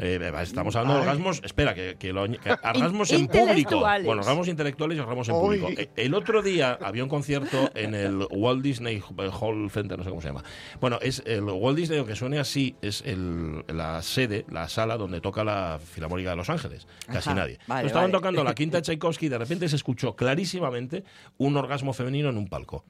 Eh, 0.00 0.32
estamos 0.42 0.74
hablando 0.76 0.94
de 0.94 1.00
orgasmos, 1.00 1.42
espera, 1.44 1.74
que, 1.74 1.96
que 1.98 2.12
lo 2.12 2.24
que 2.26 2.38
orgasmos 2.64 3.10
en 3.12 3.26
público. 3.28 3.80
Bueno, 3.80 4.22
orgasmos 4.22 4.48
intelectuales 4.48 4.96
y 4.96 5.00
orgasmos 5.00 5.28
en 5.28 5.34
público. 5.34 5.68
Eh, 5.70 5.90
El 5.96 6.14
otro 6.14 6.42
día 6.42 6.78
había 6.82 7.02
un 7.04 7.10
concierto 7.10 7.70
en 7.74 7.94
el 7.94 8.26
Walt 8.30 8.62
Disney 8.62 9.02
Hall 9.40 9.70
Center, 9.70 9.98
no 9.98 10.04
sé 10.04 10.10
cómo 10.10 10.22
se 10.22 10.28
llama. 10.28 10.42
Bueno, 10.80 10.98
es 11.02 11.22
el 11.26 11.42
Walt 11.44 11.76
Disney, 11.76 11.98
aunque 11.98 12.16
suene 12.16 12.38
así, 12.38 12.74
es 12.80 13.02
el- 13.04 13.64
la 13.68 14.00
sede, 14.02 14.44
la 14.50 14.68
sala 14.68 14.96
donde 14.96 15.20
toca 15.20 15.44
la 15.44 15.78
Filarmónica 15.84 16.30
de 16.30 16.36
Los 16.36 16.48
Ángeles. 16.50 16.86
Casi 17.06 17.28
Ajá, 17.30 17.34
nadie. 17.40 17.58
vale, 17.66 17.86
Estaban 17.86 18.10
vale. 18.10 18.18
tocando 18.20 18.42
la 18.44 18.54
quinta 18.54 18.80
Tchaikovsky 18.80 19.26
y 19.26 19.28
de 19.28 19.38
repente 19.38 19.68
se 19.68 19.76
escuchó 19.76 20.16
clarísimamente 20.16 21.04
un 21.38 21.56
orgasmo 21.56 21.92
femenino 21.92 22.30
en 22.30 22.38
un 22.38 22.48
palco. 22.48 22.84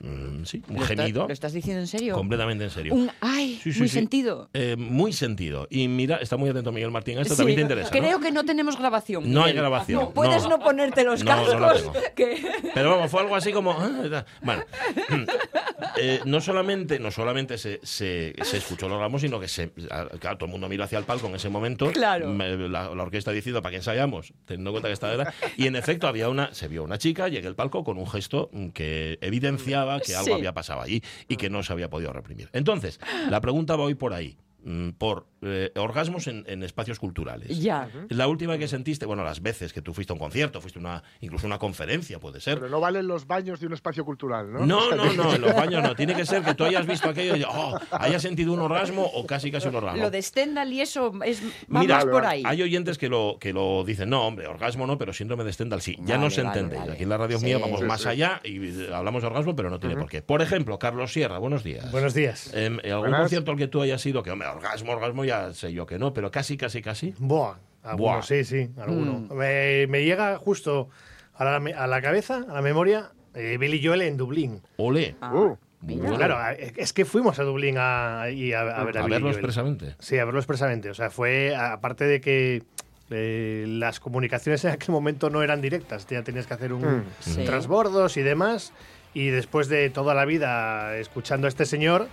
Mm, 0.00 0.44
Sí, 0.44 0.62
un 0.68 0.76
¿Lo 0.76 0.82
está- 0.82 0.96
gemido. 1.02 1.26
¿Lo 1.26 1.32
estás 1.32 1.52
diciendo 1.52 1.80
en 1.80 1.86
serio? 1.86 2.14
Completamente 2.14 2.64
en 2.64 2.70
serio. 2.70 2.94
Un 2.94 3.10
ay, 3.20 3.58
Sí, 3.62 3.72
sí, 3.72 3.78
muy 3.80 3.88
sí. 3.88 3.94
sentido. 3.94 4.48
Eh, 4.54 4.76
muy 4.76 5.12
sentido. 5.12 5.66
Y 5.70 5.88
mira, 5.88 6.16
está 6.16 6.36
muy 6.36 6.50
atento 6.50 6.72
Miguel 6.72 6.90
Martín. 6.90 7.18
Esto 7.18 7.36
también 7.36 7.56
te 7.56 7.62
interesa. 7.62 7.90
¿no? 7.92 7.98
Creo 8.00 8.20
que 8.20 8.30
no 8.32 8.44
tenemos 8.44 8.78
grabación. 8.78 9.32
No 9.32 9.44
hay 9.44 9.52
grabación, 9.52 10.00
No, 10.02 10.10
puedes 10.12 10.42
no. 10.44 10.50
no, 10.50 10.58
ponerte 10.60 11.04
los 11.04 11.22
cascos. 11.24 11.90
que- 12.14 12.44
Pero 12.74 12.90
vamos, 12.90 13.10
fue 13.10 13.20
algo 13.22 13.34
así 13.36 13.52
como. 13.52 13.72
ah, 13.72 14.24
Bueno, 14.42 14.62
eh, 16.00 16.20
no 16.24 16.40
solamente, 16.40 16.98
no 16.98 17.10
solamente 17.10 17.58
se, 17.58 17.80
se, 17.82 18.34
se 18.42 18.56
escuchó 18.58 18.86
el 18.86 18.92
orgasmo, 18.92 19.18
sino 19.18 19.38
que 19.40 19.48
se, 19.48 19.70
claro, 19.70 20.36
todo 20.38 20.46
el 20.46 20.50
mundo 20.52 20.68
miró 20.68 20.84
hacia 20.84 20.98
el 20.98 21.04
palco 21.04 21.26
en 21.26 21.34
ese 21.36 21.48
momento. 21.48 21.90
Claro. 21.92 22.28
Me- 22.32 22.56
La, 22.68 22.94
la 22.94 23.02
orquesta 23.02 23.30
diciendo 23.32 23.62
para 23.62 23.70
que 23.70 23.76
ensayamos, 23.76 24.32
teniendo 24.44 24.70
en 24.70 24.74
cuenta 24.74 24.88
que 24.88 24.94
estaba 24.94 25.14
era. 25.14 25.34
Y 25.56 25.66
en 25.66 25.76
efecto 25.76 26.06
había 26.08 26.28
una, 26.28 26.52
se 26.54 26.68
vio 26.68 26.82
una 26.84 26.98
chica, 26.98 27.28
llegué 27.28 27.46
al 27.48 27.54
palco 27.56 27.84
con 27.84 27.98
un 27.98 28.06
gesto 28.08 28.50
que 28.74 29.18
evidenciaba 29.20 30.00
que 30.00 30.14
algo 30.14 30.26
Sí. 30.26 30.32
había 30.32 30.52
pasado 30.54 30.82
allí 30.82 31.02
y 31.28 31.36
que 31.36 31.50
no 31.50 31.62
se 31.62 31.72
había 31.72 31.90
podido 31.90 32.12
reprimir. 32.12 32.48
Entonces, 32.52 32.98
la 33.30 33.40
pregunta 33.40 33.76
va 33.76 33.84
hoy 33.84 33.94
por 33.94 34.12
ahí. 34.14 34.36
Mm, 34.66 34.90
Por 34.98 35.26
eh, 35.42 35.70
orgasmos 35.76 36.26
en, 36.26 36.44
en 36.48 36.62
espacios 36.62 36.98
culturales. 36.98 37.58
Ya. 37.60 37.88
La 38.08 38.26
última 38.28 38.58
que 38.58 38.66
sentiste, 38.68 39.06
bueno, 39.06 39.22
las 39.24 39.40
veces 39.40 39.72
que 39.72 39.80
tú 39.80 39.94
fuiste 39.94 40.12
a 40.12 40.14
un 40.14 40.18
concierto, 40.18 40.60
fuiste 40.60 40.78
a 40.78 40.80
una, 40.80 41.02
incluso 41.20 41.46
a 41.46 41.48
una 41.48 41.58
conferencia, 41.58 42.18
puede 42.18 42.40
ser. 42.40 42.56
Pero 42.58 42.68
no 42.68 42.80
valen 42.80 43.06
los 43.06 43.26
baños 43.26 43.60
de 43.60 43.66
un 43.68 43.72
espacio 43.74 44.04
cultural, 44.04 44.52
¿no? 44.52 44.66
No, 44.66 44.94
no, 44.94 45.12
no, 45.12 45.34
en 45.34 45.40
los 45.40 45.54
baños 45.54 45.82
no. 45.82 45.94
Tiene 45.94 46.14
que 46.14 46.26
ser 46.26 46.42
que 46.42 46.54
tú 46.54 46.64
hayas 46.64 46.86
visto 46.88 47.08
aquello 47.08 47.36
y 47.36 47.44
oh, 47.44 47.78
hayas 47.92 48.22
sentido 48.22 48.52
un 48.52 48.60
orgasmo 48.60 49.02
o 49.04 49.24
casi 49.26 49.50
casi 49.50 49.68
un 49.68 49.76
orgasmo. 49.76 50.02
Lo 50.02 50.10
de 50.10 50.20
Stendhal 50.20 50.72
y 50.72 50.80
eso 50.80 51.12
es 51.24 51.42
va 51.72 51.80
Mira, 51.80 51.96
más 51.96 52.04
por 52.06 52.26
ahí. 52.26 52.42
hay 52.44 52.62
oyentes 52.62 52.98
que 52.98 53.08
lo, 53.08 53.36
que 53.40 53.52
lo 53.52 53.84
dicen, 53.84 54.10
no, 54.10 54.26
hombre, 54.26 54.46
orgasmo 54.48 54.86
no, 54.86 54.98
pero 54.98 55.12
síndrome 55.12 55.44
de 55.44 55.52
Stendhal 55.52 55.80
sí. 55.80 55.96
Ya 56.00 56.16
Vale, 56.16 56.18
nos 56.24 56.36
vale, 56.36 56.48
entendéis. 56.48 56.80
vale. 56.80 56.92
Aquí 56.94 57.02
en 57.04 57.08
la 57.08 57.16
radio 57.18 57.38
Sí. 57.38 57.44
mía 57.44 57.58
vamos 57.58 57.80
Sí, 57.80 57.86
más 57.86 58.00
sí. 58.02 58.08
allá 58.08 58.40
y 58.42 58.56
eh, 58.66 58.88
hablamos 58.92 59.22
de 59.22 59.28
orgasmo, 59.28 59.54
pero 59.54 59.70
no 59.70 59.78
tiene 59.78 59.96
por 59.96 60.08
qué. 60.08 60.22
Por 60.22 60.42
ejemplo, 60.42 60.78
Carlos 60.78 61.12
Sierra, 61.12 61.38
buenos 61.38 61.62
días. 61.62 61.90
Buenos 61.92 62.14
días. 62.14 62.52
Em, 62.54 62.78
¿Algún 62.84 63.00
Buenas. 63.00 63.20
concierto 63.20 63.50
al 63.52 63.56
que 63.58 63.68
tú 63.68 63.80
hayas 63.82 64.04
ido? 64.06 64.22
Que, 64.22 64.30
hombre, 64.30 64.48
orgasmo, 64.56 64.92
orgasmo, 64.92 65.24
ya 65.24 65.52
sé 65.52 65.72
yo 65.72 65.86
que 65.86 65.98
no, 65.98 66.12
pero 66.12 66.30
casi, 66.30 66.56
casi, 66.56 66.82
casi. 66.82 67.14
Buah, 67.18 67.54
alguno, 67.82 68.12
Buah. 68.14 68.22
sí, 68.22 68.44
sí, 68.44 68.70
alguno. 68.78 69.20
Mm. 69.28 69.32
Me, 69.34 69.86
me 69.88 70.04
llega 70.04 70.36
justo 70.38 70.88
a 71.34 71.44
la, 71.44 71.56
a 71.56 71.86
la 71.86 72.02
cabeza, 72.02 72.44
a 72.48 72.54
la 72.54 72.62
memoria, 72.62 73.10
eh, 73.34 73.56
Billy 73.58 73.84
Joel 73.84 74.02
en 74.02 74.16
Dublín. 74.16 74.62
Ole. 74.76 75.16
Ah, 75.20 75.32
Uh, 75.34 75.56
mira. 75.82 76.16
Claro, 76.16 76.38
es 76.58 76.92
que 76.92 77.04
fuimos 77.04 77.38
a 77.38 77.44
Dublín 77.44 77.76
a, 77.78 78.30
y 78.30 78.52
a, 78.54 78.62
a 78.62 78.82
ver 78.84 78.98
a, 78.98 79.04
A 79.04 79.06
verlo 79.06 79.30
expresamente. 79.30 79.94
Sí, 80.00 80.18
a 80.18 80.24
verlo 80.24 80.40
expresamente. 80.40 80.88
O 80.90 80.94
sea, 80.94 81.10
fue, 81.10 81.54
aparte 81.54 82.06
de 82.06 82.20
que 82.20 82.62
eh, 83.10 83.66
las 83.68 84.00
comunicaciones 84.00 84.64
en 84.64 84.72
aquel 84.72 84.90
momento 84.90 85.30
no 85.30 85.42
eran 85.44 85.60
directas, 85.60 86.06
ya 86.08 86.22
tenías 86.22 86.46
que 86.46 86.54
hacer 86.54 86.72
un 86.72 86.82
Mm. 86.82 87.04
Sí. 87.20 87.44
transbordos 87.44 88.16
y 88.16 88.22
demás. 88.22 88.72
Y 89.14 89.28
después 89.28 89.68
de 89.68 89.88
toda 89.90 90.14
la 90.14 90.24
vida 90.24 90.96
escuchando 90.96 91.46
a 91.46 91.48
este 91.48 91.66
señor, 91.66 92.08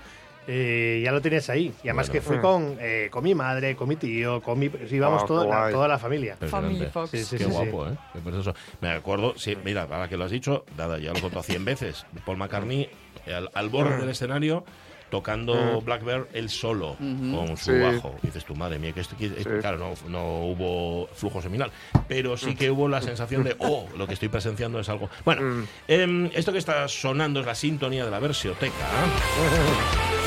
eh, 0.47 1.01
ya 1.03 1.11
lo 1.11 1.21
tienes 1.21 1.49
ahí. 1.49 1.73
Y 1.83 1.87
además 1.89 2.07
Bueno. 2.09 2.13
que 2.21 2.21
fui 2.27 2.37
Mm. 2.37 2.41
con, 2.41 2.77
eh, 2.79 3.07
con 3.11 3.23
mi 3.23 3.33
madre, 3.35 3.75
con 3.75 3.87
mi 3.89 3.95
tío, 3.95 4.41
con 4.41 4.59
mi, 4.59 4.69
íbamos 4.91 5.23
Oh, 5.23 5.25
toda, 5.25 5.45
la, 5.45 5.71
toda 5.71 5.87
la 5.87 5.97
familia. 5.99 6.37
Family. 6.37 6.85
Fox. 6.87 7.11
Sí, 7.11 7.23
sí, 7.23 7.37
Qué 7.37 7.43
sí, 7.45 7.49
guapo, 7.49 7.87
¿eh? 7.87 7.95
Qué 8.13 8.19
precioso. 8.19 8.53
Me 8.81 8.89
acuerdo, 8.91 9.33
sí, 9.37 9.57
mira, 9.63 9.83
ahora 9.83 10.07
que 10.09 10.17
lo 10.17 10.25
has 10.25 10.31
dicho, 10.31 10.65
nada, 10.77 10.97
ya 10.99 11.11
lo 11.11 11.17
he 11.17 11.21
contado 11.21 11.43
100 11.43 11.63
veces. 11.65 12.05
Paul 12.25 12.37
McCartney 12.37 12.89
al, 13.27 13.49
al 13.53 13.69
borde 13.69 13.97
del 13.97 14.09
escenario 14.09 14.63
tocando 15.09 15.79
Black 15.81 16.03
Bear 16.03 16.27
él 16.33 16.49
solo 16.49 16.95
con 16.97 17.55
su 17.55 17.71
Sí. 17.71 17.77
bajo. 17.79 18.15
Y 18.23 18.27
dices 18.27 18.45
tu 18.45 18.55
madre 18.55 18.79
mía, 18.79 18.93
que 18.93 19.01
esto, 19.01 19.15
que- 19.15 19.29
Sí. 19.29 19.43
claro, 19.61 19.77
no, 19.77 19.93
no 20.09 20.39
hubo 20.47 21.07
flujo 21.13 21.39
seminal, 21.39 21.71
pero 22.07 22.35
sí 22.35 22.55
que 22.55 22.71
hubo 22.71 22.89
la 22.89 22.99
sensación 22.99 23.43
de, 23.43 23.55
oh, 23.59 23.87
lo 23.95 24.07
que 24.07 24.15
estoy 24.15 24.29
presenciando 24.29 24.79
es 24.79 24.89
algo. 24.89 25.11
Bueno, 25.23 25.41
Mm. 25.43 25.63
em, 25.87 26.31
esto 26.33 26.51
que 26.51 26.57
está 26.57 26.87
sonando 26.87 27.41
es 27.41 27.45
la 27.45 27.53
sintonía 27.53 28.05
de 28.05 28.09
la 28.11 28.17
versioteca. 28.19 28.73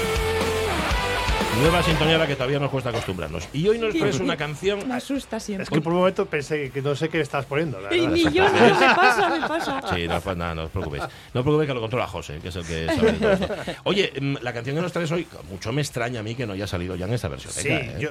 Nueva 1.60 1.82
sintonía 1.82 2.16
a 2.16 2.18
la 2.18 2.26
que 2.26 2.34
todavía 2.34 2.58
nos 2.58 2.70
cuesta 2.70 2.90
acostumbrarnos. 2.90 3.48
Y 3.54 3.66
hoy 3.66 3.78
nos 3.78 3.94
traes 3.94 4.20
una 4.20 4.36
canción. 4.36 4.86
Me 4.86 4.94
asusta 4.94 5.40
siempre. 5.40 5.64
Es 5.64 5.70
que 5.70 5.80
por 5.80 5.92
un 5.94 6.00
momento 6.00 6.26
pensé 6.26 6.70
que 6.70 6.82
no 6.82 6.94
sé 6.94 7.08
qué 7.08 7.20
estabas 7.20 7.46
poniendo. 7.46 7.80
la 7.80 7.94
Y 7.94 8.06
ni 8.06 8.24
yo, 8.30 8.44
me 8.44 8.94
pasa, 8.94 9.30
me 9.30 9.48
pasa. 9.48 9.82
Sí, 9.94 10.06
no, 10.06 10.20
pues 10.20 10.36
nada, 10.36 10.54
no 10.54 10.64
os 10.64 10.70
preocupéis. 10.70 11.04
No 11.32 11.40
os 11.40 11.44
preocupéis 11.44 11.68
que 11.68 11.74
lo 11.74 11.80
controla 11.80 12.06
José, 12.06 12.38
que 12.42 12.48
es 12.48 12.56
el 12.56 12.66
que 12.66 12.86
sabe 12.86 13.12
todo 13.14 13.32
esto. 13.32 13.54
Oye, 13.84 14.12
mm, 14.20 14.36
la 14.42 14.52
canción 14.52 14.76
que 14.76 14.82
nos 14.82 14.92
traes 14.92 15.10
hoy, 15.12 15.26
mucho 15.48 15.72
me 15.72 15.80
extraña 15.80 16.20
a 16.20 16.22
mí 16.22 16.34
que 16.34 16.46
no 16.46 16.52
haya 16.52 16.66
salido 16.66 16.94
ya 16.94 17.06
en 17.06 17.14
esta 17.14 17.28
versión. 17.28 17.52
Sí, 17.54 17.70
yo, 17.98 18.10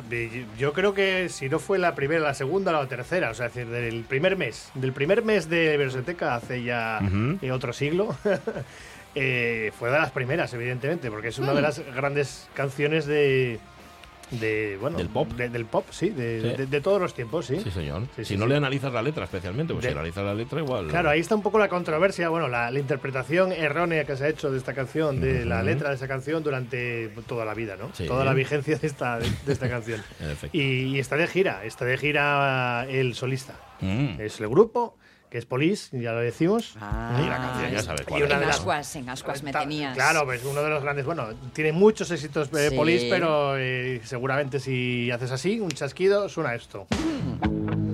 yo 0.57 0.73
creo 0.73 0.93
que 0.95 1.29
si 1.29 1.47
no 1.47 1.59
fue 1.59 1.77
la 1.77 1.93
primera, 1.93 2.21
la 2.21 2.33
segunda 2.33 2.71
o 2.71 2.81
la 2.81 2.87
tercera, 2.89 3.29
o 3.29 3.33
sea, 3.35 3.45
es 3.47 3.53
decir, 3.55 3.71
del 3.71 4.03
primer 4.05 4.37
mes, 4.37 4.69
del 4.73 4.91
primer 4.91 5.23
mes 5.23 5.49
de 5.49 5.77
Versoteca 5.77 6.35
hace 6.35 6.63
ya 6.63 6.99
Ujú. 7.03 7.37
eh, 7.43 7.51
otro 7.51 7.73
siglo, 7.73 8.15
eh, 9.15 9.71
fue 9.79 9.89
de 9.89 9.97
las 9.97 10.11
primeras, 10.11 10.53
evidentemente, 10.53 11.09
porque 11.09 11.29
es 11.29 11.39
una 11.39 11.53
de 11.53 11.61
las 11.61 11.79
grandes 11.93 12.47
canciones 12.53 13.05
de, 13.05 13.59
de 14.31 14.75
bueno 14.81 14.97
Del 14.97 15.07
pop. 15.09 15.31
de- 15.33 15.49
del 15.49 15.65
pop, 15.65 15.85
sí, 15.91 16.09
de, 16.09 16.41
Sí. 16.41 16.57
de- 16.57 16.65
de 16.65 16.81
todos 16.81 16.99
los 16.99 17.13
tiempos, 17.13 17.45
sí. 17.45 17.59
Sí, 17.63 17.69
señor. 17.69 18.01
Sí, 18.15 18.25
si 18.25 18.25
sí, 18.25 18.37
no 18.37 18.45
sí. 18.45 18.49
le 18.49 18.57
analizas 18.57 18.91
la 18.91 19.01
letra 19.03 19.23
especialmente, 19.25 19.71
pues 19.73 19.83
De- 19.83 19.89
si 19.91 19.93
analizas 19.95 20.23
la 20.25 20.33
letra 20.33 20.59
igual. 20.59 20.87
Claro, 20.87 21.11
ahí 21.11 21.19
está 21.19 21.35
un 21.35 21.43
poco 21.43 21.59
la 21.59 21.69
controversia, 21.69 22.27
bueno, 22.29 22.47
la, 22.47 22.71
la 22.71 22.79
interpretación 22.79 23.51
errónea 23.51 24.03
que 24.03 24.17
se 24.17 24.25
ha 24.25 24.27
hecho 24.29 24.51
de 24.51 24.57
esta 24.57 24.73
canción, 24.73 25.21
de 25.21 25.45
la 25.45 25.61
letra 25.61 25.89
de 25.89 25.95
esa 25.95 26.07
canción 26.07 26.43
durante 26.43 27.09
toda 27.27 27.45
la 27.45 27.53
vida, 27.53 27.77
¿no? 27.77 27.91
Sí. 27.93 28.07
Toda 28.07 28.25
la 28.25 28.33
vigencia 28.33 28.77
de 28.77 28.87
esta, 28.87 29.19
de, 29.19 29.29
de 29.45 29.53
esta 29.53 29.69
canción. 29.69 30.01
Y 30.51 30.97
está 30.99 31.15
de 31.15 31.27
gira, 31.27 31.63
está 31.63 31.85
de 31.85 31.97
gira 31.97 32.85
el 32.89 33.13
solista. 33.13 33.53
Mm. 33.81 34.19
Es 34.21 34.39
el 34.39 34.47
grupo, 34.49 34.97
que 35.35 35.39
es 35.39 35.45
Police, 35.45 35.89
ya 36.01 36.13
lo 36.13 36.19
decimos. 36.21 36.75
Ah, 36.79 37.19
Y 37.21 37.27
la 37.27 37.35
canción 37.35 37.69
ya 37.73 37.81
sabes 37.83 38.03
cuál 38.07 38.21
Y 38.21 38.23
una 38.23 38.35
en 38.35 38.39
de 38.39 38.45
las- 38.45 38.55
ascuas, 38.55 38.95
en 38.95 39.09
ascuas 39.09 39.43
me 39.43 39.51
tenías. 39.51 39.93
Claro, 39.93 40.23
pues 40.23 40.41
uno 40.45 40.63
de 40.63 40.69
los 40.69 40.81
grandes. 40.81 41.05
Bueno, 41.05 41.27
tiene 41.51 41.73
muchos 41.73 42.09
éxitos 42.09 42.47
eh, 42.53 42.69
Sí. 42.69 42.75
Police, 42.77 43.07
pero 43.09 43.57
eh, 43.57 43.99
seguramente 44.05 44.61
si 44.61 45.11
haces 45.11 45.31
así, 45.31 45.59
un 45.59 45.71
chasquido, 45.71 46.29
suena 46.29 46.55
esto. 46.55 46.87
Every 46.91 47.84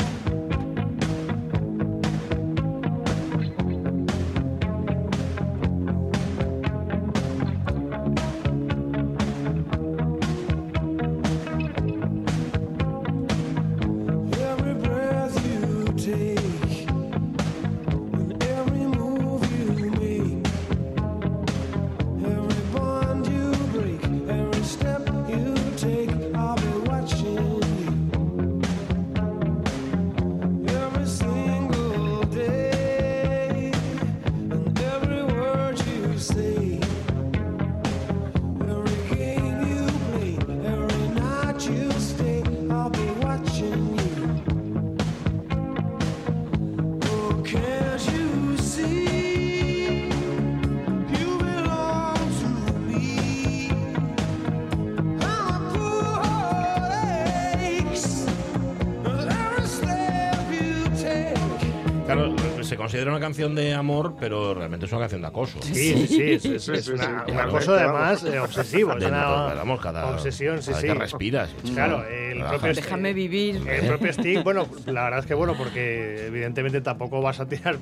canción 63.21 63.55
de 63.55 63.73
amor, 63.73 64.15
pero 64.19 64.53
realmente 64.53 64.85
es 64.85 64.91
una 64.91 64.99
canción 65.01 65.21
de 65.21 65.27
acoso. 65.27 65.59
Sí, 65.61 65.73
sí, 66.07 66.39
sí, 66.39 66.53
es, 66.55 66.67
una, 66.89 67.25
sí, 67.25 67.31
un 67.31 67.39
acoso 67.39 67.73
además 67.75 68.23
eh, 68.25 68.39
obsesivo. 68.39 68.91
es 68.93 68.99
De- 68.99 69.05
una 69.07 69.25
vamos, 69.53 69.79
cada, 69.79 70.07
obsesión, 70.07 70.61
sí, 70.61 70.71
cada 70.71 70.81
sí. 70.81 70.87
que 70.87 70.93
respiras. 70.95 71.49
Claro, 71.73 72.03
el 72.05 72.33
Relaja. 72.33 72.49
propio 72.57 72.73
Déjame 72.73 73.13
vivir. 73.13 73.65
El 73.67 73.87
propio 73.87 74.09
Sting, 74.11 74.39
bueno, 74.43 74.67
la 74.87 75.03
verdad 75.05 75.19
es 75.21 75.25
que 75.25 75.33
bueno, 75.33 75.55
porque 75.57 76.27
evidentemente 76.27 76.81
tampoco 76.81 77.21
vas 77.21 77.39
a 77.39 77.45
tirar 77.47 77.77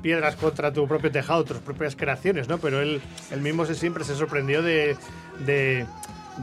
piedras 0.00 0.36
contra 0.36 0.72
tu 0.72 0.86
propio 0.88 1.10
tejado, 1.10 1.44
tus 1.44 1.58
propias 1.58 1.96
creaciones, 1.96 2.48
¿no? 2.48 2.58
Pero 2.58 2.80
él, 2.80 3.00
él 3.30 3.40
mismo 3.40 3.66
se, 3.66 3.74
siempre 3.74 4.04
se 4.04 4.14
sorprendió 4.14 4.62
de, 4.62 4.96
de, 5.46 5.86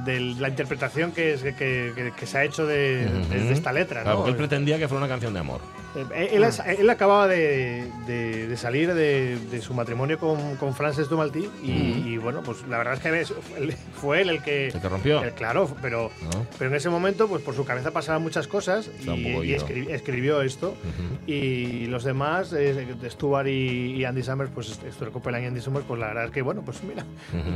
de 0.06 0.20
la 0.20 0.50
interpretación 0.50 1.12
que, 1.12 1.34
es- 1.34 1.42
que, 1.44 1.54
que- 1.56 2.14
que 2.18 2.26
se 2.26 2.38
ha 2.38 2.44
hecho 2.44 2.66
de, 2.66 3.08
esta 3.52 3.72
letra, 3.72 4.02
Claro, 4.02 4.10
¿no? 4.20 4.24
porque 4.24 4.32
él 4.32 4.38
pretendía 4.38 4.78
que 4.80 4.88
fuera 4.88 5.04
una 5.04 5.10
canción 5.12 5.34
de 5.34 5.40
amor. 5.40 5.62
Eh, 5.96 6.30
Él, 6.34 6.46
él 6.80 6.90
acababa 6.90 7.28
de, 7.28 7.88
de- 8.08 8.48
de 8.48 8.58
salir 8.58 8.94
de, 8.94 9.38
de 9.52 9.62
su 9.62 9.74
matrimonio 9.74 10.18
con, 10.20 10.56
con 10.56 10.74
Frances 10.74 11.10
Dumalty 11.10 11.50
y, 11.64 11.72
y, 11.72 12.18
bueno, 12.18 12.42
pues 12.44 12.66
la 12.68 12.78
verdad 12.78 12.94
es 12.94 13.00
que 13.02 13.34
fue 14.00 14.22
él 14.22 14.30
el 14.30 14.42
que... 14.42 14.68
¿El 14.68 14.82
que 14.82 14.90
rompió? 14.90 15.22
el- 15.24 15.34
claro, 15.34 15.70
pero, 15.82 16.10
¿No? 16.34 16.46
pero 16.58 16.70
en 16.70 16.76
ese 16.78 16.90
momento 16.90 17.28
pues 17.28 17.42
por 17.44 17.56
su 17.56 17.66
cabeza 17.66 17.92
pasaban 17.92 18.22
muchas 18.22 18.48
cosas 18.48 18.90
y, 19.02 19.06
escri- 19.08 19.90
escribió 19.90 20.42
esto 20.42 20.76
y 21.28 21.86
los 21.88 22.04
demás, 22.04 22.54
eh, 22.54 22.88
Stuart 23.10 23.48
y, 23.48 23.96
y 23.96 24.06
Andy 24.06 24.24
Summers, 24.24 24.52
pues 24.54 24.68
Stuart 24.92 25.12
Copeland 25.12 25.44
y 25.44 25.48
Andy 25.48 25.62
Summers, 25.62 25.86
pues 25.88 26.00
la 26.00 26.08
verdad 26.08 26.26
es 26.26 26.32
que 26.32 26.42
bueno, 26.42 26.62
pues 26.64 26.82
mira, 26.84 27.06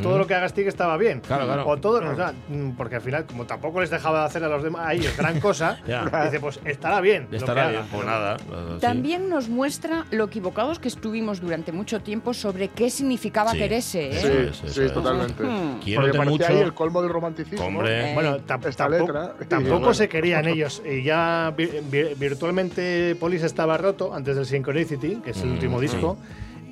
todo 0.02 0.17
lo 0.17 0.28
que 0.28 0.36
haga 0.36 0.48
Sting 0.50 0.67
estaba 0.67 0.98
bien. 0.98 1.21
Claro, 1.21 1.45
claro. 1.45 1.67
O 1.67 1.78
todo, 1.78 1.98
o 2.00 2.15
sea, 2.15 2.34
mm, 2.50 2.71
porque 2.71 2.95
al 2.95 3.02
final 3.02 3.26
como 3.26 3.45
tampoco 3.45 3.82
les 3.82 3.89
dejaba 3.89 4.19
de 4.21 4.26
hacer 4.26 4.43
a 4.43 4.48
los 4.50 4.63
demás 4.63 4.88
a 4.88 4.93
ellos 4.93 5.15
gran 5.17 5.39
cosa, 5.39 5.80
dice 6.26 6.39
pues 6.39 6.60
estará 6.65 7.02
bien. 7.02 7.28
lo 7.32 7.38
Estará 7.38 7.63
que 7.65 7.69
bien, 7.71 7.82
haga. 7.82 7.91
pues 7.91 8.06
nada. 8.26 8.38
sí. 8.76 8.80
También 8.82 9.30
nos 9.30 9.50
muestra 9.50 10.06
lo 10.12 10.26
equivocados 10.26 10.80
que 10.80 10.88
estuvimos 10.88 11.42
durante 11.42 11.72
mucho 11.72 12.02
tiempo 12.02 12.34
sobre 12.34 12.70
qué 12.70 12.90
significaba 12.90 13.52
Sí. 13.52 13.60
Terese. 13.60 14.10
¿eh? 14.12 14.52
Sí, 14.54 14.68
sí, 14.68 14.82
totalmente. 14.94 15.36
Porque 15.44 15.96
parecía 15.96 16.24
mucho. 16.24 16.48
ahí 16.48 16.58
el 16.60 16.74
colmo 16.74 17.02
del 17.02 17.12
romanticismo. 17.12 17.66
Hombre. 17.66 18.12
Eh, 18.12 18.14
Bueno, 18.14 18.36
esta 18.36 18.60
tampoco, 18.60 18.90
letra. 18.90 19.36
tampoco 19.48 19.80
bueno. 19.80 19.94
se 19.94 20.10
querían 20.10 20.48
ellos. 20.48 20.82
Y 20.86 21.04
ya 21.04 21.54
vi- 21.58 21.70
vi- 21.90 22.14
virtualmente 22.16 23.16
Police 23.16 23.46
estaba 23.46 23.78
roto 23.78 24.14
antes 24.14 24.36
del 24.36 24.46
Synchronicity, 24.46 25.18
que 25.18 25.32
es 25.32 25.42
el 25.42 25.50
Mm, 25.50 25.54
último 25.54 25.80
sí. 25.80 25.88
disco. 25.88 26.18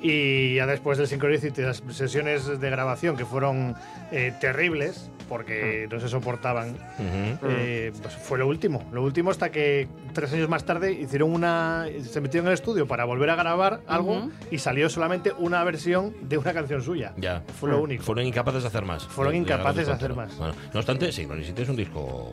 Y 0.02 0.56
ya 0.56 0.66
después 0.66 0.98
del 0.98 1.06
Synchronicity, 1.06 1.62
las 1.62 1.82
sesiones 1.90 2.60
de 2.60 2.70
grabación 2.70 3.16
que 3.16 3.24
fueron 3.24 3.74
eh, 4.12 4.32
terribles, 4.40 5.10
porque 5.28 5.88
no 5.90 6.00
se 6.00 6.08
soportaban, 6.08 6.76
eh, 6.98 7.92
pues 8.00 8.14
fue 8.14 8.38
lo 8.38 8.46
último. 8.46 8.84
Lo 8.92 9.02
último 9.02 9.30
hasta 9.30 9.50
que 9.50 9.88
tres 10.12 10.32
años 10.32 10.48
más 10.48 10.64
tarde 10.64 10.92
hicieron 10.92 11.32
una. 11.32 11.86
se 12.02 12.20
metieron 12.20 12.46
en 12.46 12.52
el 12.52 12.54
estudio 12.54 12.86
para 12.86 13.04
volver 13.04 13.30
a 13.30 13.36
grabar 13.36 13.80
algo 13.86 14.30
y 14.50 14.58
salió 14.58 14.88
solamente 14.88 15.32
una 15.38 15.62
versión 15.64 16.14
de 16.22 16.38
una 16.38 16.52
canción 16.52 16.82
suya. 16.82 17.12
Ya. 17.16 17.42
Fue 17.58 17.70
lo 17.70 17.82
único. 17.82 18.02
Fueron 18.04 18.26
incapaces 18.26 18.62
de 18.62 18.68
hacer 18.68 18.84
más. 18.84 19.04
Fueron 19.04 19.34
incapaces 19.34 19.86
de 19.86 19.92
hacer 19.92 20.14
más. 20.14 20.36
Bueno, 20.36 20.54
no 20.72 20.80
obstante, 20.80 21.10
Synchronicity 21.12 21.62
es 21.62 21.68
un 21.68 21.76
disco 21.76 22.32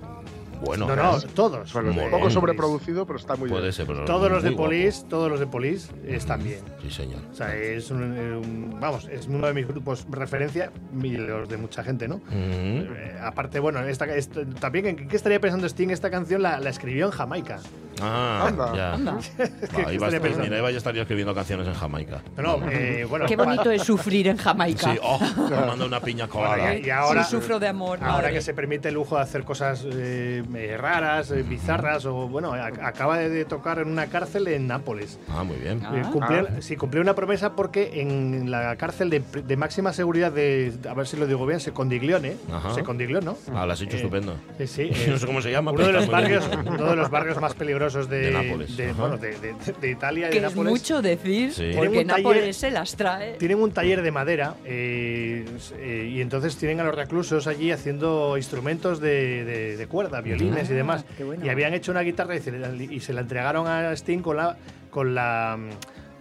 bueno. 0.62 0.88
no, 0.88 0.96
no, 0.96 1.20
todos. 1.36 1.74
Bueno, 1.74 1.92
un 1.92 2.12
poco 2.12 2.30
sobreproducido, 2.30 3.06
pero 3.06 3.20
está 3.20 3.36
muy 3.36 3.50
Puede 3.50 3.64
bien. 3.64 3.74
ser, 3.74 3.86
pero 3.88 4.06
Todos 4.06 4.32
los 4.32 4.44
de. 4.44 4.52
Police, 4.52 5.06
todos 5.10 5.30
los 5.30 5.40
de 5.40 5.48
Police 5.48 5.92
están 6.08 6.44
bien. 6.44 6.60
Sí, 6.82 6.90
señor. 6.92 7.22
O 7.32 7.36
sea, 7.36 7.56
es 7.56 7.90
un, 7.92 8.16
eh, 8.18 8.36
un- 8.38 8.78
vamos, 8.80 9.08
es 9.12 9.28
uno 9.28 9.48
de 9.48 9.54
mis 9.54 9.68
grupos 9.68 10.06
referencia 10.10 10.72
y 11.02 11.18
los 11.18 11.50
de 11.50 11.58
mucha 11.58 11.84
gente, 11.84 12.08
¿no? 12.08 12.16
Ujú. 12.16 12.28
Eh, 12.34 13.18
aparte, 13.22 13.60
bueno, 13.60 13.80
esta, 13.82 14.06
esta- 14.16 14.46
también, 14.60 14.86
¿en 14.88 15.08
qué 15.08 15.16
estaría 15.16 15.40
pensando 15.40 15.68
Sting? 15.68 15.90
Esta 15.90 16.10
canción 16.10 16.42
la, 16.42 16.60
la 16.60 16.70
escribió 16.70 17.06
en 17.08 17.12
Jamaica. 17.12 17.60
Ah, 18.02 18.46
Anda. 18.48 18.74
ya. 18.76 18.94
Anda. 18.94 19.12
Va, 19.18 19.20
¿Qué 19.20 19.86
ahí 19.86 19.98
va 19.98 20.08
a 20.08 20.10
estar- 20.10 20.40
mira, 20.42 20.62
va 20.62 20.68
a 20.70 20.72
estar 20.72 20.94
yo 20.94 21.02
escribiendo 21.02 21.36
canciones 21.36 21.68
en 21.68 21.74
Jamaica. 21.74 22.22
No, 22.38 22.58
no, 22.58 22.70
eh, 22.72 23.06
bueno, 23.10 23.26
Qué 23.26 23.36
bonito 23.36 23.70
es 23.72 23.84
sufrir 23.84 24.28
en 24.28 24.38
Jamaica. 24.38 24.92
Sí, 24.94 25.00
oh, 25.04 25.20
tomando 25.50 25.86
una 25.86 26.00
piña 26.00 26.28
colada. 26.28 26.58
Bueno, 26.58 26.74
y, 26.80 26.88
y 26.88 26.90
ahora, 26.90 27.24
Sí, 27.24 27.32
sufro 27.32 27.60
de 27.60 27.68
amor. 27.68 28.00
ahora 28.02 28.14
madre. 28.24 28.34
que 28.34 28.42
se 28.42 28.54
permite 28.54 28.88
el 28.90 28.96
lujo 28.96 29.16
de 29.18 29.22
hacer 29.22 29.44
cosas 29.44 29.86
eh, 29.92 30.44
eh, 30.56 30.78
raras, 30.78 31.32
eh, 31.32 31.44
bizarras, 31.44 32.06
o 32.06 32.28
bueno, 32.28 32.54
a- 32.54 32.68
acaba 32.68 33.18
de, 33.18 33.30
de 33.30 33.46
tocar 33.46 33.80
en 33.80 33.88
una 33.90 34.08
cárcel 34.08 34.48
en 34.48 34.68
Nápoles. 34.68 35.20
Ah, 35.30 35.44
muy 35.44 35.58
bien. 35.58 35.82
Ah. 35.86 35.94
Eh, 35.98 36.02
cumplió- 36.12 36.48
Ah. 36.50 36.62
Sí, 36.62 36.76
cumplió 36.76 37.02
una 37.02 37.16
promesa 37.16 37.56
porque 37.56 38.02
en 38.02 38.50
la 38.52 38.76
cárcel 38.76 39.10
de, 39.10 39.20
de 39.22 39.58
máxima 39.58 39.94
seguridad 39.94 40.32
de, 40.32 40.72
a 40.90 40.94
ver 40.94 41.08
si 41.08 41.18
lo 41.18 41.28
digo 41.28 41.46
bien, 41.46 41.60
Secondiglione. 41.60 42.36
Secondiglione, 42.76 43.26
¿no? 43.26 43.38
Ah, 43.54 43.66
lo 43.66 43.74
has 43.74 43.82
hecho 43.82 43.94
Eh, 43.94 44.00
estupendo. 44.00 44.36
Sí, 44.58 44.68
sí. 44.68 44.92
No 45.12 45.18
sé 45.18 45.26
cómo 45.26 45.42
se 45.42 45.52
llama, 45.52 45.72
Uno 45.72 45.78
pero 45.78 45.88
de, 45.88 45.94
los 45.94 46.08
barrios, 46.10 46.50
uno 46.66 46.90
de 46.90 46.96
los 46.96 47.10
barrios 47.10 47.40
más 47.42 47.54
peligrosos 47.54 48.10
de, 48.10 48.20
De 48.22 48.32
Nápoles, 48.32 48.78
de- 48.78 48.94
bueno, 48.94 49.18
de, 49.18 49.30
de- 49.38 49.56
de 49.80 49.90
Italia 49.92 50.28
y 50.28 50.32
Que 50.32 50.40
de 50.42 50.48
es 50.48 50.52
Nápoles. 50.54 50.72
mucho 50.72 51.02
decir, 51.02 51.52
Sí. 51.54 51.72
porque 51.76 51.90
Tienen 51.90 51.98
un 52.00 52.08
taller- 52.08 52.24
Nápoles 52.24 52.58
se 52.58 52.72
las 52.72 52.96
trae. 52.96 53.34
Tienen 53.34 53.60
un 53.62 53.72
taller 53.72 54.02
de 54.02 54.12
madera 54.12 54.56
eh, 54.66 55.46
eh, 55.80 56.10
y 56.14 56.22
entonces 56.22 56.56
tienen 56.58 56.80
a 56.80 56.84
los 56.84 56.96
reclusos 56.96 57.48
allí 57.48 57.72
haciendo 57.72 58.38
instrumentos 58.38 59.00
de, 59.00 59.44
de- 59.46 59.78
de 59.78 59.88
cuerda, 59.88 60.22
violines 60.42 60.70
y 60.70 60.74
Ah, 60.74 60.76
demás. 60.76 61.06
bueno. 61.24 61.46
Y 61.46 61.50
habían 61.50 61.74
hecho 61.74 61.92
una 61.92 62.02
guitarra 62.02 62.36
y 62.36 62.40
se, 62.42 62.52
la, 62.52 62.70
y 62.74 63.00
se 63.00 63.14
la 63.14 63.22
entregaron 63.22 63.68
a 63.68 63.92
Sting 63.94 64.20
con 64.22 64.38
la, 64.38 64.58
con 64.90 65.14
la 65.16 65.58
mm, 65.58 65.70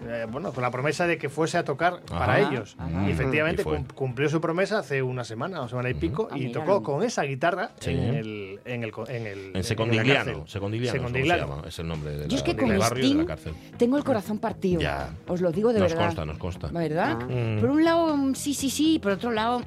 eh, 0.07 0.27
bueno, 0.31 0.53
con 0.53 0.63
la 0.63 0.71
promesa 0.71 1.07
de 1.07 1.19
que 1.19 1.29
fuese 1.29 1.59
a 1.59 1.65
tocar 1.65 2.01
para 2.09 2.35
Ajá. 2.37 2.51
ellos. 2.51 2.77
Ajá. 2.79 3.07
Y 3.09 3.11
efectivamente 3.11 3.63
Y 3.63 3.95
cumplió 3.95 4.29
su 4.29 4.41
promesa 4.41 4.79
hace 4.79 5.03
una 5.03 5.25
semana 5.25 5.63
o 5.63 5.69
semana 5.69 5.91
y 5.91 5.95
pico 5.95 6.29
Ah, 6.31 6.37
y 6.39 6.47
mira. 6.47 6.61
tocó 6.61 6.83
con 6.83 7.03
esa 7.03 7.23
guitarra 7.23 7.71
Sí. 7.81 7.91
en 7.91 8.15
el 8.15 8.61
en 8.65 8.85
el 8.85 8.93
en 9.09 9.27
el 9.27 9.57
En 9.57 9.65
Secondigliano. 9.65 10.47
Secondigliano, 10.47 10.97
es 10.97 11.03
como 11.03 11.09
se 11.09 11.13
Secondigliano. 11.13 11.57
llama, 11.57 11.69
es 11.69 11.79
el 11.79 11.89
nombre 11.89 12.11
de 12.17 12.29
Yo 12.29 12.37
es 12.37 12.43
que 12.43 12.55
del 12.55 12.61
con 12.69 12.79
barrio 12.79 13.05
y 13.05 13.09
de 13.09 13.15
la 13.15 13.23
Sting 13.23 13.27
cárcel. 13.27 13.53
tengo 13.77 13.97
el 13.97 14.05
corazón 14.05 14.39
partido. 14.39 14.81
Ya. 14.81 15.11
Os 15.29 15.41
lo 15.41 15.53
digo 15.53 15.73
de 15.73 15.81
Nos 15.81 15.91
verdad. 15.93 16.07
consta, 16.07 16.25
nos 16.25 16.39
consta. 16.39 16.69
¿Verdad? 16.69 17.19
Mm. 17.29 17.61
Por 17.61 17.71
un 17.71 17.85
lado, 17.85 18.17
mm, 18.17 18.35
sí, 18.35 18.55
sí, 18.55 18.71
sí. 18.71 18.99
Por 19.01 19.13
otro 19.13 19.31
lado, 19.33 19.63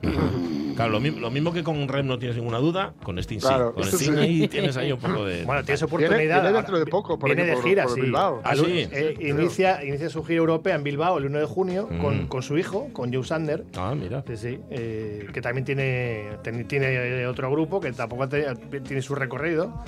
Claro, 0.75 0.91
lo, 0.93 0.99
mi- 0.99 1.11
lo 1.11 1.29
mismo 1.29 1.53
que 1.53 1.63
con 1.63 1.87
Rem 1.87 2.07
no 2.07 2.17
tienes 2.17 2.35
ninguna 2.35 2.57
duda, 2.57 2.93
con 3.03 3.21
Steam 3.21 3.39
Claro, 3.41 3.75
sí. 3.77 3.81
Con 3.81 3.91
Steam 3.99 4.15
sí. 4.15 4.19
ahí 4.21 4.47
tienes 4.47 4.75
ahí 4.75 4.91
un 4.91 4.99
poco 4.99 5.23
de. 5.25 5.43
Bueno, 5.45 5.63
tienes 5.63 5.81
Viene, 5.81 5.85
oportunidad. 6.07 6.41
viene 6.41 6.57
dentro 6.57 6.79
de 6.79 6.85
poco, 6.87 7.19
por 7.19 7.29
viene 7.29 7.51
aquí, 7.51 7.61
de 7.61 7.69
gira, 7.69 7.83
por 7.83 7.93
sí. 7.93 8.11
Ah, 8.15 8.33
Al- 8.43 8.57
sí. 8.57 8.87
eh, 8.91 9.15
inicia, 9.21 9.83
inicia 9.85 10.09
su 10.23 10.27
gira 10.27 10.39
europea 10.39 10.75
en 10.75 10.83
Bilbao 10.83 11.17
el 11.17 11.25
1 11.25 11.39
de 11.39 11.45
junio 11.45 11.87
Mm. 11.91 11.97
con, 12.01 12.27
con 12.27 12.41
su 12.41 12.57
hijo, 12.57 12.89
con 12.93 13.13
Joe 13.13 13.23
Sander. 13.23 13.65
Ah, 13.75 13.93
mira. 13.95 14.23
Sí, 14.27 14.37
sí, 14.37 14.59
eh, 14.69 15.27
que 15.33 15.41
también 15.41 15.65
tiene, 15.65 16.29
tiene 16.67 16.87
eh, 17.21 17.27
otro 17.27 17.51
grupo 17.51 17.79
que 17.81 17.91
tampoco 17.91 18.27
te- 18.29 18.55
tiene 18.83 19.01
su 19.01 19.15
recorrido. 19.15 19.83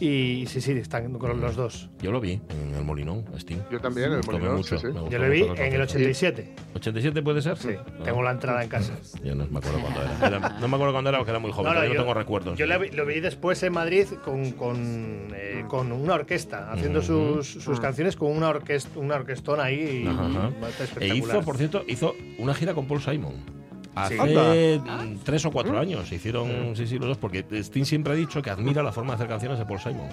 Y 0.00 0.44
sí, 0.46 0.60
sí, 0.60 0.72
están 0.72 1.12
con 1.14 1.40
los 1.40 1.56
dos. 1.56 1.88
Yo 2.00 2.12
lo 2.12 2.20
vi 2.20 2.40
en 2.50 2.74
el 2.74 2.84
Molinón, 2.84 3.24
Steam. 3.38 3.60
Yo 3.70 3.80
también, 3.80 4.12
el 4.12 4.20
Tomé 4.20 4.38
Molinón, 4.38 4.56
mucho. 4.58 4.78
sí, 4.78 4.86
sí. 4.86 4.92
Yo 5.10 5.18
lo 5.18 5.28
vi 5.30 5.42
en 5.42 5.50
el 5.50 5.56
canción. 5.56 5.82
87. 5.82 6.54
¿87 6.74 7.22
puede 7.24 7.42
ser? 7.42 7.56
Sí, 7.56 7.70
Ah, 7.76 8.02
tengo 8.04 8.22
la 8.22 8.30
entrada 8.30 8.62
en 8.62 8.68
casa. 8.68 8.92
Yo 9.24 9.34
no 9.34 9.46
me 9.46 9.58
acuerdo 9.58 9.80
cuándo 9.80 10.00
era. 10.02 10.26
Era- 10.26 10.58
No 10.60 10.68
me 10.68 10.74
acuerdo 10.76 10.92
cuándo 10.92 11.10
era 11.10 11.18
porque 11.18 11.30
era 11.30 11.38
muy 11.40 11.50
joven, 11.52 11.72
No, 11.74 11.82
yo 11.84 11.94
no 11.94 12.00
tengo 12.00 12.14
recuerdos. 12.14 12.58
Yo 12.58 12.66
lo 12.66 12.78
vi, 12.78 12.90
lo 12.90 13.06
vi 13.06 13.20
después 13.20 13.62
en 13.62 13.72
Madrid 13.72 14.06
con, 14.24 14.52
con, 14.52 15.28
eh, 15.34 15.64
con 15.68 15.90
una 15.90 16.14
orquesta, 16.14 16.70
haciendo 16.72 17.02
sus, 17.02 17.46
sus 17.46 17.80
canciones 17.80 18.14
con 18.16 18.30
una, 18.36 18.48
orquesta, 18.50 18.98
una 18.98 19.16
orquestona 19.16 19.64
ahí. 19.64 20.04
y- 20.04 20.06
E 20.06 20.82
espectacular. 20.84 21.16
hizo, 21.16 21.42
por 21.42 21.56
cierto, 21.56 21.84
hizo 21.88 22.14
una 22.38 22.54
gira 22.54 22.74
con 22.74 22.86
Paul 22.86 23.00
Simon. 23.00 23.57
Hace 24.04 24.80
mm, 24.80 25.18
tres 25.24 25.44
o 25.44 25.50
cuatro 25.50 25.78
años 25.78 26.10
hicieron, 26.12 26.74
sí, 26.76 26.86
sí, 26.86 26.98
los 26.98 27.08
dos, 27.08 27.18
porque 27.18 27.44
Sting 27.50 27.84
siempre 27.84 28.12
ha 28.12 28.16
dicho 28.16 28.42
que 28.42 28.50
admira 28.50 28.82
la 28.82 28.92
forma 28.92 29.12
de 29.12 29.14
hacer 29.16 29.28
canciones 29.28 29.58
de 29.58 29.64
Paul 29.64 29.80
Simon. 29.80 30.08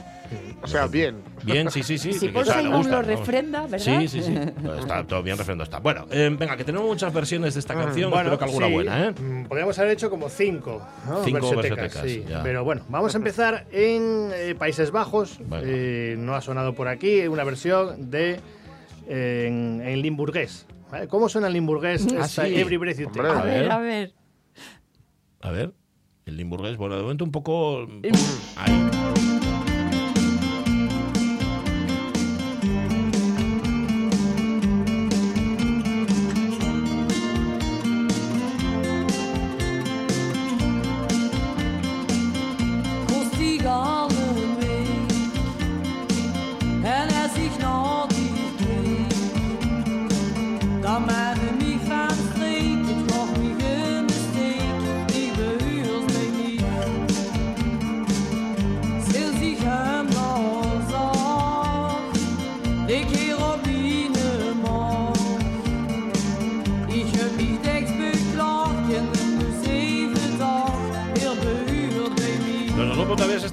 O 0.62 0.67
sea, 0.67 0.88
bien. 0.88 1.17
Bien, 1.43 1.69
sí, 1.69 1.84
sí, 1.84 1.98
sí. 1.98 2.13
Si 2.26 2.30
Paul 2.30 2.45
Simon 2.45 2.78
gusta, 2.78 2.95
lo 2.95 3.02
refrenda, 3.02 3.62
¿verdad? 3.67 4.00
Sí, 4.00 4.08
sí, 4.08 4.21
sí. 4.21 4.36
Está 4.80 5.04
todo 5.04 5.21
bien 5.21 5.38
refrendo 5.38 5.63
está. 5.63 5.80
Bueno, 5.80 6.06
eh, 6.12 6.34
venga, 6.38 6.58
que 6.58 6.63
tenemos 6.63 6.88
muchas 6.88 7.13
versiones 7.13 7.54
de 7.54 7.60
esta 7.60 7.74
canción. 7.74 8.12
espero 8.13 8.38
que 8.38 8.45
alguna 8.45 8.67
sí, 8.67 8.74
buena, 8.74 9.06
¿eh? 9.06 9.12
mm, 9.12 9.45
Podríamos 9.45 9.78
haber 9.80 9.91
hecho 9.91 10.10
como 10.10 10.30
cinco, 10.30 10.82
¿no? 11.08 11.24
Cinco 11.24 11.50
Versetecas, 11.50 11.78
versetecas, 11.78 12.12
sí. 12.12 12.26
ya. 12.28 12.43
Pero 12.43 12.63
bueno, 12.63 12.84
vamos 12.89 13.13
a 13.13 13.17
empezar 13.17 13.65
en 13.71 14.32
eh, 14.34 14.56
Países 14.56 14.91
Bajos. 14.91 15.39
Bueno. 15.45 15.65
Eh, 15.67 16.15
no 16.17 16.36
ha 16.36 16.41
sonado 16.41 16.74
por 16.74 16.88
aquí, 16.88 17.28
una 17.28 17.43
versión 17.43 18.10
de 18.10 18.39
eh, 19.08 19.45
en, 19.48 19.82
en 19.86 20.02
limburgués. 20.02 20.65
¿Vale? 20.96 21.08
¿Cómo 21.10 21.28
suena 21.30 21.48
en 21.48 21.54
limburgués 21.54 22.08
Ah, 22.18 22.26
esta 22.26 22.46
sí. 22.46 22.56
Every 22.56 22.78
Breath 22.78 23.00
You 23.00 23.08
Take? 23.08 23.20
Hombre. 23.28 23.32
A 23.40 23.44
ver, 23.44 23.72
a 23.72 23.80
ver. 23.80 24.14
A 25.42 25.52
ver, 25.52 25.74
el 26.26 26.38
limburgués, 26.38 26.78
bueno, 26.78 26.96
de 26.96 27.02
momento 27.04 27.24
un 27.26 27.32
poco... 27.32 27.86
Ahí. 28.56 29.35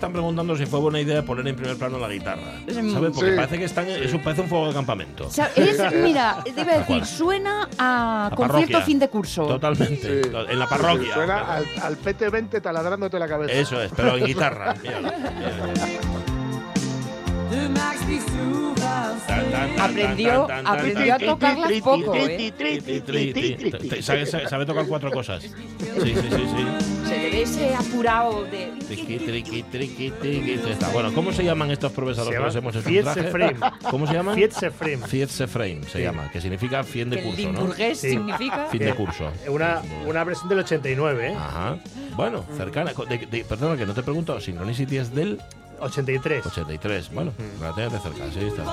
Están 0.03 0.13
preguntando 0.13 0.57
si 0.57 0.67
fue 0.67 0.81
buena 0.81 0.99
idea 1.01 1.23
poner 1.25 1.47
en 1.47 1.55
primer 1.55 1.77
plano 1.77 1.97
la 1.97 2.09
guitarra. 2.09 2.55
Mm. 2.67 2.93
¿Sabes? 2.93 3.13
Porque 3.15 3.31
Sí. 3.31 3.37
parece 3.37 3.59
que 3.59 3.65
están, 3.67 3.89
eso 3.89 4.19
parece 4.21 4.43
un 4.43 4.49
fuego 4.49 4.67
de 4.67 4.75
campamento. 4.75 5.29
O 5.29 5.31
sea, 5.31 5.49
es, 5.55 5.79
mira, 6.03 6.39
te 6.43 6.51
iba 6.61 6.73
a 6.73 6.79
decir, 6.79 7.07
suena 7.07 7.69
a, 7.79 8.27
A 8.27 8.31
concierto 8.35 8.53
parroquia. 8.73 8.81
fin 8.83 8.99
de 8.99 9.09
curso. 9.09 9.47
Totalmente. 9.47 10.23
Sí. 10.25 10.31
En 10.51 10.59
la 10.59 10.67
parroquia. 10.67 11.15
Suena 11.15 11.55
al, 11.55 11.65
al 11.83 11.97
PT20 11.99 12.61
taladrándote 12.61 13.17
la 13.21 13.29
cabeza. 13.29 13.53
Eso 13.53 13.81
es, 13.81 13.93
pero 13.95 14.17
en 14.17 14.25
guitarra. 14.27 14.75
Míralo. 14.83 15.13
Tan, 19.27 19.51
tan, 19.51 19.77
tan, 19.77 19.81
Aprendió, 20.67 21.15
a 21.15 21.19
tocarlas 21.19 21.73
poco, 21.81 22.15
¿eh? 22.17 22.53
Sabe, 24.03 24.27
sabe- 24.27 24.49
sabe 24.49 24.67
tocar 24.67 24.87
cuatro 24.87 25.11
cosas. 25.13 25.43
Sí, 25.43 25.51
sí, 26.03 26.15
sí, 26.15 26.31
sí. 26.31 27.02
Ese 27.43 27.75
apurado 27.75 28.45
de... 28.45 28.73
Triqui, 28.87 29.19
triqui, 29.19 29.63
triqui, 29.65 30.11
triqui. 30.13 30.61
Bueno, 30.93 31.13
¿cómo 31.13 31.33
se 31.33 31.43
llaman 31.43 31.71
estos 31.73 31.91
probes 31.91 32.17
a 32.19 32.21
los 32.21 32.29
Se 32.29 32.31
que 32.31 32.37
llama 32.37 32.47
los 32.47 32.57
hemos 32.57 32.77
hecho 32.77 32.89
un 32.89 32.93
Fiat 32.95 33.03
traje? 33.05 33.23
Sefrem. 33.23 33.61
¿Cómo 33.91 34.07
se 34.07 34.13
llaman? 34.15 34.35
Fiat 34.37 34.51
Sefrem. 34.53 35.01
Fiat 35.03 35.29
Seframe 35.29 35.83
se 35.85 35.99
Sí. 35.99 36.03
llama, 36.05 36.31
que 36.31 36.41
significa 36.41 36.85
fin 36.85 37.11
de 37.11 37.19
el 37.19 37.25
curso, 37.25 37.53
¿no? 37.53 37.73
Sí. 37.75 37.95
significa... 37.97 38.67
Fin 38.71 38.81
de 38.81 38.95
curso. 38.95 39.31
Una, 39.49 39.83
una 40.07 40.23
versión 40.25 40.49
del 40.51 40.61
89, 40.61 41.33
¿eh? 41.33 41.37
Ajá. 41.37 41.79
Bueno, 42.17 42.45
cercana. 42.57 42.93
De- 43.09 43.27
de- 43.27 43.45
perdona 43.45 43.77
que 43.77 43.87
no 43.87 43.95
te 43.95 44.03
pregunto, 44.05 44.41
Synchronicity 44.41 44.99
es 44.99 45.13
del 45.13 45.41
83. 45.81 46.47
83. 46.47 47.11
Bueno, 47.13 47.33
relativamente 47.61 47.99
cerca, 48.09 48.25
sí 48.33 48.47
está. 48.47 48.65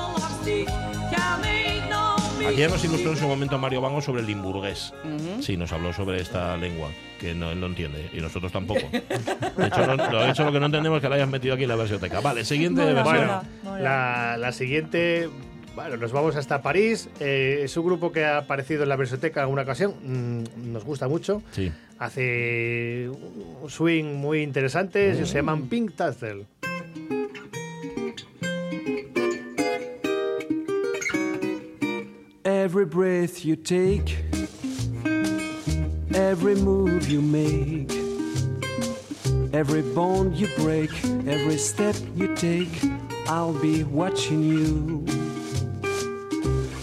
Aquí 2.47 2.57
ya 2.57 2.67
nos 2.69 2.83
ilustró 2.83 3.11
en 3.11 3.17
su 3.17 3.27
momento 3.27 3.57
Mario 3.59 3.81
Bango 3.81 4.01
sobre 4.01 4.21
el 4.21 4.27
limburgués. 4.27 4.93
Sí, 5.41 5.55
nos 5.57 5.71
habló 5.71 5.93
sobre 5.93 6.21
esta 6.21 6.57
lengua, 6.57 6.89
que 7.19 7.33
no, 7.35 7.51
él 7.51 7.59
no 7.59 7.67
entiende, 7.67 8.09
y 8.13 8.17
nosotros 8.21 8.51
tampoco. 8.51 8.81
De 8.91 9.67
hecho, 9.67 9.85
no- 9.85 9.95
lo, 10.11 10.21
de 10.23 10.29
hecho, 10.31 10.43
lo 10.45 10.51
que 10.51 10.59
no 10.59 10.65
entendemos 10.67 10.97
es 10.97 11.01
que 11.03 11.09
la 11.09 11.15
hayas 11.15 11.29
metido 11.29 11.53
aquí 11.53 11.63
en 11.63 11.69
la 11.69 11.75
versioteca. 11.75 12.19
Vale, 12.21 12.43
siguiente 12.45 12.81
Mola, 12.81 13.03
versión. 13.03 13.27
Bueno, 13.63 13.79
la, 13.83 14.37
la 14.37 14.51
siguiente. 14.51 15.29
Bueno, 15.75 15.97
nos 15.97 16.11
vamos 16.11 16.35
hasta 16.35 16.61
París. 16.61 17.09
Eh, 17.19 17.61
es 17.63 17.77
un 17.77 17.85
grupo 17.85 18.11
que 18.11 18.25
ha 18.25 18.37
aparecido 18.39 18.83
en 18.83 18.89
la 18.89 18.95
versoteca 18.95 19.39
en 19.41 19.43
alguna 19.43 19.61
ocasión. 19.61 19.93
Mm, 20.03 20.71
nos 20.73 20.83
gusta 20.83 21.07
mucho. 21.07 21.41
Sí. 21.51 21.71
Hace 21.99 23.09
un 23.61 23.69
swing 23.69 24.05
muy 24.15 24.41
interesante. 24.41 25.13
Se 25.25 25.33
llaman 25.35 25.67
Pink 25.67 25.93
Tassel. 25.95 26.45
Every 32.69 32.85
breath 32.85 33.43
you 33.45 33.55
take, 33.55 34.23
every 36.13 36.53
move 36.53 37.09
you 37.09 37.19
make, 37.19 37.91
every 39.51 39.81
bond 39.81 40.37
you 40.37 40.47
break, 40.55 40.91
every 41.25 41.57
step 41.57 41.95
you 42.15 42.35
take, 42.35 42.69
I'll 43.25 43.53
be 43.53 43.83
watching 43.83 44.43
you. 44.43 45.03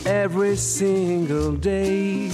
Every 0.04 0.56
single 0.56 1.52
day, 1.52 2.32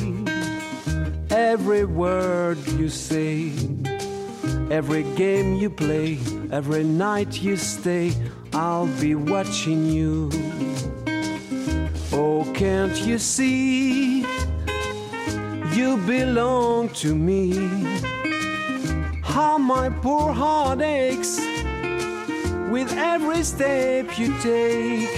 every 1.28 1.84
word 1.84 2.56
you 2.68 2.88
say, 2.88 3.52
every 4.70 5.02
game 5.14 5.56
you 5.56 5.68
play, 5.68 6.18
every 6.50 6.84
night 6.84 7.42
you 7.42 7.58
stay, 7.58 8.14
I'll 8.54 8.86
be 8.98 9.14
watching 9.14 9.84
you. 9.90 10.30
Oh, 12.14 12.44
can't 12.54 12.96
you 13.06 13.18
see? 13.18 14.24
You 15.74 15.96
belong 16.06 16.90
to 17.00 17.14
me. 17.14 17.52
How 19.22 19.56
my 19.58 19.88
poor 19.88 20.32
heart 20.32 20.82
aches 20.82 21.38
with 22.70 22.92
every 22.98 23.42
step 23.42 24.18
you 24.18 24.34
take, 24.42 25.08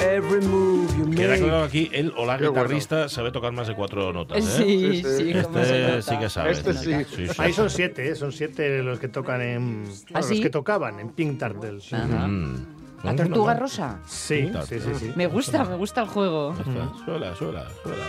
every 0.00 0.40
move 0.40 0.90
you 0.98 1.04
Queda 1.14 1.28
make. 1.36 1.40
claro 1.42 1.62
aquí, 1.62 1.88
él 1.92 2.12
o 2.16 2.26
la 2.26 2.38
Qué 2.38 2.48
bueno. 2.48 2.64
guitarrista 2.64 3.08
sabe 3.08 3.30
tocar 3.30 3.52
más 3.52 3.68
de 3.68 3.76
cuatro 3.76 4.12
notas. 4.12 4.38
¿eh? 4.38 4.42
Sí, 4.42 5.02
Sí, 5.02 5.02
sí, 5.04 5.30
Este 5.32 6.02
sí 6.02 6.18
que 6.18 6.28
sabe. 6.28 6.50
Este 6.50 6.74
sí. 6.74 6.92
sí, 7.08 7.26
sí. 7.28 7.32
Ahí 7.38 7.52
son 7.52 7.70
siete, 7.70 8.08
¿eh? 8.10 8.16
son 8.16 8.32
siete 8.32 8.82
los 8.82 8.98
que 8.98 9.06
tocan 9.06 9.40
en. 9.40 9.84
bueno, 9.84 9.94
¿Ah, 10.14 10.22
sí? 10.22 10.34
Los 10.34 10.42
que 10.42 10.50
tocaban 10.50 10.98
en 10.98 11.10
Pink 11.10 11.38
Turtle. 11.38 11.78
Ajá. 11.92 12.26
Mm. 12.26 12.66
La 13.02 13.16
tortuga 13.16 13.54
rosa. 13.54 13.98
Sí, 14.06 14.52
sí, 14.68 14.78
sí, 14.80 14.94
sí. 14.98 15.12
Me 15.16 15.26
gusta, 15.26 15.64
me 15.64 15.76
gusta 15.76 16.02
el 16.02 16.08
juego. 16.08 16.54
Suela, 17.04 17.34
suela, 17.34 17.66
suela, 17.82 18.04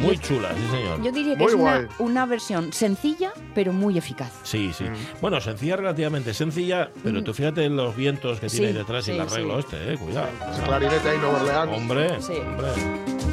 Muy 0.00 0.18
chula, 0.18 0.50
sí 0.54 0.66
señor. 0.70 1.02
Yo 1.02 1.12
diría 1.12 1.34
que 1.36 1.42
Muy 1.42 1.52
es 1.52 1.88
una, 1.98 2.26
versión 2.26 2.72
sencilla, 2.72 3.32
pero 3.54 3.72
muy 3.72 3.98
eficaz. 3.98 4.32
Sí, 4.42 4.72
sí. 4.76 4.84
Bueno, 5.20 5.40
sencilla, 5.40 5.76
relativamente 5.76 6.32
sencilla, 6.34 6.90
pero 7.02 7.22
tú 7.22 7.34
fíjate 7.34 7.64
en 7.64 7.76
los 7.76 7.94
vientos 7.94 8.40
que 8.40 8.48
Sí, 8.48 8.56
tiene 8.58 8.72
ahí 8.72 8.78
detrás 8.78 9.06
y 9.08 9.12
el 9.12 9.20
arreglo 9.20 9.60
sí. 9.60 9.68
este, 9.70 9.92
eh, 9.94 9.98
cuidado. 9.98 10.28
Clarinete 10.64 11.08
ahí, 11.08 11.18
Orleans. 11.18 11.72
Hombre, 11.76 12.22
Sí. 12.22 12.32
hombre. 12.32 13.29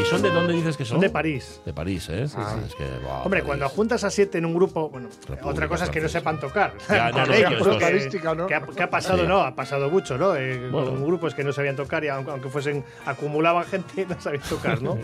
¿Y 0.00 0.04
son 0.04 0.22
de 0.22 0.30
dónde 0.30 0.52
dices 0.54 0.76
que 0.76 0.84
son? 0.84 0.96
Son 0.96 1.00
de 1.00 1.10
París. 1.10 1.60
De 1.64 1.72
París, 1.72 2.08
¿eh? 2.10 2.26
Ah. 2.36 2.56
Es 2.66 2.74
que, 2.74 2.84
wow, 3.02 3.10
Hombre, 3.24 3.40
París. 3.40 3.44
cuando 3.44 3.68
juntas 3.68 4.04
a 4.04 4.10
siete 4.10 4.38
en 4.38 4.46
un 4.46 4.54
grupo, 4.54 4.88
bueno, 4.90 5.08
República 5.22 5.46
otra 5.48 5.68
cosa 5.68 5.84
es 5.84 5.90
que 5.90 6.00
no 6.00 6.08
sepan 6.08 6.38
tocar. 6.40 6.72
Ya, 6.88 7.10
no, 7.12 7.26
no, 7.26 7.32
ellos, 7.32 7.50
que 7.78 8.18
¿no? 8.22 8.34
¿no? 8.34 8.46
Que 8.46 8.54
ha, 8.54 8.60
que 8.62 8.82
ha 8.82 8.90
pasado, 8.90 9.20
Sí. 9.22 9.26
no, 9.26 9.40
ha 9.40 9.54
pasado 9.54 9.88
mucho, 9.90 10.18
¿no? 10.18 10.34
Eh, 10.36 10.68
Bueno. 10.70 10.90
Con 10.90 11.04
grupos 11.04 11.34
que 11.34 11.44
no 11.44 11.52
sabían 11.52 11.76
tocar 11.76 12.04
y 12.04 12.08
aunque, 12.08 12.30
aunque 12.30 12.48
fuesen, 12.48 12.84
acumulaban 13.04 13.64
gente, 13.70 14.06
no 14.06 14.20
sabían 14.20 14.42
tocar, 14.44 14.82
¿no? 14.82 14.94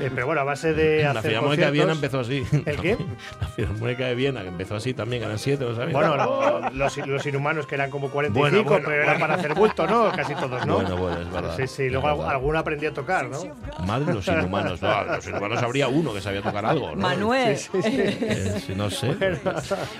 Eh, 0.00 0.10
pero 0.14 0.26
bueno, 0.26 0.40
a 0.42 0.44
base 0.44 0.72
de 0.74 1.02
La 1.02 1.10
hacer 1.10 1.22
Filarmónica 1.30 1.66
de 1.66 1.70
Viena 1.72 1.92
empezó 1.92 2.20
así. 2.20 2.44
¿El 2.66 2.80
qué? 2.80 2.96
La 3.40 3.48
Filarmónica 3.48 4.06
de 4.06 4.14
Viena, 4.14 4.42
que 4.42 4.48
empezó 4.48 4.76
así 4.76 4.94
también, 4.94 5.22
eran 5.22 5.38
siete, 5.38 5.64
¿lo 5.64 5.74
sabes? 5.74 5.92
Bueno, 5.92 6.16
la- 6.16 6.70
los, 6.72 6.96
los 6.98 7.26
inhumanos 7.26 7.66
que 7.66 7.74
eran 7.74 7.90
como 7.90 8.10
45, 8.10 8.40
Bueno, 8.40 8.68
bueno, 8.68 8.86
pero 8.88 9.02
era 9.02 9.18
para 9.18 9.34
hacer 9.34 9.54
bulto, 9.54 9.86
¿no? 9.86 10.10
Casi 10.12 10.34
todos, 10.34 10.66
¿no? 10.66 10.76
Bueno, 10.76 10.96
bueno, 10.96 11.20
es 11.20 11.32
verdad. 11.32 11.56
Sí, 11.56 11.66
sí, 11.66 11.90
luego 11.90 12.24
alguno 12.28 12.58
aprendió 12.58 12.90
a 12.90 12.94
tocar, 12.94 13.28
¿no? 13.28 13.38
Madre 13.86 14.13
los 14.14 14.26
inhumanos. 14.28 14.80
No, 14.82 15.04
los 15.04 15.26
inhumanos 15.26 15.62
habría 15.62 15.88
uno 15.88 16.12
que 16.14 16.20
sabía 16.20 16.42
tocar 16.42 16.64
algo, 16.66 16.90
¿no? 16.90 16.96
Manuel. 17.02 17.56
Eh, 17.84 18.60
sí, 18.66 18.74
no 18.74 18.90
sé. 18.90 19.14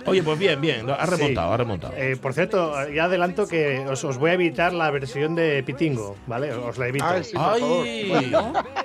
Oye, 0.07 0.23
pues 0.23 0.39
bien, 0.39 0.61
bien. 0.61 0.89
Ha 0.91 1.07
remontado, 1.07 1.49
Sí. 1.49 1.55
ha 1.55 1.57
remontado. 1.57 1.95
Eh, 1.97 2.17
por 2.21 2.33
cierto, 2.35 2.75
ya 2.91 3.05
adelanto 3.05 3.47
que 3.47 3.81
os, 3.89 4.03
os 4.05 4.19
voy 4.19 4.31
a 4.31 4.35
evitar 4.35 4.73
la 4.73 4.91
versión 4.91 5.35
de 5.35 5.63
Pitingo, 5.63 6.17
¿vale? 6.27 6.53
Os 6.53 6.79
la 6.79 6.89
evito. 6.89 7.05
Ay, 7.07 7.25
sí, 7.25 7.33
por 7.35 7.59
favor. 7.59 7.87
¡Ay! 7.87 8.33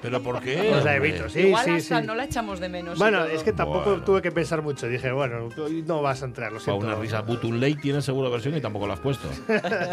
¿Pero 0.01 0.21
por 0.23 0.39
qué? 0.41 0.71
Os 0.73 0.83
la 0.83 0.95
evito, 0.95 1.29
sí, 1.29 1.39
Igual 1.41 1.65
sí, 1.65 1.71
hasta 1.71 2.01
sí. 2.01 2.07
no 2.07 2.15
la 2.15 2.23
echamos 2.25 2.59
de 2.59 2.69
menos. 2.69 2.97
Bueno, 2.99 3.25
es 3.25 3.43
que 3.43 3.53
tampoco 3.53 3.89
Bueno. 3.91 4.03
tuve 4.03 4.21
que 4.21 4.31
pensar 4.31 4.61
mucho. 4.61 4.87
Dije, 4.87 5.11
bueno, 5.11 5.49
no 5.85 6.01
vas 6.01 6.21
a 6.21 6.25
entrar, 6.25 6.51
lo 6.51 6.59
Para 6.59 6.65
siento. 6.65 6.85
una 6.87 6.95
risa. 6.95 7.21
Butun 7.21 7.59
Lake 7.59 7.77
tiene 7.81 8.01
seguro 8.01 8.29
versión 8.31 8.55
y 8.55 8.61
tampoco 8.61 8.87
la 8.87 8.93
has 8.95 8.99
puesto. 8.99 9.27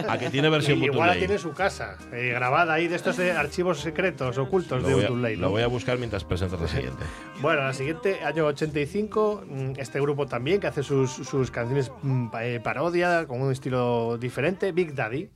¿A 0.09 0.19
que 0.19 0.31
tiene 0.31 0.49
versión 0.49 0.79
Y 0.79 0.81
Butun 0.83 0.95
igual 0.95 1.09
la 1.11 1.17
tiene 1.17 1.35
en 1.35 1.41
su 1.41 1.53
casa, 1.53 1.97
eh, 2.13 2.33
grabada 2.35 2.75
ahí 2.75 2.89
de 2.89 2.97
estos 2.97 3.17
de 3.17 3.33
archivos 3.33 3.81
secretos, 3.81 4.39
ocultos 4.39 4.83
Lo 4.83 4.89
de 4.89 4.95
voy, 4.95 5.05
a, 5.05 5.09
Lo 5.17 5.51
voy 5.51 5.63
a 5.63 5.67
buscar 5.67 5.99
mientras 5.99 6.25
presentas 6.25 6.61
la 6.61 6.69
siguiente. 6.69 7.05
Bueno, 7.41 7.63
la 7.63 7.73
siguiente, 7.73 8.21
año 8.25 8.47
85, 8.47 9.45
mm, 9.47 9.71
este 9.77 10.01
grupo 10.01 10.27
también 10.27 10.61
que 10.61 10.67
hace 10.67 10.83
sus, 10.83 11.11
sus 11.11 11.51
canciones 11.51 11.93
mm, 12.03 12.29
eh, 12.41 12.61
parodia 12.63 13.27
con 13.27 13.43
un 13.43 13.53
estilo 13.53 14.17
diferente, 14.19 14.73
Big 14.73 14.95
Daddy. 14.95 15.29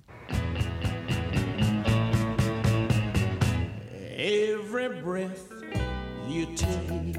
Every 4.17 5.01
breath 5.03 5.51
you 6.29 6.47
take, 6.55 7.17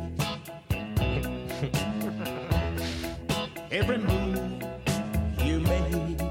every 3.71 3.97
move 3.97 4.63
you 5.43 5.59
make, 5.59 6.21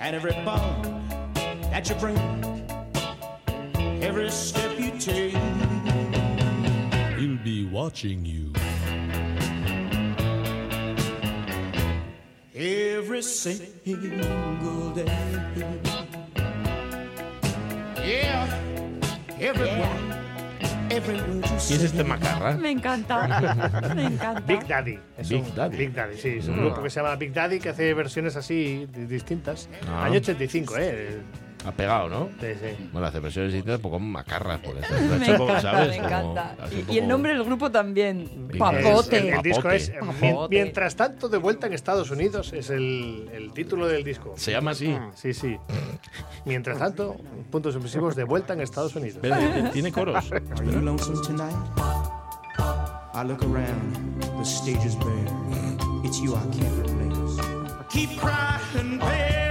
and 0.00 0.14
every 0.14 0.32
that 1.76 1.90
you 1.90 1.94
bring, 1.96 2.45
every 4.06 4.30
step 4.30 4.78
you 4.78 4.90
take, 4.98 5.32
he'll 7.18 7.38
be 7.44 7.66
watching 7.72 8.24
you. 8.24 8.52
Every 12.54 13.22
single 13.22 14.92
day. 14.94 15.04
Yeah, 18.02 18.46
everyone, 19.40 20.14
¿Quién 20.88 21.80
es 21.80 21.82
este 21.82 22.04
macarra? 22.04 22.54
Me 22.56 22.70
encanta. 22.70 23.26
Me 23.94 24.04
encanta. 24.06 24.40
Big 24.46 24.66
Daddy. 24.66 24.98
Es 25.18 25.28
Big 25.28 25.42
un- 25.42 25.54
Daddy. 25.54 25.76
Big 25.76 25.92
Daddy, 25.94 26.16
sí. 26.16 26.28
Es 26.38 26.46
un 26.48 26.56
Mm. 26.56 26.60
grupo 26.60 26.82
que 26.84 26.90
se 26.90 27.00
llama 27.00 27.16
Big 27.16 27.32
Daddy 27.34 27.58
que 27.58 27.70
hace 27.70 27.92
versiones 27.92 28.36
así 28.36 28.86
di- 28.94 29.06
distintas. 29.06 29.68
Ah. 29.88 30.04
Año 30.04 30.18
85, 30.18 30.76
¿eh? 30.78 31.18
Ha 31.64 31.72
pegado, 31.72 32.08
¿no? 32.08 32.28
Sí, 32.40 32.46
sí. 32.60 32.88
Bueno, 32.92 33.08
hace 33.08 33.18
versiones 33.18 33.52
distintas, 33.52 33.76
un 33.76 33.82
poco 33.82 33.98
macarras, 33.98 34.60
por 34.60 34.76
eso. 34.76 34.94
Me 35.18 35.36
como, 35.36 35.50
encanta, 35.50 35.60
¿sabes? 35.60 35.88
me 35.88 35.96
Como 35.96 36.06
encanta. 36.08 36.56
así 36.62 36.76
Y, 36.76 36.80
un 36.82 36.86
y 36.90 36.92
el 36.92 36.96
poco- 37.04 37.08
nombre 37.08 37.32
del 37.34 37.44
grupo 37.44 37.70
también. 37.70 38.48
Papote. 38.58 39.18
El, 39.18 39.34
el 39.34 39.42
disco 39.42 39.70
es 39.70 39.90
Papote. 39.90 40.20
Mien- 40.20 40.48
Mientras 40.50 40.94
tanto, 40.94 41.28
de 41.28 41.38
vuelta 41.38 41.66
en 41.66 41.72
Estados 41.72 42.10
Unidos 42.10 42.52
es 42.52 42.70
el, 42.70 43.28
el 43.32 43.52
título 43.52 43.88
del 43.88 44.04
disco. 44.04 44.34
Se 44.36 44.52
llama 44.52 44.72
así. 44.72 44.96
Sí, 45.14 45.34
sí. 45.34 45.56
Mientras 46.44 46.78
tanto, 46.78 47.16
puntos 47.50 47.74
suspensivos 47.74 48.14
de 48.14 48.24
vuelta 48.24 48.52
en 48.52 48.60
Estados 48.60 48.94
Unidos. 48.94 49.16
Espera, 49.16 49.38
¿tiene- 49.38 49.70
¿tiene 49.70 49.92
coros? 49.92 50.30
Are 50.32 50.42
you 50.64 50.80
lonesome 50.80 51.20
tonight? 51.26 51.56
I 53.14 53.22
look 53.24 53.42
around, 53.42 54.20
the 54.38 54.44
stage 54.44 54.84
is 54.84 54.94
bare. 54.96 55.26
It's 56.04 56.20
you 56.20 56.34
I 56.36 56.40
can't 56.56 56.86
replace. 56.86 57.40
Keep 57.90 58.18
crying, 58.20 58.98
baby, 58.98 59.45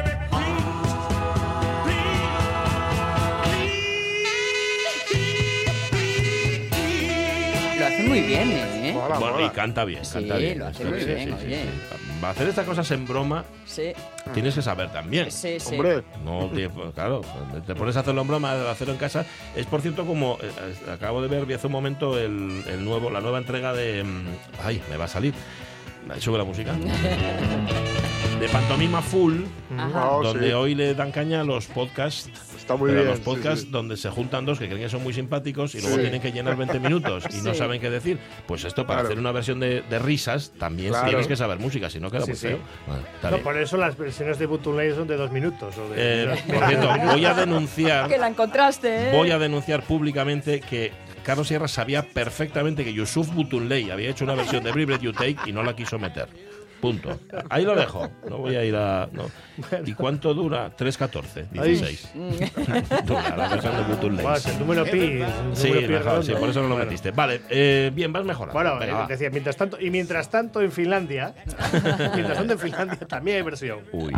muy 8.19 8.27
bien, 8.27 8.51
¿eh? 8.51 8.91
Mola, 8.93 9.19
Bueno, 9.19 9.33
mola. 9.35 9.45
y 9.47 9.49
canta 9.49 9.85
bien, 9.85 10.05
Sí, 10.05 10.13
canta 10.13 10.37
bien. 10.37 10.59
lo 10.59 10.65
hace 10.67 10.83
Esto 10.83 10.89
muy 10.95 10.99
sí, 11.01 11.05
bien, 11.07 11.19
sí, 11.29 11.35
sí, 11.39 11.45
oye. 11.47 11.61
sí. 11.63 11.69
Va 12.23 12.27
a 12.29 12.31
hacer 12.31 12.47
estas 12.47 12.65
cosas 12.65 12.89
en 12.91 13.05
broma, 13.07 13.43
Sí, 13.65 13.91
tienes 14.33 14.55
que 14.55 14.61
saber 14.61 14.91
también. 14.91 15.29
sí, 15.31 15.59
sí. 15.59 15.75
Hombre, 15.75 16.03
No, 16.23 16.49
te- 16.53 16.69
claro, 16.93 17.21
te 17.67 17.75
pones 17.75 17.95
a 17.97 17.99
hacerlo 17.99 18.21
en 18.21 18.27
broma, 18.27 18.51
a 18.51 18.71
hacerlo 18.71 18.93
en 18.93 18.99
casa. 18.99 19.25
Es 19.55 19.65
por 19.65 19.81
cierto 19.81 20.05
como 20.05 20.37
eh, 20.41 20.49
eh, 20.87 20.91
acabo 20.91 21.21
de 21.21 21.27
ver, 21.27 21.45
vi 21.45 21.53
hace 21.55 21.67
un 21.67 21.73
momento 21.73 22.17
el, 22.17 22.63
el 22.67 22.83
nuevo, 22.85 23.09
la 23.09 23.19
nueva 23.21 23.37
entrega 23.37 23.73
de. 23.73 24.03
mm, 24.03 24.25
Ay, 24.63 24.81
me 24.89 24.97
va 24.97 25.05
a 25.05 25.09
salir. 25.09 25.33
Sube 26.19 26.37
la 26.37 26.43
música. 26.43 26.73
De 28.39 28.49
Pantomima 28.49 29.01
Full, 29.01 29.43
Ajá. 29.77 30.11
Oh, 30.11 30.21
donde 30.23 30.47
sí. 30.47 30.53
hoy 30.53 30.75
le 30.75 30.93
dan 30.93 31.11
caña 31.11 31.41
a 31.41 31.43
los 31.43 31.67
podcasts. 31.67 32.29
Está 32.65 32.75
muy 32.77 32.89
pero 32.89 33.01
bien. 33.03 33.11
los 33.11 33.19
podcasts 33.19 33.61
sí. 33.61 33.67
donde 33.69 33.95
se 33.95 34.09
juntan 34.09 34.43
dos 34.43 34.57
que 34.57 34.65
creen 34.67 34.81
que 34.81 34.89
son 34.89 35.03
muy 35.03 35.13
simpáticos 35.13 35.75
y 35.75 35.81
luego 35.81 35.97
Sí. 35.97 36.01
tienen 36.01 36.19
que 36.19 36.31
llenar 36.31 36.57
20 36.57 36.79
minutos 36.79 37.23
y 37.31 37.41
no 37.43 37.53
saben 37.53 37.79
qué 37.79 37.91
decir. 37.91 38.17
Pues 38.47 38.63
esto, 38.63 38.87
para 38.87 39.01
Claro. 39.01 39.07
hacer 39.09 39.19
una 39.19 39.31
versión 39.31 39.59
de, 39.59 39.81
de 39.83 39.99
risas, 39.99 40.51
también 40.57 40.89
Claro. 40.89 41.07
tienes 41.09 41.27
que 41.27 41.35
saber 41.35 41.59
música, 41.59 41.91
si 41.91 41.99
no 41.99 42.09
queda 42.09 42.21
Sí, 42.21 42.31
muy 42.31 42.37
feo. 42.39 42.59
No, 43.29 43.37
por 43.37 43.55
eso 43.57 43.77
las 43.77 43.95
versiones 43.95 44.39
de 44.39 44.47
Button 44.47 44.77
Lake 44.77 44.95
son 44.95 45.07
de 45.07 45.15
dos 45.15 45.31
minutos. 45.31 45.77
O 45.77 45.89
de, 45.89 45.95
Eh, 45.95 46.25
de- 46.25 46.53
por 46.53 46.67
cierto, 46.67 46.87
voy 47.11 47.25
a 47.25 47.33
denunciar. 47.35 48.09
Que 48.09 48.17
la 48.17 48.29
encontraste, 48.29 49.09
¿eh? 49.09 49.11
Voy 49.11 49.29
a 49.29 49.37
denunciar 49.37 49.83
públicamente 49.83 50.59
que 50.59 50.91
Carlos 51.23 51.47
Sierra 51.47 51.67
sabía 51.67 52.01
perfectamente 52.01 52.83
que 52.83 52.93
Yusuf 52.93 53.29
Butunley 53.33 53.91
había 53.91 54.09
hecho 54.09 54.23
una 54.25 54.33
versión 54.33 54.63
de 54.63 54.71
Every 54.71 54.85
Breath 54.85 55.01
You 55.01 55.13
Take 55.13 55.37
y 55.45 55.51
no 55.51 55.61
la 55.63 55.75
quiso 55.75 55.99
meter. 55.99 56.27
Punto. 56.81 57.19
Ahí 57.49 57.63
lo 57.63 57.75
dejo. 57.75 58.09
No 58.29 58.37
voy 58.37 58.55
a 58.55 58.63
ir 58.63 58.75
a. 58.75 59.07
no. 59.11 59.25
¿Y 59.85 59.93
cuánto 59.93 60.33
dura? 60.33 60.75
3.14, 60.75 61.49
16. 61.51 62.11
dura 63.05 63.35
la 63.37 63.47
versión 63.49 63.75
de 63.77 63.83
Butunley. 63.83 64.21
Bueno, 64.23 64.37
es 64.37 64.45
el 64.45 64.59
número 64.59 64.83
pi. 64.85 65.19
Sí, 65.53 65.71
pi 65.71 65.87
mejor, 65.87 66.23
sí, 66.23 66.33
por 66.33 66.49
eso 66.49 66.61
no 66.61 66.67
lo 66.67 66.75
Bueno. 66.75 66.85
metiste. 66.89 67.11
Vale, 67.11 67.41
eh, 67.49 67.91
bien, 67.93 68.11
vas 68.13 68.23
mejorando. 68.25 68.53
Bueno, 68.53 68.77
Venga, 68.79 69.03
eh, 69.03 69.07
decía, 69.09 69.29
mientras 69.29 69.55
tanto, 69.57 69.79
y 69.79 69.89
mientras 69.89 70.29
tanto 70.29 70.61
en 70.61 70.71
Finlandia, 70.71 71.33
mientras 72.13 72.37
tanto 72.37 72.53
en 72.53 72.59
Finlandia 72.59 72.99
también 73.07 73.37
hay 73.37 73.43
versión. 73.43 73.79
Uy. 73.91 74.13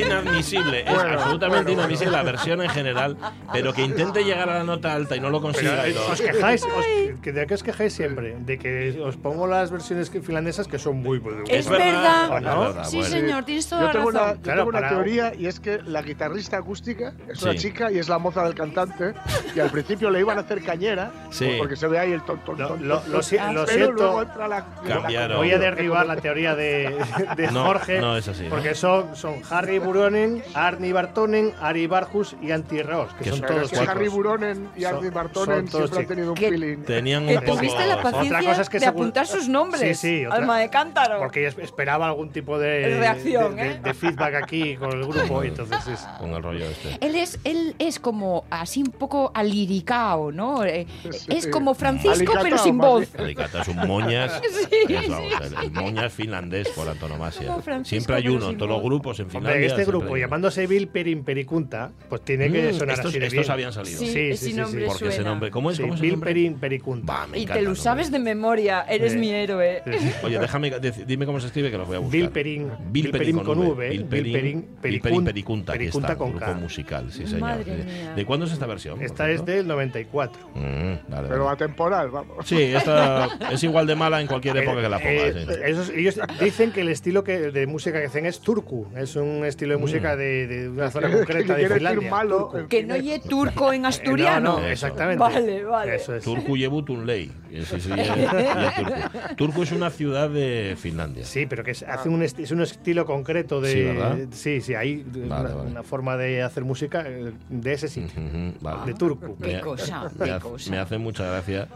Es 0.00 0.06
inadmisible, 0.06 0.80
es 0.86 0.94
Bueno, 0.94 1.10
absolutamente 1.14 1.62
bueno, 1.64 1.72
inadmisible 1.72 2.12
la 2.12 2.22
versión 2.22 2.62
en 2.62 2.68
general, 2.70 3.16
pero 3.52 3.72
que 3.72 3.82
intente 3.82 4.24
llegar 4.24 4.48
a 4.48 4.58
la 4.58 4.64
nota 4.64 4.92
alta 4.94 5.16
y 5.16 5.20
no 5.20 5.30
lo 5.30 5.40
Pero, 5.40 5.52
consiga. 5.52 5.86
eh, 5.86 5.90
y 5.90 5.94
lo- 5.94 6.06
os 6.08 6.20
quejáis, 6.20 6.62
os- 6.64 7.20
que 7.22 7.32
¿de 7.32 7.46
qué 7.46 7.54
os 7.54 7.62
quejáis 7.62 7.92
siempre? 7.92 8.36
De 8.40 8.58
que 8.58 9.00
os 9.00 9.16
pongo 9.16 9.46
las 9.46 9.70
versiones 9.70 10.10
finlandesas 10.10 10.66
que 10.68 10.78
son 10.78 10.96
muy 11.02 11.18
buenas. 11.18 11.48
Es 11.48 11.68
verdad. 11.68 12.30
¿O 12.30 12.40
no? 12.40 12.60
verdad, 12.60 12.84
Sí, 12.84 12.98
bueno. 12.98 13.10
señor, 13.14 13.44
tienes 13.44 13.68
toda 13.68 13.80
Yo 13.82 13.86
la 13.86 13.92
tengo 13.92 14.08
una, 14.08 14.18
razón. 14.20 14.36
yo 14.36 14.42
Claro, 14.42 14.58
tengo 14.60 14.68
una 14.70 14.80
para- 14.80 14.88
teoría 14.90 15.32
y 15.34 15.46
es 15.46 15.60
que 15.60 15.80
la 15.82 16.02
guitarrista 16.02 16.56
acústica 16.58 17.12
es 17.28 17.42
una 17.42 17.52
Sí. 17.52 17.58
chica 17.58 17.90
y 17.92 17.98
es 17.98 18.08
la 18.08 18.18
moza 18.18 18.44
del 18.44 18.54
cantante 18.54 19.14
y 19.54 19.60
al 19.60 19.70
principio 19.70 20.10
le 20.10 20.20
iban 20.20 20.38
a 20.38 20.42
hacer 20.42 20.62
cañera 20.62 21.10
Sí. 21.30 21.54
porque 21.58 21.76
se 21.76 21.86
ve 21.86 21.98
ahí 21.98 22.12
el 22.12 22.22
ton, 22.22 22.38
ton, 22.44 22.58
Lo- 22.58 22.68
ton, 22.68 22.88
lo- 22.88 23.00
ton, 23.00 23.10
lo 23.10 23.18
lo 23.18 23.20
pero 23.20 23.22
siento. 23.66 23.92
luego 23.92 24.22
entra 24.22 24.48
la, 24.48 24.58
la- 24.84 24.94
Cambiaron. 25.00 25.36
Voy 25.38 25.50
a 25.52 25.58
derribar 25.58 26.06
la 26.06 26.16
teoría 26.16 26.54
de, 26.54 26.96
de 27.36 27.50
No, 27.52 27.64
Jorge. 27.64 28.00
no 28.00 28.16
es 28.16 28.26
así, 28.28 28.44
¿no? 28.44 28.50
Porque 28.50 28.74
son, 28.74 29.14
son 29.16 29.34
Harry 29.50 29.78
Buronen, 29.84 30.42
Arni 30.54 30.92
Bartonen, 30.92 31.52
Ari 31.60 31.86
Barjus 31.86 32.36
y 32.42 32.50
Antti 32.50 32.82
Ross, 32.82 33.12
que 33.14 33.30
son 33.30 33.40
todos 33.42 33.70
que 33.70 33.78
Harry. 33.78 34.08
Buronen 34.08 34.68
y 34.76 34.82
son 34.82 35.10
Bartonen 35.12 35.66
todos 35.68 35.90
siempre 35.90 36.02
han 36.02 36.06
tenido 36.06 36.30
un 36.32 36.36
feeling. 36.36 36.76
Tenían 36.84 37.26
Que 37.26 37.38
un 37.38 37.44
poco... 37.44 37.62
la 37.62 38.02
paciencia 38.02 38.38
Otra 38.38 38.48
cosa 38.50 38.62
es 38.62 38.68
que 38.68 38.78
de 38.80 38.86
apuntar 38.86 39.26
sus 39.26 39.48
nombres. 39.48 39.98
Sí, 39.98 40.18
sí, 40.20 40.26
otra- 40.26 40.38
Alma 40.38 40.58
de 40.58 40.70
cántaro. 40.70 41.18
Porque 41.18 41.46
esperaba 41.46 42.06
algún 42.08 42.30
tipo 42.30 42.58
de, 42.58 42.98
Reacción, 42.98 43.56
de, 43.56 43.62
de- 43.62 43.70
¿eh? 43.72 43.80
de 43.82 43.94
feedback 43.94 44.34
aquí 44.34 44.76
con 44.76 44.92
el 44.92 45.06
grupo 45.06 45.44
y 45.44 45.48
entonces 45.48 45.86
es... 45.88 46.00
Con 46.18 46.30
el 46.30 46.42
rollo 46.42 46.64
este. 46.66 46.98
Él 47.04 47.14
es, 47.14 47.38
él 47.44 47.74
es 47.78 47.98
como 47.98 48.44
así 48.50 48.82
un 48.82 48.90
poco 48.92 49.30
aliricao, 49.34 50.32
¿no? 50.32 50.64
Eh, 50.64 50.86
Sí. 51.14 51.26
Es 51.36 51.46
como 51.46 51.74
Francisco, 51.74 52.32
pero 52.42 52.58
sin 52.58 52.78
voz. 52.78 53.08
Alicata 53.18 53.62
es 53.62 53.68
un 53.68 53.76
moñas. 53.86 54.40
Sí, 54.86 54.92
es, 54.94 55.08
vamos, 55.08 55.32
el, 55.40 55.64
el 55.64 55.70
moñas 55.72 56.12
finlandés 56.12 56.68
por 56.70 56.88
antonomasia. 56.88 57.54
Siempre 57.84 58.16
hay 58.16 58.28
uno, 58.28 58.50
en 58.50 58.58
todos 58.58 58.70
los 58.70 58.82
grupos 58.82 59.18
en 59.20 59.28
Finlandia. 59.30 59.73
Este 59.80 59.90
grupo 59.90 60.16
llamándose 60.16 60.66
Bill 60.66 60.88
Perin 60.88 61.24
Pericunta, 61.24 61.92
pues 62.08 62.22
tiene 62.22 62.50
que 62.50 62.72
Mm, 62.72 62.74
sonar 62.74 62.94
estos, 62.96 63.10
así 63.10 63.18
de 63.18 63.26
estos 63.26 63.40
bien. 63.44 63.52
habían 63.52 63.72
salido. 63.72 63.98
Sí, 63.98 64.06
Sí, 64.06 64.18
ese 64.30 64.36
sí, 64.46 64.52
sí, 64.52 64.60
sí. 64.64 64.76
Porque 64.86 65.04
ese 65.08 65.16
suena. 65.16 65.30
nombre, 65.30 65.50
¿cómo 65.50 65.70
es? 65.70 65.76
Sí, 65.76 65.82
¿Cómo 65.82 65.94
es 65.94 66.00
el 66.00 66.10
Bill? 66.10 66.20
Perin 66.20 66.54
Pericunta. 66.54 67.12
Bah, 67.12 67.26
me 67.26 67.38
Y 67.38 67.46
te 67.46 67.54
lo 67.56 67.62
nombre. 67.62 67.80
sabes 67.82 68.10
de 68.10 68.18
memoria, 68.18 68.82
eres 68.88 69.12
Sí. 69.12 69.18
mi 69.18 69.30
héroe. 69.30 69.82
Oye, 70.22 70.38
déjame, 70.38 70.72
dime 71.06 71.26
cómo 71.26 71.40
se 71.40 71.46
escribe 71.46 71.70
que 71.70 71.78
los 71.78 71.86
voy 71.86 71.96
a 71.96 72.00
buscar. 72.00 72.20
Bill 72.20 72.30
Perin, 72.30 72.70
Bill 72.90 73.10
Perin 73.10 73.38
con 73.40 73.58
V. 73.58 73.88
Bill 73.90 74.04
Perin, 74.06 74.62
Pericunta, 74.80 75.72
Pericunta 75.72 76.16
con 76.16 76.30
grupo 76.30 76.44
K. 76.46 76.54
musical, 76.54 77.10
sí 77.10 77.26
señor. 77.26 77.64
¿De 77.64 78.24
cuándo 78.24 78.46
es 78.46 78.52
esta 78.52 78.66
versión? 78.66 79.00
Esta 79.02 79.30
es 79.30 79.44
del 79.44 79.66
94. 79.66 80.40
Mm, 80.54 80.94
Pero 81.28 81.48
atemporal, 81.48 82.10
vamos. 82.10 82.46
Sí, 82.46 82.60
esta 82.60 83.28
es 83.50 83.62
igual 83.64 83.86
de 83.86 83.94
mala 83.94 84.20
en 84.20 84.26
cualquier 84.26 84.56
época 84.58 84.82
que 84.82 84.88
la 84.88 84.98
Eh, 85.02 85.32
pongas. 85.32 85.58
esos- 85.64 85.90
ellos 85.90 86.20
dicen 86.40 86.72
que 86.72 86.82
el 86.82 86.88
estilo 86.88 87.24
que, 87.24 87.50
de 87.50 87.66
música 87.66 88.00
que 88.00 88.06
hacen 88.06 88.26
es 88.26 88.40
turku. 88.40 88.86
Es 88.96 89.16
un 89.16 89.44
estilo 89.44 89.63
de 89.72 89.78
Mm. 89.78 89.80
música 89.80 90.16
de, 90.16 90.46
de 90.46 90.68
una 90.68 90.90
zona 90.90 91.08
Que 91.10 91.14
concreta 91.16 91.54
de 91.54 91.68
Finlandia. 91.68 92.10
malo. 92.10 92.52
Que 92.68 92.82
no 92.84 92.94
oye 92.94 93.18
turco 93.20 93.72
en 93.72 93.86
asturiano. 93.86 94.54
No, 94.56 94.60
no, 94.60 94.66
exactamente. 94.66 95.18
Vale, 95.20 95.64
vale. 95.64 95.94
Eso 95.96 96.14
es. 96.14 96.24
Turku 96.24 96.56
Ley. 97.04 97.30
Sí, 97.50 97.80
sí, 97.80 97.90
es- 97.96 98.08
es 98.08 98.74
Turku. 98.76 99.34
Turku 99.36 99.62
es 99.62 99.72
una 99.72 99.90
ciudad 99.90 100.28
de 100.28 100.76
Finlandia. 100.78 101.24
Sí, 101.24 101.46
pero 101.46 101.62
que 101.64 101.70
es, 101.72 101.82
hace 101.84 102.08
un 102.08 102.22
esti- 102.22 102.42
es 102.42 102.50
un 102.50 102.60
estilo 102.62 103.06
concreto 103.06 103.60
de. 103.60 103.72
Sí, 103.72 103.82
¿verdad? 103.82 104.18
Sí, 104.32 104.60
sí, 104.60 104.74
hay 104.74 105.04
Vale, 105.04 105.24
una, 105.24 105.54
vale. 105.54 105.70
una 105.70 105.82
forma 105.82 106.16
de 106.16 106.42
hacer 106.42 106.64
música 106.64 107.04
eh, 107.06 107.32
de 107.48 107.72
ese 107.72 107.88
sitio, 107.88 108.20
Ujú, 108.22 108.54
vale. 108.60 108.92
de 108.92 108.94
turku. 108.98 109.36
Qué 109.38 109.60
cosa, 109.60 110.10
me, 110.18 110.24
qué 110.24 110.30
ha- 110.32 110.40
cosa. 110.40 110.70
me 110.70 110.78
hace 110.78 110.98
mucha 110.98 111.24
gracia 111.26 111.68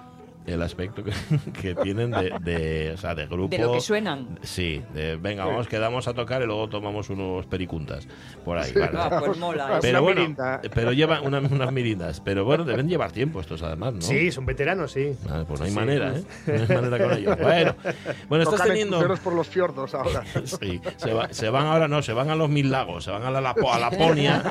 el 0.49 0.63
aspecto 0.63 1.03
que, 1.05 1.13
que 1.61 1.75
tienen 1.75 2.11
de, 2.11 2.33
de, 2.41 2.93
o 2.93 2.97
sea, 2.97 3.15
de 3.15 3.27
grupo. 3.27 3.49
De 3.55 3.59
lo 3.63 3.73
que 3.73 3.81
suenan. 3.81 4.39
Sí, 4.43 4.83
de 4.95 5.17
venga, 5.17 5.45
vamos, 5.45 5.69
quedamos 5.69 6.09
a 6.09 6.15
tocar 6.15 6.43
y 6.43 6.47
luego 6.47 6.69
tomamos 6.69 7.11
unos 7.11 7.47
pericuntas 7.47 8.07
por 8.45 8.59
ahí. 8.59 8.73
vale. 8.73 8.91
Ah, 8.97 9.21
pues 9.25 9.39
mola. 9.39 9.67
Una 9.67 9.81
Pero 9.81 10.03
bueno, 10.03 10.21
mirinda. 10.23 10.61
pero 10.75 10.93
llevan 10.93 11.27
una- 11.27 11.39
unas 11.41 11.73
mirindas. 11.73 12.21
Pero 12.21 12.45
bueno, 12.45 12.65
deben 12.65 12.89
llevar 12.89 13.13
tiempo 13.13 13.41
estos 13.41 13.63
además, 13.63 13.95
¿no? 13.95 14.01
Sí, 14.03 14.31
son 14.33 14.47
veteranos, 14.47 14.93
sí. 14.93 15.15
Ah, 15.29 15.45
pues 15.47 15.61
no 15.61 15.67
hay 15.67 15.71
Sí. 15.73 15.77
manera, 15.77 16.15
¿eh? 16.17 16.23
No 16.47 16.53
hay 16.55 16.83
manera 16.83 17.05
con 17.05 17.17
ellos. 17.19 17.37
Bueno, 17.49 17.75
bueno 18.29 18.45
estás 18.45 18.67
teniendo. 18.67 18.99
por 19.23 19.33
los 19.35 19.47
fiordos 19.49 19.95
ahora. 19.95 20.23
Sí, 20.45 20.81
se, 20.97 21.13
va- 21.13 21.29
se 21.33 21.51
van 21.51 21.67
ahora, 21.67 21.89
no, 21.89 22.03
se 22.03 22.13
van 22.13 22.31
a 22.31 22.35
los 22.37 22.49
mil 22.49 22.71
lagos, 22.71 23.05
se 23.05 23.11
van 23.11 23.23
a 23.25 23.31
la, 23.31 23.41
Lapo- 23.41 23.73
a 23.73 23.79
Laponia 23.79 24.43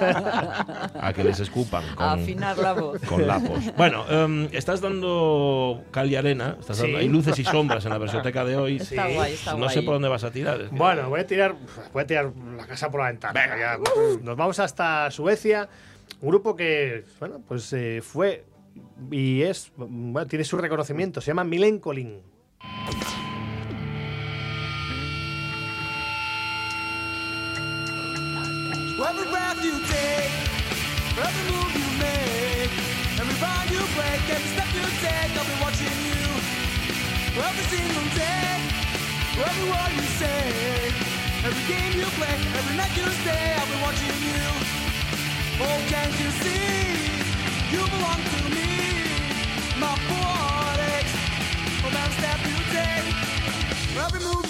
a 0.99 1.13
que 1.13 1.23
les 1.23 1.39
escupan 1.39 1.83
con, 1.95 2.05
A 2.05 2.13
afinar 2.13 2.57
la 2.57 2.73
voz. 2.73 3.01
con 3.01 3.25
lapos. 3.27 3.59
Bueno, 3.77 4.05
em, 4.09 4.47
estás 4.51 4.81
dando 4.81 5.81
cal 5.91 6.09
y 6.11 6.15
arena, 6.15 6.57
estás 6.59 6.77
dando- 6.79 6.97
Sí. 6.97 7.03
hay 7.03 7.09
luces 7.09 7.37
y 7.39 7.43
sombras 7.43 7.83
en 7.85 7.91
la 7.91 7.97
versioteca 7.97 8.43
de 8.45 8.55
hoy. 8.55 8.77
Está 8.77 9.07
guay, 9.07 9.33
está 9.33 9.51
no 9.53 9.57
guay. 9.59 9.73
sé 9.73 9.81
por 9.83 9.93
dónde 9.95 10.09
vas 10.09 10.23
a 10.23 10.31
tirar. 10.31 10.61
es 10.61 10.69
que- 10.69 10.75
Bueno, 10.75 11.09
voy 11.09 11.19
a 11.21 11.27
tirar, 11.27 11.55
voy 11.93 12.03
a 12.03 12.07
tirar 12.07 12.31
la 12.57 12.65
casa 12.67 12.89
por 12.91 13.01
la 13.01 13.07
ventana. 13.07 13.57
ya. 13.57 13.77
Nos 14.21 14.35
vamos 14.37 14.59
hasta 14.59 15.09
Suecia, 15.11 15.67
un 16.21 16.29
grupo 16.29 16.55
que, 16.55 17.03
bueno, 17.19 17.41
pues 17.47 17.71
eh, 17.73 18.01
fue 18.03 18.45
y 19.11 19.41
es, 19.41 19.71
bueno, 19.75 20.27
tiene 20.27 20.45
su 20.45 20.57
reconocimiento. 20.57 21.19
Se 21.21 21.27
llama 21.27 21.43
Milenkolin. 21.43 22.21
Every 29.09 29.25
breath 29.31 29.63
you 29.63 29.71
take, 29.87 30.31
every 31.23 31.43
move 31.51 31.71
you 31.79 31.87
make, 32.01 32.71
every 33.21 33.35
bond 33.39 33.69
you 33.71 33.79
break, 33.95 34.21
every 34.29 34.49
step 34.53 34.67
you 34.75 34.83
take, 35.01 35.31
I'll 35.37 35.45
be 35.45 35.55
watching 35.63 35.76
you. 35.76 35.76
Every 37.39 37.63
single 37.65 38.09
day, 38.15 38.49
every 39.45 39.69
word 39.69 39.91
you 39.95 40.07
say, 40.17 40.91
every 41.45 41.63
game 41.71 41.93
you 41.93 42.05
play, 42.17 42.33
every 42.57 42.75
night 42.75 42.97
you 42.97 43.05
stay, 43.21 43.53
I'll 43.57 43.67
be 43.67 43.77
watching 43.83 44.17
you. 44.25 44.43
Oh, 45.61 45.77
can't 45.87 46.17
you 46.19 46.31
see? 46.41 46.97
You 47.71 47.81
belong 47.93 48.21
to 48.33 48.39
me. 48.49 48.69
My 49.77 49.93
body, 50.09 51.05
from 51.81 51.93
every 51.95 52.15
step 52.17 52.39
you 52.49 52.57
take, 52.73 53.15
every 54.03 54.19
move. 54.19 54.46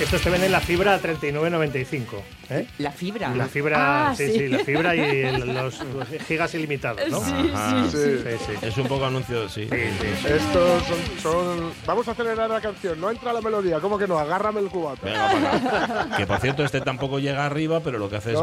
Estos 0.00 0.22
te 0.22 0.28
venden 0.30 0.50
la 0.50 0.60
fibra 0.60 0.94
a 0.94 1.00
39.95. 1.00 2.04
¿eh? 2.50 2.66
La 2.78 2.90
fibra. 2.90 3.30
La 3.34 3.46
fibra, 3.46 4.08
Ah, 4.10 4.14
sí, 4.16 4.28
sí, 4.32 4.48
la 4.48 4.58
fibra 4.58 4.94
y 4.96 5.00
el- 5.00 5.54
los, 5.54 5.78
los 5.84 6.08
gigas 6.26 6.52
ilimitados, 6.54 7.00
¿no? 7.10 7.20
Sí, 7.20 7.50
Ajá. 7.54 7.84
sí, 7.88 7.96
Sí. 7.96 8.18
Sí, 8.24 8.44
sí. 8.60 8.66
Es 8.66 8.76
un 8.76 8.88
poco 8.88 9.04
anuncio, 9.06 9.48
sí. 9.48 9.68
Estos 9.70 10.82
son, 10.82 11.20
son- 11.22 11.72
Vamos 11.86 12.08
a 12.08 12.10
acelerar 12.10 12.50
la 12.50 12.60
canción. 12.60 13.00
No 13.00 13.10
entra 13.10 13.32
la 13.32 13.40
melodía. 13.40 13.78
¿Cómo 13.78 13.96
que 13.96 14.08
no? 14.08 14.18
Agárrame 14.18 14.60
el 14.60 14.68
cubata. 14.68 15.00
Venga. 15.06 16.08
Que 16.16 16.26
por 16.26 16.38
cierto, 16.40 16.64
este 16.64 16.80
tampoco 16.80 17.18
llega 17.20 17.46
arriba, 17.46 17.80
pero 17.80 17.98
lo 17.98 18.10
que 18.10 18.16
hace 18.16 18.32
es 18.32 18.40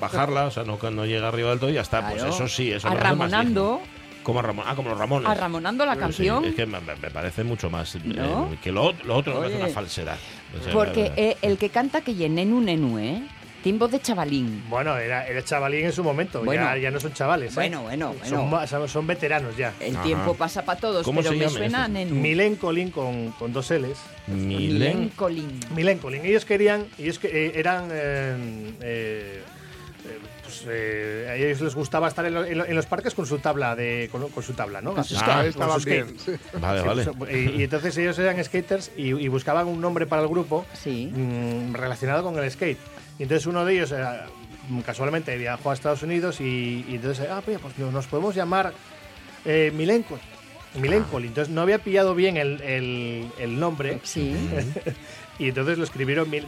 bajarla, 0.00 0.44
o 0.46 0.50
sea, 0.50 0.64
no, 0.64 0.78
no 0.90 1.06
llega 1.06 1.28
arriba 1.28 1.50
del 1.50 1.58
todo 1.58 1.70
y 1.70 1.74
ya 1.74 1.80
está. 1.80 2.02
Pues 2.02 2.16
Claro. 2.22 2.34
eso 2.34 2.48
sí, 2.48 2.70
eso 2.70 2.86
Arramonando, 2.88 3.80
digno. 3.80 4.02
Como 4.22 4.40
Ramón, 4.40 4.64
ah, 4.68 4.76
como 4.76 4.90
los 4.90 4.98
Ramones. 4.98 5.28
arramonando 5.28 5.84
la 5.84 5.94
Sí, 5.94 5.98
canción. 6.00 6.44
es 6.44 6.54
que 6.54 6.64
me, 6.64 6.78
parece 7.12 7.42
mucho 7.42 7.70
más 7.70 7.96
¿No? 8.04 8.50
eh, 8.52 8.58
que 8.62 8.70
lo, 8.70 8.92
lo 9.04 9.16
otro 9.16 9.32
me 9.34 9.40
parece 9.40 9.56
Oye. 9.56 9.64
una 9.64 9.74
falsedad. 9.74 10.16
O 10.58 10.62
sea, 10.64 10.72
Porque 10.72 11.12
eh, 11.16 11.36
el 11.42 11.58
que 11.58 11.70
canta 11.70 12.00
que 12.02 12.12
nenu 12.28 12.60
nenu, 12.60 12.98
¿eh? 12.98 13.22
Tiene 13.62 13.78
voz 13.78 13.92
de 13.92 14.00
chavalín. 14.00 14.64
Bueno, 14.68 14.96
era, 14.98 15.24
era 15.28 15.40
chavalín 15.44 15.84
en 15.84 15.92
su 15.92 16.02
momento, 16.02 16.42
Bueno. 16.42 16.64
ya, 16.64 16.76
ya 16.78 16.90
no 16.90 16.98
son 16.98 17.12
chavales. 17.12 17.52
¿eh? 17.52 17.54
Bueno, 17.54 17.82
bueno, 17.82 18.12
Son, 18.24 18.50
bueno. 18.50 18.66
son, 18.66 18.88
son 18.88 19.06
veteranos 19.06 19.56
ya. 19.56 19.72
El 19.78 19.94
Ajá. 19.94 20.02
tiempo 20.04 20.34
pasa 20.34 20.64
para 20.64 20.80
todos, 20.80 21.04
¿Cómo 21.04 21.20
pero 21.20 21.30
se 21.32 21.36
me 21.38 21.48
suena 21.48 21.78
a 21.84 21.86
estos? 21.86 21.92
nenu. 21.92 22.14
Milenkolin 22.16 22.90
con, 22.90 23.30
con 23.32 23.52
dos 23.52 23.70
L's. 23.70 23.98
Milen. 24.26 25.10
Colin. 25.10 25.60
Milenkolin. 25.76 26.24
Ellos 26.26 26.44
querían, 26.44 26.86
ellos 26.98 27.20
que, 27.20 27.28
eh, 27.28 27.52
eran, 27.54 27.88
eh, 27.92 27.94
eh, 27.94 28.74
eh, 28.80 29.42
pues, 30.52 30.66
eh, 30.68 31.26
a 31.30 31.34
ellos 31.36 31.60
les 31.60 31.74
gustaba 31.74 32.08
estar 32.08 32.24
en, 32.26 32.34
lo- 32.34 32.44
en 32.44 32.58
lo- 32.58 32.66
en 32.66 32.74
los 32.74 32.86
parques 32.86 33.14
con 33.14 33.26
su 33.26 33.38
tabla 33.38 33.74
de, 33.74 34.08
con, 34.12 34.28
con 34.28 34.42
su 34.42 34.52
tabla, 34.52 34.80
¿no? 34.80 34.94
Ah, 34.96 35.44
Estaban 35.46 35.82
bien. 35.84 36.14
sí. 36.18 36.32
Vale, 36.60 36.80
Sí, 36.82 36.86
vale. 37.18 37.38
y, 37.40 37.60
y 37.60 37.62
entonces 37.64 37.96
ellos 37.96 38.18
eran 38.18 38.42
skaters 38.44 38.90
y, 38.96 39.08
y 39.14 39.28
buscaban 39.28 39.66
un 39.66 39.80
nombre 39.80 40.06
para 40.06 40.22
el 40.22 40.28
grupo 40.28 40.66
Sí. 40.74 41.10
mm, 41.14 41.74
relacionado 41.74 42.22
con 42.22 42.38
el 42.38 42.50
skate. 42.50 42.78
Y 43.18 43.22
entonces 43.24 43.46
uno 43.46 43.64
de 43.64 43.74
ellos 43.74 43.92
eh, 43.92 44.04
casualmente 44.84 45.36
viajó 45.36 45.70
a 45.70 45.74
Estados 45.74 46.02
Unidos 46.02 46.40
y, 46.40 46.84
y 46.88 46.94
entonces, 46.96 47.26
ah, 47.30 47.40
pues 47.44 47.58
pues 47.60 47.76
nos 47.78 48.06
podemos 48.06 48.34
llamar 48.34 48.72
eh, 49.44 49.72
Milenko. 49.74 50.18
Milenkolin. 50.74 51.28
Entonces 51.28 51.52
no 51.52 51.60
había 51.60 51.78
pillado 51.78 52.14
bien 52.14 52.36
el, 52.38 52.60
el- 52.62 53.28
el 53.38 53.60
nombre 53.60 54.00
Sí. 54.04 54.34
y 55.42 55.48
entonces 55.48 55.76
lo 55.78 55.84
escribieron 55.84 56.30
Mil- 56.30 56.46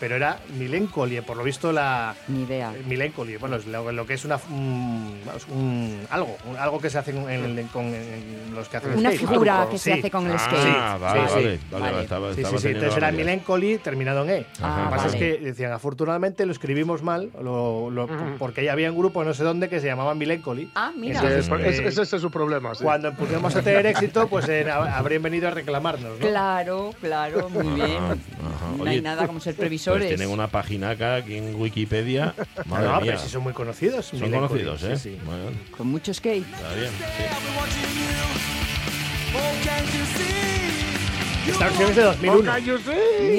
pero 0.00 0.16
era 0.16 0.38
Milenkolie, 0.58 1.20
por 1.22 1.36
lo 1.36 1.42
visto 1.44 1.70
la 1.72 2.14
Ni 2.28 2.42
idea. 2.44 2.72
Milenkolie, 2.86 3.36
bueno, 3.38 3.56
es 3.56 3.66
lo, 3.66 3.92
lo 3.92 4.06
que 4.06 4.14
es 4.14 4.24
una 4.24 4.38
un, 4.50 5.20
un- 5.50 6.06
algo, 6.10 6.36
un- 6.48 6.56
algo 6.56 6.78
que 6.80 6.88
se 6.88 6.98
hace 6.98 7.10
en, 7.10 7.28
en- 7.28 7.66
con 7.68 7.84
en 7.86 8.54
los 8.54 8.68
que 8.68 8.78
hacen 8.78 8.92
Una 8.98 9.10
skate. 9.10 9.28
figura 9.28 9.58
Algo, 9.60 9.70
que 9.72 9.78
se 9.78 9.92
sí. 9.92 9.98
hace 9.98 10.10
con 10.10 10.26
el 10.26 10.32
Ah, 10.32 10.38
skate. 10.38 10.62
Sí, 10.62 11.00
vale, 11.00 11.28
sí, 11.28 11.34
vale, 11.34 11.56
sí. 11.58 11.64
vale, 11.70 11.84
Vale. 11.92 12.02
estaba- 12.02 12.34
Sí, 12.34 12.40
estaba 12.40 12.58
sí, 12.58 12.62
sí. 12.62 12.68
Entonces 12.68 12.96
era 12.96 13.06
varias. 13.08 13.26
Milencoli 13.26 13.78
terminado 13.78 14.24
en 14.24 14.30
E. 14.30 14.46
Ajá, 14.62 14.78
lo 14.78 14.84
que 14.84 14.90
pasa 14.96 15.06
vale. 15.08 15.32
es 15.32 15.38
que 15.38 15.44
decían, 15.44 15.72
afortunadamente 15.72 16.46
lo 16.46 16.52
escribimos 16.52 17.02
mal, 17.02 17.30
lo- 17.42 17.90
lo- 17.90 18.08
porque 18.38 18.64
ya 18.64 18.72
había 18.72 18.90
un 18.90 18.98
grupo 18.98 19.24
no 19.24 19.34
sé 19.34 19.44
dónde 19.44 19.68
que 19.68 19.80
se 19.80 19.86
llamaba 19.86 20.14
Milencoli. 20.14 20.70
Ah, 20.74 20.92
mira. 20.96 21.20
Entonces, 21.20 21.46
es, 21.46 21.52
eh, 21.82 21.88
es- 21.88 21.98
ese 21.98 22.16
es 22.16 22.22
su 22.22 22.30
problema. 22.30 22.74
sí. 22.74 22.82
Cuando 22.84 23.12
pudiéramos 23.14 23.54
a 23.54 23.62
tener 23.62 23.84
éxito, 23.86 24.26
pues 24.28 24.48
eh, 24.48 24.64
hab- 24.66 24.90
habrían 24.94 25.22
venido 25.22 25.48
a 25.48 25.50
reclamarnos, 25.50 26.18
¿no? 26.18 26.26
Claro, 26.26 26.90
claro, 27.00 27.48
muy 27.50 27.66
bien, 27.74 28.05
Ajá. 28.12 28.76
No 28.78 28.84
hay 28.84 29.00
nada 29.00 29.26
como 29.26 29.40
ser 29.40 29.54
Pues 29.54 29.60
previsores. 29.66 30.08
tienen 30.08 30.28
una 30.30 30.48
página 30.48 30.90
acá 30.90 31.16
aquí 31.16 31.36
en 31.36 31.54
Wikipedia. 31.54 32.34
Madre 32.66 32.86
no, 32.88 33.00
mía. 33.00 33.12
pero 33.12 33.18
si 33.18 33.28
son 33.30 33.42
muy 33.42 33.52
conocidos. 33.52 34.06
Son 34.06 34.30
conocidos, 34.30 34.82
¿eh? 34.84 34.96
sí, 34.96 35.10
sí. 35.10 35.18
Bueno, 35.24 35.50
Con 35.76 35.88
mucho 35.88 36.12
skate. 36.14 36.44
está 36.54 36.74
bien. 36.74 36.90
sí. 36.90 37.24
Esta 41.48 41.64
versión 41.66 41.90
es 41.90 41.96
de 41.96 42.02
2001. 42.02 42.52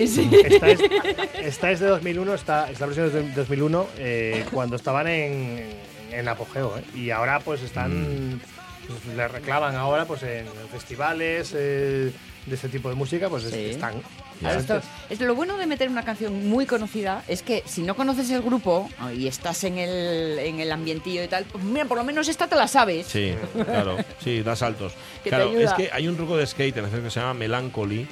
Sí. 0.07 0.29
Esta 0.45 0.69
es, 0.69 0.79
esta 1.43 1.71
es 1.71 1.79
de 1.81 1.87
2001, 1.87 2.33
esta, 2.33 2.69
esta 2.71 2.85
versión 2.85 3.07
es 3.07 3.13
de 3.13 3.31
2001, 3.33 3.87
eh, 3.97 4.45
cuando 4.51 4.75
estaban 4.77 5.07
en, 5.07 5.65
en 6.11 6.27
apogeo. 6.27 6.77
¿eh? 6.77 6.83
Y 6.97 7.09
ahora 7.09 7.39
pues 7.41 7.61
están, 7.61 8.39
pues, 8.87 9.15
le 9.15 9.27
reclaman 9.27 9.75
ahora 9.75 10.05
pues 10.05 10.23
en 10.23 10.45
festivales 10.71 11.53
eh, 11.55 12.11
de 12.45 12.55
este 12.55 12.69
tipo 12.69 12.89
de 12.89 12.95
música, 12.95 13.29
pues 13.29 13.43
Sí. 13.43 13.65
están. 13.71 13.95
Esto- 14.39 14.81
es 15.09 15.19
lo 15.19 15.33
bueno 15.33 15.57
de 15.57 15.65
meter 15.65 15.89
una 15.89 16.03
canción 16.05 16.47
muy 16.47 16.67
conocida 16.67 17.23
es 17.27 17.41
que 17.41 17.63
si 17.65 17.81
no 17.81 17.95
conoces 17.95 18.29
el 18.29 18.43
grupo 18.43 18.87
y 19.15 19.25
estás 19.27 19.63
en 19.63 19.79
el, 19.79 20.37
en 20.37 20.59
el 20.59 20.71
ambientillo 20.71 21.23
y 21.23 21.27
tal, 21.27 21.45
pues 21.45 21.63
mira, 21.63 21.85
por 21.85 21.97
lo 21.97 22.03
menos 22.03 22.27
esta 22.27 22.47
te 22.47 22.55
la 22.55 22.67
sabes. 22.67 23.07
Sí, 23.07 23.33
claro, 23.65 23.97
sí, 24.23 24.43
da 24.43 24.55
saltos. 24.55 24.93
Claro, 25.23 25.49
es 25.59 25.73
que 25.73 25.89
hay 25.91 26.07
un 26.07 26.15
truco 26.15 26.37
de 26.37 26.45
skate 26.45 26.77
en 26.77 26.85
el 26.85 26.91
que 27.01 27.09
se 27.09 27.19
llama 27.19 27.33
Melancholy. 27.33 28.07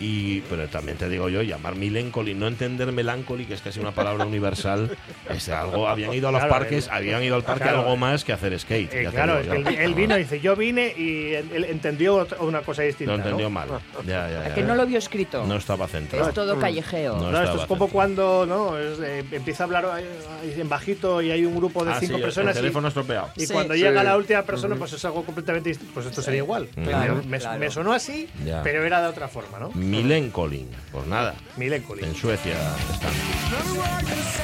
Y, 0.00 0.42
pero 0.42 0.68
también 0.68 0.96
te 0.96 1.08
digo 1.08 1.28
yo, 1.28 1.42
llamar 1.42 1.74
Melancholy, 1.74 2.34
no 2.34 2.46
entender 2.46 2.92
Melancholy, 2.92 3.46
que 3.46 3.54
es 3.54 3.60
casi 3.60 3.80
una 3.80 3.90
palabra 3.92 4.24
universal, 4.26 4.96
es 5.28 5.48
algo, 5.48 5.88
habían 5.88 6.14
ido 6.14 6.28
a 6.28 6.32
los 6.32 6.38
Claro, 6.40 6.54
parques, 6.54 6.88
habían 6.88 7.22
ido 7.22 7.34
al 7.34 7.42
parque 7.42 7.64
claro. 7.64 7.80
algo 7.80 7.96
más 7.96 8.24
que 8.24 8.32
hacer 8.32 8.56
skate. 8.58 8.92
Eh, 8.94 9.08
claro, 9.10 9.40
digo 9.42 9.54
es 9.54 9.58
que 9.58 9.64
yo. 9.64 9.70
él, 9.70 9.78
él 9.78 9.94
vino 9.94 10.16
y 10.16 10.20
dice, 10.22 10.40
yo 10.40 10.54
vine 10.54 10.94
y 10.96 11.34
él, 11.34 11.50
él 11.52 11.64
entendió 11.64 12.26
una 12.40 12.60
cosa 12.60 12.82
distinta. 12.82 13.12
Lo 13.12 13.18
¿no? 13.18 13.24
entendió 13.24 13.50
mal. 13.50 13.68
Ya, 14.06 14.28
ya, 14.30 14.48
ya. 14.48 14.54
Que 14.58 14.62
no 14.62 14.74
lo 14.76 14.86
vio 14.86 14.98
escrito. 14.98 15.44
No 15.46 15.56
estaba 15.56 15.88
centrado. 15.88 16.28
es 16.28 16.34
todo 16.34 16.58
callejeo. 16.58 17.16
No. 17.16 17.30
No, 17.32 17.42
esto 17.42 17.60
es 17.60 17.66
como 17.66 17.86
centrado. 17.86 17.88
cuando 17.88 18.46
¿no? 18.46 18.78
Es, 18.78 18.98
eh, 19.00 19.24
empieza 19.32 19.64
a 19.64 19.66
hablar 19.66 19.86
eh, 20.00 20.54
en 20.60 20.68
bajito 20.68 21.20
y 21.22 21.30
hay 21.32 21.44
un 21.44 21.56
grupo 21.56 21.84
de 21.84 21.92
Ah, 21.92 21.96
cinco 22.00 22.16
sí, 22.16 22.22
personas 22.22 22.54
el 22.56 22.60
y- 22.60 22.62
teléfono 22.62 22.88
estropeado. 22.88 23.30
Y 23.36 23.46
Sí. 23.46 23.52
cuando 23.52 23.74
Sí. 23.74 23.80
llega 23.80 24.04
la 24.04 24.16
última 24.16 24.42
persona, 24.42 24.76
pues 24.76 24.92
es 24.92 25.04
algo 25.04 25.24
completamente 25.24 25.70
distinto. 25.70 25.92
Pues 25.94 26.06
esto 26.06 26.22
sería 26.22 26.38
igual. 26.38 26.68
Claro, 26.84 27.20
me, 27.26 27.38
claro. 27.38 27.58
me 27.58 27.70
sonó 27.70 27.92
así, 27.92 28.28
Ya. 28.46 28.62
pero 28.62 28.84
era 28.84 29.00
de 29.02 29.08
otra 29.08 29.26
forma, 29.28 29.58
¿no? 29.58 29.70
Melancholy. 29.90 30.66
Pues 30.92 31.06
nada, 31.06 31.34
Milenkovic. 31.56 32.04
en 32.04 32.14
Suecia 32.14 32.54
están. 32.92 33.10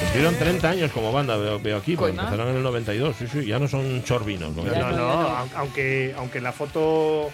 Cumplieron 0.01 0.35
30 0.37 0.69
años 0.71 0.91
como 0.93 1.13
banda, 1.13 1.37
veo, 1.37 1.59
veo 1.61 1.77
aquí, 1.79 1.97
porque 1.97 2.11
empezaron 2.17 2.49
en 2.49 2.57
el 2.57 2.63
92. 2.63 3.17
Sí, 3.19 3.27
sí, 3.27 3.45
ya 3.47 3.59
no 3.59 3.69
son 3.69 4.03
chorbinos. 4.05 4.55
¿no? 4.55 4.63
No, 4.65 4.73
no, 4.75 4.91
no, 4.91 5.23
no. 5.23 5.37
aunque, 5.57 6.15
aunque 6.17 6.39
en 6.39 6.45
la 6.45 6.53
foto 6.53 7.31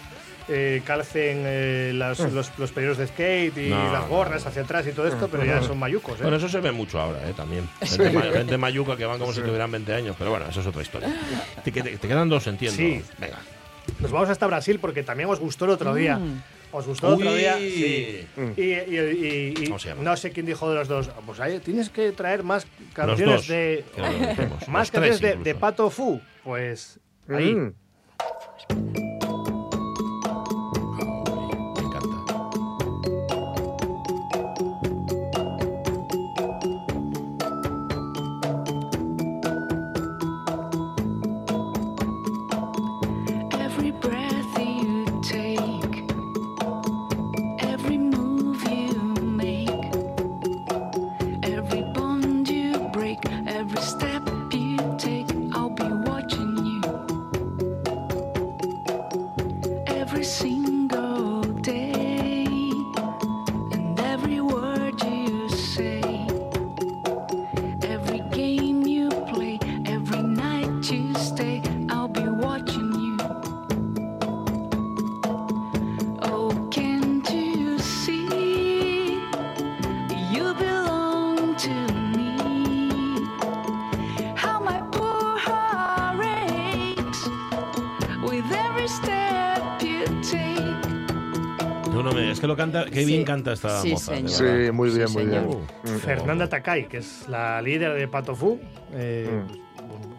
eh, 0.47 0.81
calcen 0.85 1.43
eh, 1.45 1.91
las- 1.93 2.19
los, 2.31 2.51
los 2.57 2.71
periodos 2.71 2.97
de 2.97 3.07
skate 3.07 3.57
y 3.57 3.69
No, 3.69 3.91
las 3.91 4.07
gorras 4.07 4.45
hacia 4.45 4.63
atrás 4.63 4.85
y 4.87 4.91
todo 4.91 5.07
esto, 5.07 5.27
pero 5.29 5.45
ya 5.45 5.61
son 5.61 5.77
mayucos, 5.79 6.19
¿eh? 6.19 6.23
Bueno, 6.23 6.37
eso 6.37 6.49
se 6.49 6.59
ve 6.59 6.71
mucho 6.71 6.99
ahora, 6.99 7.19
¿eh? 7.29 7.33
También. 7.35 7.67
Gente, 7.81 8.09
ma- 8.11 8.21
gente 8.23 8.57
mayuca 8.57 8.95
que 8.97 9.05
van 9.05 9.19
como 9.19 9.33
si 9.33 9.41
tuvieran 9.41 9.71
20 9.71 9.93
años, 9.93 10.15
pero 10.17 10.31
bueno, 10.31 10.45
eso 10.49 10.61
es 10.61 10.67
otra 10.67 10.81
historia. 10.81 11.09
Te, 11.63 11.71
te- 11.71 11.81
te 11.97 12.07
quedan 12.07 12.29
dos, 12.29 12.47
entiendo. 12.47 12.75
Sí. 12.77 13.01
Venga. 13.19 13.39
Nos 13.99 14.11
vamos 14.11 14.29
hasta 14.29 14.47
Brasil 14.47 14.79
porque 14.79 15.03
también 15.03 15.29
os 15.29 15.39
gustó 15.39 15.65
el 15.65 15.71
otro 15.71 15.93
día. 15.93 16.17
Mm. 16.17 16.41
¿Os 16.71 16.87
gustó 16.87 17.07
el 17.09 17.13
otro 17.15 17.31
Uy. 17.33 17.37
día? 17.39 17.57
Sí. 17.57 18.27
Y, 18.57 18.61
y- 18.61 18.73
y- 18.99 19.53
y 19.59 19.65
¿Cómo 19.67 19.79
se 19.79 19.89
llama? 19.89 20.03
no 20.03 20.15
sé 20.17 20.31
quién 20.31 20.45
dijo 20.45 20.69
de 20.69 20.75
los 20.75 20.87
dos. 20.87 21.09
Pues 21.25 21.39
ahí 21.39 21.59
tienes 21.59 21.89
que 21.89 22.11
traer 22.13 22.43
más 22.43 22.65
Los 22.79 22.93
canciones 22.93 23.35
dos. 23.35 23.47
de. 23.47 23.83
que 23.93 24.01
lo 24.01 24.09
dijimos. 24.09 24.67
Más 24.69 24.87
Los 24.93 25.01
canciones 25.03 25.43
de 25.43 25.55
Pato 25.55 25.89
Fu. 25.89 26.21
Pues 26.43 26.99
ahí. 27.29 27.53
Mm. 27.55 27.73
Qué 92.91 92.99
Sí. 93.01 93.05
bien 93.07 93.23
canta 93.23 93.53
esta 93.53 93.81
Sí, 93.81 93.91
moza. 93.91 94.13
Sí, 94.27 94.71
muy 94.71 94.89
bien, 94.91 95.07
Sí, 95.07 95.13
muy 95.17 95.23
señor. 95.25 95.47
bien. 95.47 95.95
Uh, 95.95 95.99
Fernanda 95.99 96.47
Takai, 96.47 96.87
que 96.87 96.97
es 96.97 97.27
la 97.27 97.61
líder 97.61 97.93
de 97.93 98.07
Pato 98.07 98.35
Fu. 98.35 98.59
eh, 98.93 99.29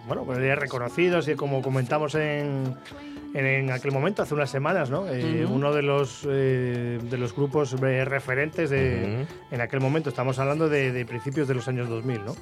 Bueno, 0.06 0.24
pues 0.24 0.38
ella 0.38 0.54
es 0.54 0.58
reconocido, 0.58 1.18
así 1.18 1.34
como 1.36 1.62
comentamos 1.62 2.14
en, 2.16 2.74
en, 3.34 3.46
en 3.46 3.70
aquel 3.70 3.92
momento, 3.92 4.22
hace 4.22 4.34
unas 4.34 4.50
semanas, 4.50 4.90
¿no? 4.90 5.06
Eh. 5.08 5.46
Uno 5.48 5.72
de 5.72 5.82
los, 5.82 6.26
eh, 6.28 6.98
de 7.02 7.18
los 7.18 7.34
grupos 7.34 7.74
eh, 7.82 8.04
referentes 8.04 8.70
de, 8.70 9.26
en 9.50 9.60
aquel 9.60 9.80
momento. 9.80 10.08
Estamos 10.10 10.38
hablando 10.38 10.68
de, 10.68 10.92
de 10.92 11.04
principios 11.06 11.48
de 11.48 11.54
los 11.54 11.66
años 11.68 11.88
2000, 11.88 12.20
¿no? 12.24 12.34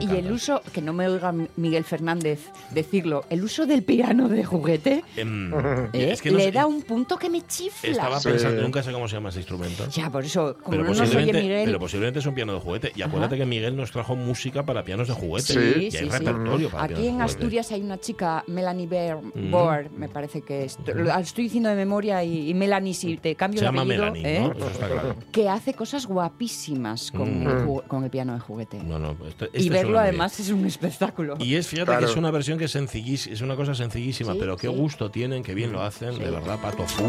Y 0.00 0.10
el 0.16 0.30
uso, 0.32 0.62
que 0.72 0.80
no 0.82 0.92
me 0.92 1.08
oiga 1.08 1.32
Miguel 1.56 1.84
Fernández 1.84 2.50
decirlo, 2.70 3.24
el 3.30 3.42
uso 3.44 3.66
del 3.66 3.82
piano 3.82 4.28
de 4.28 4.44
juguete 4.44 5.02
Em, 5.16 5.52
¿eh? 5.92 6.12
es 6.12 6.22
que 6.22 6.30
no 6.30 6.38
le 6.38 6.44
sé- 6.44 6.52
da 6.52 6.66
un 6.66 6.82
punto 6.82 7.16
que 7.18 7.28
me 7.30 7.42
chifla. 7.46 7.90
Estaba 7.90 8.20
Sí. 8.20 8.28
pensando, 8.30 8.62
nunca 8.62 8.82
sé 8.82 8.92
cómo 8.92 9.08
se 9.08 9.14
llama 9.16 9.28
ese 9.30 9.38
instrumento. 9.40 9.86
Ya, 9.88 10.10
por 10.10 10.24
eso, 10.24 10.56
como 10.58 10.70
Pero 10.70 10.82
no 10.84 10.88
nos 10.90 11.00
oye 11.00 11.08
posiblemente, 11.10 11.42
Miguel. 11.42 11.64
pero 11.66 11.78
posiblemente 11.78 12.18
es 12.20 12.26
un 12.26 12.34
piano 12.34 12.52
de 12.54 12.60
juguete. 12.60 12.92
Y 12.94 13.02
acuérdate 13.02 13.36
que 13.36 13.46
Miguel 13.46 13.76
nos 13.76 13.90
trajo 13.90 14.16
música 14.16 14.64
para 14.64 14.82
pianos 14.84 15.08
de 15.08 15.14
juguete. 15.14 15.52
Sí. 15.52 15.58
y 15.58 15.62
hay 15.84 15.90
Sí, 15.90 15.98
sí, 15.98 16.04
sí. 16.04 16.10
repertorio 16.10 16.70
para 16.70 16.84
Aquí 16.84 16.94
pianos 16.94 17.08
en. 17.14 17.20
Asturias 17.22 17.72
hay 17.72 17.80
una 17.82 17.98
chica, 17.98 18.44
Melanie 18.46 18.86
Bear, 18.86 19.18
Mm. 19.22 19.47
Board, 19.50 19.90
me 19.90 20.08
parece 20.08 20.42
que 20.42 20.64
es. 20.64 20.78
Lo 20.94 21.12
estoy 21.18 21.44
diciendo 21.44 21.68
de 21.68 21.74
memoria 21.76 22.22
y, 22.24 22.50
y 22.50 22.54
Melanie, 22.54 22.94
si 22.94 23.16
te 23.16 23.34
cambio 23.34 23.60
Se 23.60 23.66
el 23.66 23.72
llama 23.72 23.82
apellido, 23.82 24.12
Melanie, 24.12 24.36
¿eh? 24.36 24.40
¿no? 24.40 24.52
Eso 24.52 24.70
está 24.70 24.86
claro. 24.88 25.16
que 25.32 25.48
hace 25.48 25.74
cosas 25.74 26.06
guapísimas 26.06 27.10
con, 27.12 27.28
Mm. 27.44 27.46
el, 27.48 27.56
ju- 27.66 27.86
con 27.86 28.04
el 28.04 28.10
piano 28.10 28.34
de 28.34 28.40
juguete. 28.40 28.82
No, 28.82 28.98
no, 28.98 29.12
este- 29.26 29.46
este 29.46 29.58
y 29.58 29.62
suena 29.64 29.76
verlo 29.76 29.98
además 29.98 30.38
es 30.40 30.50
un 30.50 30.64
espectáculo. 30.66 31.36
Y 31.38 31.54
es, 31.54 31.66
fíjate 31.66 31.86
Claro. 31.86 32.06
que 32.06 32.10
es 32.12 32.16
una 32.16 32.30
versión 32.30 32.58
que 32.58 32.64
es 32.66 32.70
sencillísima, 32.72 33.34
es 33.34 33.40
una 33.42 33.56
cosa 33.56 33.74
sencillísima, 33.74 34.32
Sí, 34.32 34.38
pero 34.40 34.56
qué 34.56 34.68
sí. 34.68 34.74
gusto 34.74 35.10
tienen, 35.10 35.42
qué 35.42 35.54
bien 35.54 35.72
lo 35.72 35.82
hacen, 35.82 36.14
Sí. 36.14 36.20
de 36.20 36.30
verdad, 36.30 36.58
Pato 36.60 36.84
Fu. 36.86 37.04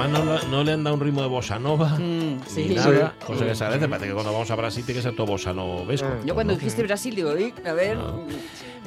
Además 0.00 0.24
no, 0.24 0.34
le- 0.34 0.48
no 0.48 0.64
le 0.64 0.72
han 0.72 0.84
dado 0.84 0.96
un 0.96 1.00
ritmo 1.02 1.22
de 1.22 1.28
bossa 1.28 1.58
nova. 1.58 1.90
Mm, 1.98 2.40
sí. 2.46 2.66
Ni 2.68 2.74
nada, 2.74 3.14
Sí. 3.18 3.26
cosa 3.26 3.44
que 3.46 3.54
se 3.54 3.64
agradece. 3.64 3.88
Parece 3.88 4.08
que 4.08 4.14
cuando 4.14 4.32
vamos 4.32 4.50
a 4.50 4.56
Brasil 4.56 4.84
tiene 4.84 4.98
que 5.00 5.02
ser 5.02 5.14
todo 5.16 5.26
bossa 5.26 5.52
novesco. 5.52 6.08
Yo 6.24 6.34
cuando 6.34 6.52
¿no? 6.54 6.58
dijiste 6.58 6.82
Brasil 6.82 7.14
digo, 7.14 7.32
"Uy, 7.32 7.52
a 7.66 7.72
ver, 7.72 7.96
No, 7.96 8.24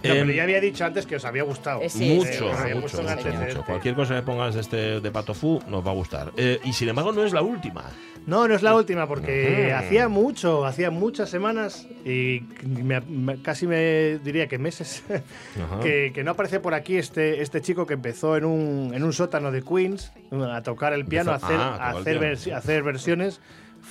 Em, 0.04 0.26
pero 0.28 0.32
ya 0.32 0.44
había 0.44 0.60
dicho 0.62 0.84
antes 0.86 1.06
que 1.06 1.16
os 1.16 1.26
había 1.26 1.44
gustado. 1.44 1.82
Eh, 1.82 1.90
sí, 1.90 2.16
mucho, 2.18 2.32
sí, 2.32 2.74
mucho, 2.74 3.04
mucho. 3.04 3.64
Cualquier 3.66 3.96
cosa 3.96 4.16
que 4.16 4.22
pongas 4.24 4.56
de 4.56 4.62
este 4.62 5.00
de 5.02 5.12
Pato 5.12 5.34
Fu 5.34 5.62
nos 5.68 5.86
va 5.86 5.92
a 5.92 5.94
gustar. 5.94 6.32
Eh, 6.38 6.60
y 6.64 6.74
sin 6.74 6.90
embargo 6.90 7.12
no 7.12 7.24
es 7.24 7.34
la 7.34 7.42
última. 7.42 7.84
No, 8.28 8.48
no 8.48 8.54
es 8.54 8.62
la 8.62 8.76
última, 8.76 9.08
porque 9.08 9.74
hacía 9.74 10.08
mucho, 10.08 10.64
hacía 10.66 10.92
muchas 10.92 11.30
semanas 11.30 11.88
y 12.06 12.44
me- 12.64 13.02
me- 13.02 13.42
casi 13.42 13.66
me 13.66 14.20
diría 14.20 14.48
que 14.48 14.60
meses 14.60 15.04
que, 15.82 16.12
que 16.14 16.24
no 16.24 16.32
aparece 16.32 16.60
por 16.60 16.76
aquí 16.76 16.98
este, 16.98 17.42
este 17.42 17.62
chico 17.62 17.88
que 17.88 17.96
empezó 17.96 18.38
en 18.38 18.46
un, 18.46 18.92
en 18.94 19.04
un 19.04 19.12
sótano 19.14 19.52
de 19.52 19.64
Queens 19.64 20.12
a 20.32 20.62
tocar 20.62 20.94
el 20.94 21.06
piano, 21.06 21.32
a 21.32 21.36
hacer, 21.36 21.58
ah, 21.60 21.90
hacer, 21.98 22.54
a 22.54 22.58
hacer 22.58 22.84
versiones 22.84 23.42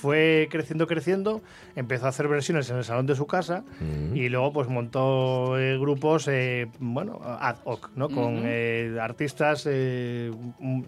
fue 0.01 0.49
creciendo, 0.51 0.87
creciendo, 0.87 1.43
empezó 1.77 2.07
a 2.07 2.09
hacer 2.09 2.27
versiones 2.27 2.71
en 2.71 2.79
el 2.79 2.85
salón 2.85 3.07
de 3.07 3.15
su 3.15 3.27
casa 3.27 3.65
mm. 3.81 4.17
y 4.17 4.29
luego 4.31 4.53
pues 4.53 4.69
montó 4.69 5.59
eh, 5.59 5.79
grupos, 5.79 6.27
eh, 6.29 6.69
bueno, 6.79 7.21
ad 7.23 7.57
hoc, 7.65 7.91
¿no? 7.97 8.09
Con 8.09 8.43
eh, 8.45 8.97
artistas 9.01 9.67
eh, 9.71 10.33
mm, 10.59 10.83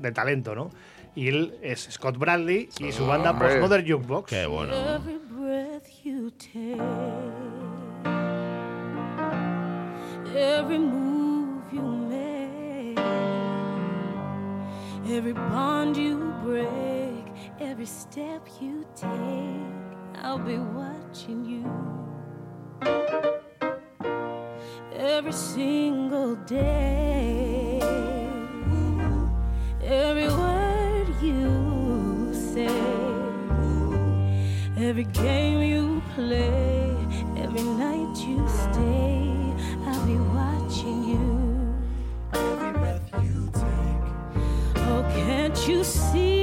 de 0.00 0.12
talento, 0.12 0.54
¿no? 0.54 0.70
Y 1.14 1.28
él 1.28 1.54
es 1.62 1.88
Scott 1.90 2.18
Bradley 2.18 2.68
y 2.78 2.92
su 2.92 3.06
banda 3.06 3.32
pues, 3.32 3.54
hombre. 3.54 3.60
Postmodern 3.60 3.88
Jukebox. 3.88 4.28
Qué 4.28 4.46
bueno. 4.46 4.74
Every 10.32 10.78
move 10.78 11.72
you 11.72 11.82
make, 11.82 12.98
every 15.10 15.32
bond 15.32 15.96
you 15.96 16.32
break. 16.44 16.99
Every 17.60 17.84
step 17.84 18.48
you 18.60 18.86
take, 18.96 20.22
I'll 20.22 20.38
be 20.38 20.56
watching 20.58 21.44
you. 21.44 21.64
Every 24.94 25.32
single 25.32 26.36
day, 26.36 27.80
every 29.82 30.28
word 30.28 31.08
you 31.20 32.32
say, 32.32 32.66
every 34.78 35.04
game 35.04 35.60
you 35.60 36.02
play, 36.14 36.96
every 37.36 37.62
night 37.62 38.16
you 38.26 38.48
stay, 38.48 39.30
I'll 39.86 40.06
be 40.06 40.16
watching 40.16 41.04
you. 41.04 41.74
Every 42.32 42.72
breath 42.72 43.10
you 43.22 43.50
take. 43.52 44.82
Oh, 44.88 45.02
can't 45.14 45.68
you 45.68 45.84
see? 45.84 46.39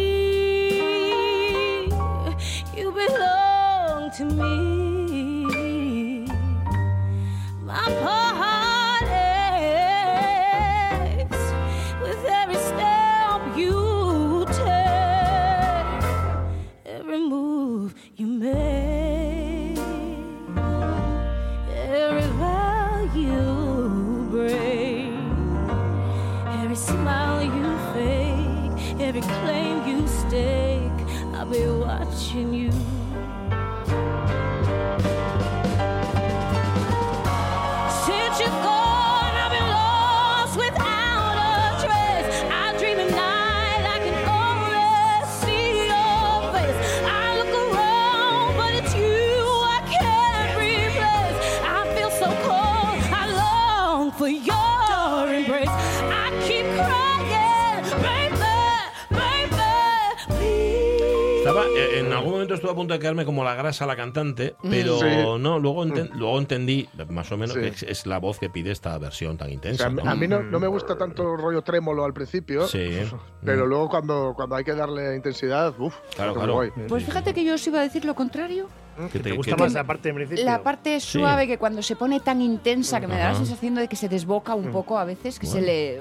Punto 62.77 62.93
de 62.93 62.99
quedarme 63.01 63.25
como 63.25 63.43
la 63.43 63.53
grasa 63.55 63.85
la 63.85 63.97
cantante, 63.97 64.55
pero 64.69 64.99
Sí. 64.99 65.05
no, 65.39 65.59
luego, 65.59 65.83
enten- 65.85 66.09
luego 66.13 66.39
entendí 66.39 66.87
más 67.09 67.29
o 67.33 67.37
menos 67.37 67.55
Sí. 67.55 67.59
que 67.61 67.67
es, 67.67 67.83
es 67.83 68.05
la 68.05 68.19
voz 68.19 68.39
que 68.39 68.49
pide 68.49 68.71
esta 68.71 68.97
versión 68.97 69.37
tan 69.37 69.49
O 69.49 69.51
intensa. 69.51 69.83
sea, 69.83 69.89
¿no? 69.89 70.09
a 70.09 70.15
mí 70.15 70.27
no, 70.27 70.41
no 70.41 70.59
me 70.59 70.67
gusta 70.67 70.97
tanto 70.97 71.33
el 71.33 71.41
rollo 71.41 71.61
trémolo 71.63 72.05
al 72.05 72.13
principio, 72.13 72.65
Sí. 72.67 72.77
pero 73.43 73.65
Mm. 73.65 73.69
luego 73.69 73.89
cuando, 73.89 74.33
cuando 74.35 74.55
hay 74.55 74.63
que 74.63 74.73
darle 74.73 75.15
intensidad, 75.15 75.73
uff, 75.77 75.95
Claro, 76.15 76.33
claro. 76.33 76.61
Pues 76.87 77.03
fíjate 77.03 77.33
que 77.33 77.43
yo 77.43 77.55
os 77.55 77.67
iba 77.67 77.79
a 77.79 77.83
decir 77.83 78.05
lo 78.05 78.15
contrario. 78.15 78.69
Que 79.11 79.19
¿Te 79.19 79.29
te- 79.29 79.31
gusta 79.35 79.55
que- 79.55 79.61
más 79.61 79.73
la 79.73 79.83
parte 79.83 80.09
en 80.09 80.15
principio? 80.15 80.43
La 80.45 80.63
parte 80.63 80.99
Sí. 80.99 81.19
suave 81.19 81.45
que 81.45 81.59
cuando 81.59 81.83
se 81.83 81.95
pone 81.95 82.19
tan 82.19 82.41
intensa 82.41 82.99
que 82.99 83.05
me 83.07 83.15
da 83.17 83.29
la 83.29 83.35
sensación 83.35 83.75
de 83.75 83.87
que 83.87 83.95
se 83.95 84.09
desboca 84.09 84.55
un 84.55 84.71
poco 84.71 84.97
a 84.97 85.05
veces, 85.05 85.37
que 85.37 85.45
se 85.45 85.61
le... 85.61 85.97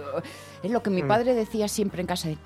Es 0.62 0.70
lo 0.70 0.83
que 0.83 0.89
mi 0.89 1.03
padre 1.03 1.35
decía 1.35 1.68
siempre 1.68 2.01
en 2.01 2.07
casa 2.07 2.29
de... 2.29 2.39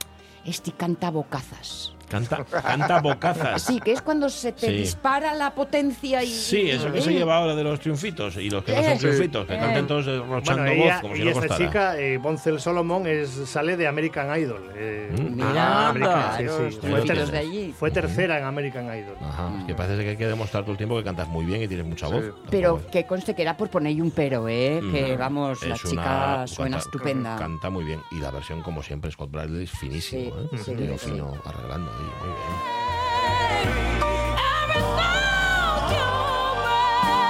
Este 0.45 0.72
canta 0.72 1.11
bocazas. 1.11 1.93
Canta, 2.11 2.44
canta 2.44 3.00
bocazas. 3.00 3.62
Sí, 3.62 3.80
que 3.80 3.92
es 3.92 4.02
cuando 4.02 4.28
se 4.28 4.52
te 4.52 4.66
Sí. 4.66 4.72
dispara 4.72 5.32
la 5.34 5.54
potencia 5.54 6.22
y... 6.22 6.26
Sí, 6.28 6.68
eso 6.70 6.90
que 6.92 7.00
se 7.00 7.11
¿eh? 7.11 7.14
lleva 7.18 7.36
ahora 7.36 7.54
de 7.54 7.62
los 7.62 7.78
triunfitos 7.80 8.36
y 8.36 8.50
los 8.50 8.64
que 8.64 8.74
no 8.74 8.82
son 8.82 8.92
Eh. 8.92 8.96
triunfitos, 8.98 9.46
que 9.46 9.54
Eh. 9.54 9.58
canten 9.58 9.86
todos 9.86 10.06
derrochando 10.06 10.62
Bueno, 10.64 10.84
voz 10.84 11.00
como 11.00 11.14
si 11.14 11.20
y 11.20 11.24
no 11.24 11.30
esta 11.30 11.40
costara. 11.46 11.66
chica, 11.66 11.98
eh, 11.98 12.18
Boncel 12.18 12.61
Solomon, 12.61 13.06
es, 13.06 13.30
sale 13.30 13.76
de 13.76 13.86
American 13.86 14.38
Idol. 14.38 14.70
eh, 14.74 15.08
Mm. 15.12 15.36
Mira, 15.36 15.88
American- 15.90 16.12
anda, 16.18 16.36
sí, 16.36 16.42
los 16.44 16.74
sí. 16.74 16.80
Fue 16.80 17.00
ter- 17.02 17.26
de 17.30 17.38
allí. 17.38 17.74
fue 17.78 17.90
tercera 17.90 18.38
en 18.38 18.44
American 18.44 18.86
Idol. 18.86 19.16
Ajá, 19.22 19.50
es 19.61 19.64
que 19.66 19.74
parece 19.74 20.02
que 20.02 20.11
hay 20.11 20.16
que 20.16 20.26
demostrar 20.26 20.64
todo 20.64 20.72
el 20.72 20.78
tiempo 20.78 20.96
que 20.98 21.04
cantas 21.04 21.28
muy 21.28 21.44
bien 21.44 21.62
y 21.62 21.68
tienes 21.68 21.86
mucha 21.86 22.08
voz. 22.08 22.24
Pero 22.50 22.82
que 22.90 23.04
conste 23.06 23.34
que 23.34 23.42
era 23.42 23.56
por 23.56 23.70
ponerle 23.70 24.02
un 24.02 24.11
pero, 24.11 24.48
¿eh? 24.48 24.80
Que 24.92 25.14
Mm. 25.14 25.18
vamos, 25.18 25.62
la 25.66 25.76
chica 25.76 25.90
una- 25.92 26.46
suena 26.46 26.76
canta- 26.76 26.78
estupenda. 26.78 27.36
Canta 27.36 27.70
muy 27.70 27.84
bien. 27.84 28.00
Y 28.11 28.18
la 28.18 28.30
versión, 28.30 28.62
como 28.62 28.82
siempre, 28.82 29.11
Scott 29.12 29.30
Bradley 29.30 29.64
es 29.64 29.70
finísimo. 29.70 30.34
Sí, 30.64 30.72
¿eh? 30.76 30.96
fino 30.98 31.34
arreglando 31.44 31.90
ahí. 32.01 32.12
Muy 32.20 32.28
bien. 32.28 33.61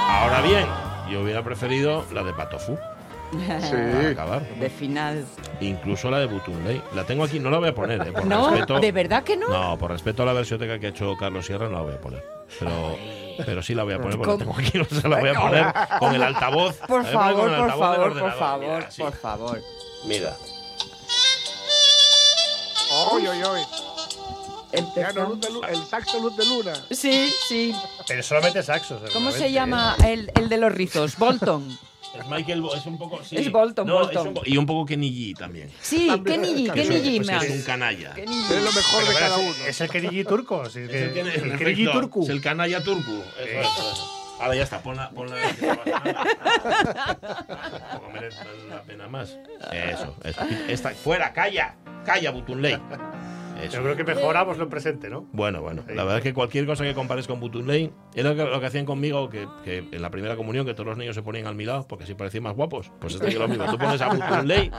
Ahora 0.09 0.41
bien, 0.41 0.67
yo 1.09 1.21
hubiera 1.21 1.43
preferido 1.43 2.05
la 2.13 2.23
de 2.23 2.33
Patofu 2.33 2.77
para 3.47 3.61
Sí. 3.61 3.75
acabar. 4.11 4.41
De 4.55 4.69
final. 4.69 5.25
Incluso 5.61 6.09
la 6.11 6.19
de 6.19 6.25
Butunley. 6.27 6.81
La 6.93 7.05
tengo 7.05 7.23
aquí, 7.23 7.39
no 7.39 7.49
la 7.49 7.59
voy 7.59 7.69
a 7.69 7.73
poner, 7.75 8.01
¿eh? 8.07 8.11
Por 8.11 8.25
No, 8.27 8.49
respeto. 8.51 8.79
¿de 8.79 8.91
verdad 8.91 9.23
que 9.23 9.37
no? 9.37 9.47
No, 9.49 9.77
por 9.77 9.91
respeto 9.91 10.23
a 10.23 10.25
la 10.25 10.33
versión 10.33 10.59
que 10.59 10.69
ha 10.71 10.75
hecho 10.75 11.15
Carlos 11.17 11.45
Sierra, 11.45 11.67
no 11.69 11.75
la 11.77 11.81
voy 11.81 11.93
a 11.93 12.01
poner. 12.01 12.23
Pero, 12.59 12.97
pero 13.45 13.63
sí 13.63 13.73
la 13.73 13.83
voy 13.83 13.93
a 13.93 14.01
poner 14.01 14.17
porque 14.17 14.31
la 14.31 14.45
¿Cómo? 14.45 14.55
tengo 14.55 14.67
aquí, 14.67 14.77
no 14.93 15.01
se 15.01 15.07
la 15.07 15.19
voy 15.19 15.29
a 15.29 15.33
poner 15.33 15.65
con 15.99 16.15
el 16.15 16.23
altavoz. 16.23 16.75
Por 16.87 17.05
favor, 17.05 17.55
por 17.57 17.69
favor, 17.71 18.19
por 18.19 18.33
favor, 18.33 18.59
mira, 18.59 18.89
por 18.97 19.13
favor. 19.13 19.61
Mira. 20.05 20.35
¡Oy, 23.13 23.25
oy, 23.27 23.43
oy! 23.43 23.61
Ya 24.95 25.11
no, 25.13 25.29
luz 25.29 25.41
de 25.41 25.49
lu- 25.51 25.63
el 25.63 25.83
saxo 25.85 26.19
luz 26.19 26.35
de 26.37 26.45
luna. 26.45 26.73
Sí, 26.91 27.29
sí. 27.47 27.73
Pero 28.07 28.23
solamente 28.23 28.63
saxos. 28.63 29.01
¿Cómo 29.11 29.31
se 29.31 29.51
llama 29.51 29.95
el, 30.05 30.31
el 30.35 30.49
de 30.49 30.57
los 30.57 30.71
rizos? 30.71 31.17
Bolton. 31.17 31.77
Es 32.11 32.27
Michael, 32.27 32.61
es 32.75 32.85
un 32.87 32.97
poco. 32.97 33.23
sí. 33.23 33.37
Es 33.37 33.49
Bolton, 33.49 33.87
No, 33.87 33.93
Bolton. 33.93 34.27
es 34.27 34.35
un 34.35 34.53
y 34.53 34.57
un 34.57 34.65
poco 34.65 34.85
Kenny 34.85 35.09
G 35.09 35.37
también. 35.37 35.71
Sí, 35.81 36.09
Kenny 36.25 36.67
G. 36.67 36.73
Kenny 36.73 36.95
G 36.97 37.21
es 37.45 37.49
un 37.51 37.61
canalla. 37.63 38.13
Kenny 38.13 38.35
G. 38.35 38.51
Es 38.53 38.63
lo 38.65 38.71
mejor 38.73 39.01
Pero 39.05 39.13
de 39.13 39.19
cada 39.19 39.37
uno. 39.37 39.55
Es 39.65 39.79
el 39.79 39.89
Kerigi 39.89 40.23
turco. 40.25 40.69
sí, 40.69 40.79
Es 40.81 40.89
el, 40.89 41.13
Kenny- 41.13 41.29
efecto, 41.53 41.91
turco. 41.93 42.21
Es 42.23 42.27
el 42.29 42.41
canalla 42.41 42.83
turco. 42.83 43.11
Ahora 44.41 44.55
ya 44.55 44.63
está, 44.63 44.81
ponla. 44.83 45.09
ponla 45.11 45.37
Tampoco 46.81 48.09
merece 48.13 48.37
la 48.69 48.81
pena 48.81 49.07
más. 49.07 49.37
Eso, 49.71 50.15
eso. 50.25 50.41
Esta, 50.67 50.89
fuera, 50.91 51.31
calla. 51.31 51.75
Calla, 52.05 52.31
Butunley. 52.31 52.77
Eso. 53.63 53.77
Yo 53.77 53.83
creo 53.83 53.95
que 53.95 54.03
mejoramos 54.03 54.57
lo 54.57 54.69
presente, 54.69 55.09
¿no? 55.09 55.27
Bueno, 55.31 55.61
bueno, 55.61 55.83
la 55.87 56.03
verdad 56.03 56.17
es 56.17 56.23
que 56.23 56.33
cualquier 56.33 56.65
cosa 56.65 56.83
que 56.83 56.93
compares 56.93 57.27
con 57.27 57.39
Butunley 57.39 57.91
es 58.13 58.23
lo 58.23 58.35
que, 58.35 58.43
lo 58.45 58.59
que 58.59 58.65
hacían 58.65 58.85
conmigo, 58.85 59.29
que, 59.29 59.47
que 59.63 59.77
en 59.91 60.01
la 60.01 60.09
primera 60.09 60.35
comunión, 60.35 60.65
que 60.65 60.73
todos 60.73 60.87
los 60.87 60.97
niños 60.97 61.15
se 61.15 61.21
ponían 61.23 61.47
al 61.47 61.55
mi 61.55 61.65
lado 61.65 61.85
porque 61.87 62.03
así 62.05 62.13
parecían 62.15 62.43
más 62.43 62.55
guapos. 62.55 62.91
Pues 62.99 63.15
es 63.15 63.35
lo 63.35 63.47
mismo, 63.47 63.65
tú 63.69 63.77
pones 63.77 64.01
a 64.01 64.09
Butunley 64.09 64.71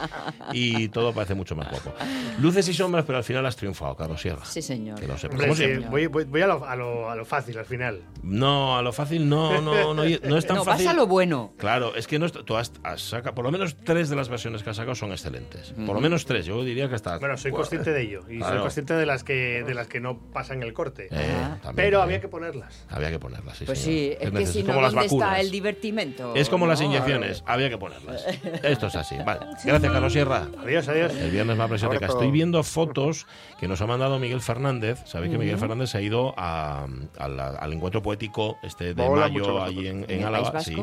y 0.52 0.88
todo 0.88 1.12
parece 1.12 1.34
mucho 1.34 1.54
más 1.56 1.70
guapo. 1.70 1.92
Luces 2.40 2.68
y 2.68 2.74
sombras, 2.74 3.04
pero 3.04 3.18
al 3.18 3.24
final 3.24 3.44
has 3.46 3.56
triunfado, 3.56 3.96
Carlos 3.96 4.20
Sierra. 4.20 4.44
Sí, 4.44 4.62
señor. 4.62 4.98
Que 4.98 5.06
lo 5.06 5.16
sepas. 5.18 5.40
Hombre, 5.40 5.54
sí, 5.54 5.84
voy, 5.90 6.06
voy- 6.06 6.24
voy 6.24 6.42
a, 6.42 6.46
lo, 6.46 6.64
a 6.66 6.76
lo- 6.76 7.10
a 7.10 7.16
lo 7.16 7.24
fácil 7.24 7.58
al 7.58 7.64
final. 7.66 8.02
No, 8.22 8.76
a 8.76 8.82
lo 8.82 8.92
fácil 8.92 9.28
no, 9.28 9.60
no, 9.60 9.94
no, 9.94 10.04
no 10.04 10.04
es 10.36 10.46
tan 10.46 10.56
No, 10.56 10.64
fácil. 10.64 10.88
a 10.88 10.92
lo 10.92 11.06
bueno. 11.06 11.52
Claro, 11.58 11.94
es 11.94 12.06
que 12.06 12.18
no 12.18 12.26
es- 12.26 12.32
tú 12.32 12.56
has, 12.56 12.72
has 12.82 13.00
sacado, 13.02 13.34
por 13.34 13.44
lo 13.44 13.50
menos 13.50 13.76
tres 13.84 14.08
de 14.08 14.16
las 14.16 14.28
versiones 14.28 14.62
que 14.62 14.70
has 14.70 14.76
sacado 14.76 14.94
son 14.94 15.12
excelentes. 15.12 15.72
Por 15.86 15.94
lo 15.94 16.00
menos 16.00 16.24
tres, 16.24 16.46
yo 16.46 16.62
diría 16.64 16.88
que 16.88 16.94
hasta. 16.94 17.18
Bueno, 17.18 17.36
soy 17.36 17.52
consciente 17.52 17.92
de 17.92 18.02
ello. 18.02 18.20
Y 18.30 18.40
soy 18.40 18.58
De 18.74 19.06
las 19.06 19.22
que 19.24 19.62
de 19.66 19.74
las 19.74 19.86
que 19.86 20.00
no 20.00 20.18
pasan 20.18 20.62
el 20.62 20.72
corte. 20.72 21.06
Eh, 21.06 21.08
también, 21.10 21.60
Pero 21.62 21.98
también. 21.98 22.00
había 22.02 22.20
que 22.20 22.28
ponerlas. 22.28 22.86
Había 22.88 23.10
que 23.10 23.18
ponerlas, 23.18 23.58
sí. 23.58 23.64
Pues 23.64 23.78
sí, 23.78 24.12
es 24.18 24.30
que 24.30 24.38
neces- 24.38 24.46
si 24.46 24.62
no, 24.62 24.68
como 24.68 24.80
las 24.82 24.92
¿dónde 24.92 25.06
vacunas. 25.08 25.28
está 25.28 25.40
el 25.40 25.50
divertimento? 25.50 26.34
Es 26.34 26.48
como 26.48 26.66
las 26.66 26.80
inyecciones, 26.80 27.42
había 27.46 27.68
que 27.68 27.78
ponerlas. 27.78 28.24
Esto 28.62 28.86
es 28.86 28.96
así. 28.96 29.16
Vale. 29.24 29.40
Gracias, 29.64 29.92
Carlos 29.92 30.12
Sierra. 30.12 30.48
Adiós, 30.62 30.88
adiós. 30.88 31.12
El 31.14 31.30
viernes 31.30 31.56
más 31.56 31.68
presioteca. 31.68 32.06
Estoy 32.06 32.30
viendo 32.30 32.62
fotos 32.62 33.26
que 33.60 33.68
nos 33.68 33.80
ha 33.80 33.86
mandado 33.86 34.18
Miguel 34.18 34.40
Fernández. 34.40 35.00
Sabéis 35.06 35.32
que 35.32 35.38
Miguel 35.38 35.58
Fernández 35.58 35.90
se 35.90 35.98
ha 35.98 36.00
ido 36.00 36.34
a- 36.36 36.86
a 37.18 37.28
la- 37.28 37.48
al 37.48 37.72
encuentro 37.72 38.02
poético 38.02 38.58
este 38.62 38.94
de 38.94 39.08
mayo 39.08 39.62
ahí 39.62 39.86
en, 39.88 40.04
en 40.04 40.10
¿En 40.10 40.18
el 40.20 40.26
Álava. 40.26 40.60
Sí. 40.60 40.76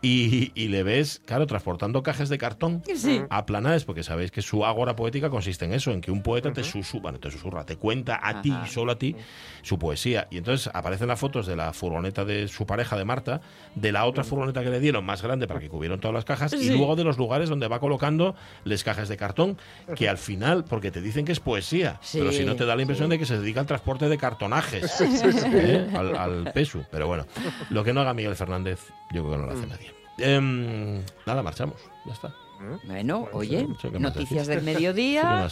Y, 0.00 0.52
y 0.54 0.68
le 0.68 0.82
ves, 0.82 1.20
claro, 1.24 1.46
transportando 1.46 2.02
cajas 2.02 2.28
de 2.28 2.38
cartón 2.38 2.82
Sí. 2.94 3.22
a 3.30 3.46
Planades, 3.46 3.84
porque 3.84 4.02
sabéis 4.02 4.30
que 4.30 4.42
su 4.42 4.64
ágora 4.64 4.96
poética 4.96 5.30
consiste 5.30 5.64
en 5.64 5.72
eso, 5.72 5.90
en 5.92 6.00
que 6.00 6.10
un 6.10 6.22
poeta 6.22 6.52
te 6.52 6.62
susurra, 6.64 7.02
bueno, 7.02 7.20
te 7.20 7.30
susurra, 7.32 7.64
te 7.66 7.76
cuenta 7.76 8.20
a 8.22 8.42
ti, 8.42 8.50
Ajá. 8.50 8.66
solo 8.66 8.92
a 8.92 8.98
ti, 8.98 9.16
su 9.62 9.78
poesía. 9.78 10.28
Y 10.30 10.38
entonces 10.38 10.70
aparecen 10.72 11.08
las 11.08 11.18
fotos 11.18 11.46
de 11.46 11.56
la 11.56 11.72
furgoneta 11.72 12.24
de 12.24 12.46
su 12.48 12.66
pareja, 12.66 12.96
de 12.96 13.04
Marta, 13.04 13.40
de 13.74 13.90
la 13.92 14.04
otra 14.04 14.22
furgoneta 14.24 14.62
que 14.62 14.70
le 14.70 14.78
dieron, 14.80 15.04
más 15.04 15.22
grande 15.22 15.46
para 15.48 15.58
que 15.60 15.68
cubrieron 15.68 15.98
todas 16.00 16.14
las 16.14 16.24
cajas, 16.24 16.52
y 16.52 16.68
luego 16.70 16.94
de 16.96 17.04
los 17.04 17.18
lugares 17.18 17.48
donde 17.48 17.66
va 17.68 17.80
colocando 17.80 18.34
las 18.64 18.84
cajas 18.84 19.08
de 19.08 19.16
cartón, 19.16 19.58
que 19.96 20.08
al 20.08 20.18
final, 20.18 20.64
porque 20.64 20.90
te 20.90 21.00
dicen 21.00 21.24
que 21.24 21.32
es 21.32 21.40
poesía, 21.40 21.98
Sí, 22.02 22.18
pero 22.18 22.30
si 22.32 22.44
no 22.44 22.54
te 22.56 22.66
da 22.66 22.76
la 22.76 22.82
impresión 22.82 23.08
sí. 23.08 23.12
de 23.12 23.18
que 23.18 23.26
se 23.26 23.38
dedica 23.38 23.60
al 23.60 23.66
transporte 23.66 24.08
de 24.08 24.18
cartonajes, 24.18 25.00
¿eh? 25.00 25.88
al, 25.94 26.16
al 26.16 26.52
peso. 26.52 26.84
Pero 26.90 27.06
bueno, 27.06 27.26
lo 27.70 27.82
que 27.84 27.92
no 27.92 28.00
haga 28.00 28.14
Miguel 28.14 28.36
Fernández, 28.36 28.80
yo 29.12 29.22
creo 29.24 29.30
que 29.32 29.38
no 29.38 29.46
lo 29.46 29.52
hace 29.52 29.66
nadie. 29.66 29.92
Em, 30.18 31.02
nada, 31.26 31.42
marchamos, 31.42 31.80
ya 32.06 32.12
está. 32.12 32.34
Bueno, 32.84 33.28
oye, 33.32 33.66
¿qué 33.80 33.90
más 33.90 34.00
noticias 34.00 34.46
del 34.46 34.58
¿Qué 34.64 34.64
mediodía 34.64 35.48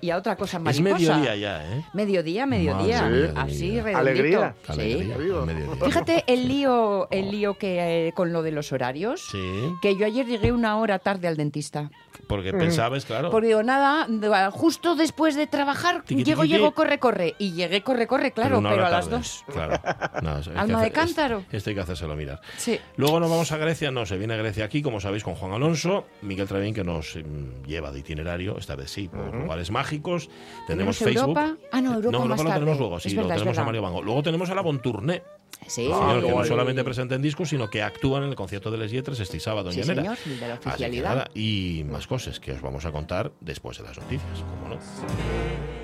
y 0.00 0.10
a 0.10 0.16
otra 0.16 0.36
cosa 0.36 0.58
Es 0.58 0.62
mariposa. 0.80 0.94
mediodía 1.16 1.36
ya, 1.36 1.76
¿eh? 1.76 1.84
Mediodía, 1.92 2.46
mediodía, 2.46 3.02
Madre 3.02 3.32
así 3.36 3.80
redondito. 3.80 3.98
Alegría. 3.98 4.54
Sí. 4.74 5.12
Fíjate 5.84 6.24
el 6.26 6.48
lío, 6.48 7.08
el 7.10 7.30
lío 7.30 7.54
que 7.54 8.08
eh, 8.08 8.12
con 8.12 8.32
lo 8.32 8.42
de 8.42 8.50
los 8.52 8.72
horarios. 8.72 9.20
Sí, 9.30 9.38
Que 9.82 9.96
yo 9.96 10.06
ayer 10.06 10.26
llegué 10.26 10.52
una 10.52 10.76
hora 10.78 10.98
tarde 10.98 11.28
al 11.28 11.36
dentista. 11.36 11.90
Porque 12.28 12.52
pensabas, 12.52 13.04
claro. 13.04 13.30
Porque 13.30 13.48
digo, 13.48 13.62
nada, 13.62 14.06
justo 14.50 14.94
después 14.96 15.34
de 15.36 15.46
trabajar, 15.46 16.02
Tiqui, 16.04 16.24
llego, 16.24 16.42
tiqui, 16.42 16.54
llego, 16.54 16.66
tiqui. 16.68 16.76
corre, 16.76 16.98
corre. 16.98 17.34
Y 17.38 17.52
llegué, 17.52 17.82
corre, 17.82 18.06
corre, 18.06 18.32
claro, 18.32 18.60
pero, 18.62 18.86
a 18.86 18.90
las 18.90 19.04
tarde. 19.06 19.16
dos. 19.18 19.44
Claro. 19.52 19.80
No, 20.22 20.38
es- 20.40 20.48
Alma 20.48 20.64
de 20.64 20.74
hacer- 20.74 20.92
cántaro. 20.92 21.38
es- 21.48 21.54
Esto 21.54 21.70
hay 21.70 21.76
que 21.76 21.82
hacérselo 21.82 22.16
mirar. 22.16 22.40
Sí. 22.56 22.78
Luego 22.96 23.20
nos 23.20 23.30
vamos 23.30 23.50
a 23.52 23.56
Grecia, 23.56 23.90
no, 23.90 24.06
se 24.06 24.16
viene 24.18 24.34
a 24.34 24.36
Grecia 24.36 24.64
aquí, 24.64 24.82
como 24.82 25.00
sabéis, 25.00 25.24
con 25.24 25.34
Juan 25.34 25.52
Alonso, 25.52 26.06
Miguel 26.22 26.48
Travín, 26.48 26.74
que 26.74 26.84
nos 26.84 27.16
mm, 27.16 27.64
lleva 27.66 27.92
de 27.92 28.00
itinerario, 28.00 28.56
esta 28.58 28.76
vez 28.76 28.90
sí, 28.90 29.08
por 29.08 29.34
lugares 29.34 29.70
mágicos. 29.70 30.28
Tenemos 30.66 30.98
¿Tenemos 30.98 30.98
Facebook. 30.98 31.38
Europa? 31.38 31.56
Ah, 31.72 31.80
no, 31.80 31.94
Europa 31.94 32.12
no, 32.18 32.24
más 32.26 32.28
lo 32.30 32.44
tarde. 32.44 32.52
tenemos 32.60 32.78
luego, 32.78 33.00
sí, 33.00 33.14
lo 33.14 33.26
tenemos 33.28 33.58
a. 33.58 33.64
Mario 33.64 33.82
Bango. 33.82 34.02
Luego 34.02 34.22
tenemos 34.22 34.50
a 34.50 34.54
la 34.54 34.60
Bontourné. 34.62 35.22
Sí, 35.66 35.84
señor, 35.84 36.24
que 36.24 36.30
no 36.30 36.44
solamente 36.44 36.84
presenta 36.84 37.14
en 37.14 37.22
discos, 37.22 37.48
sino 37.48 37.68
que 37.70 37.82
actúan 37.82 38.24
en 38.24 38.30
el 38.30 38.34
concierto 38.36 38.70
de 38.70 38.78
Les 38.78 38.90
Yetres 38.90 39.20
este 39.20 39.40
sábado 39.40 39.70
en 39.70 39.74
Sí, 39.74 39.82
señor, 39.82 40.16
de 40.18 40.48
la 40.48 40.54
oficialidad. 40.54 41.08
nada, 41.08 41.30
y 41.34 41.84
más 41.90 42.06
cosas 42.06 42.40
que 42.40 42.52
os 42.52 42.60
vamos 42.62 42.84
a 42.84 42.92
contar 42.92 43.32
después 43.40 43.78
de 43.78 43.84
las 43.84 43.98
noticias, 43.98 44.40
como 44.40 44.74
no. 44.74 45.83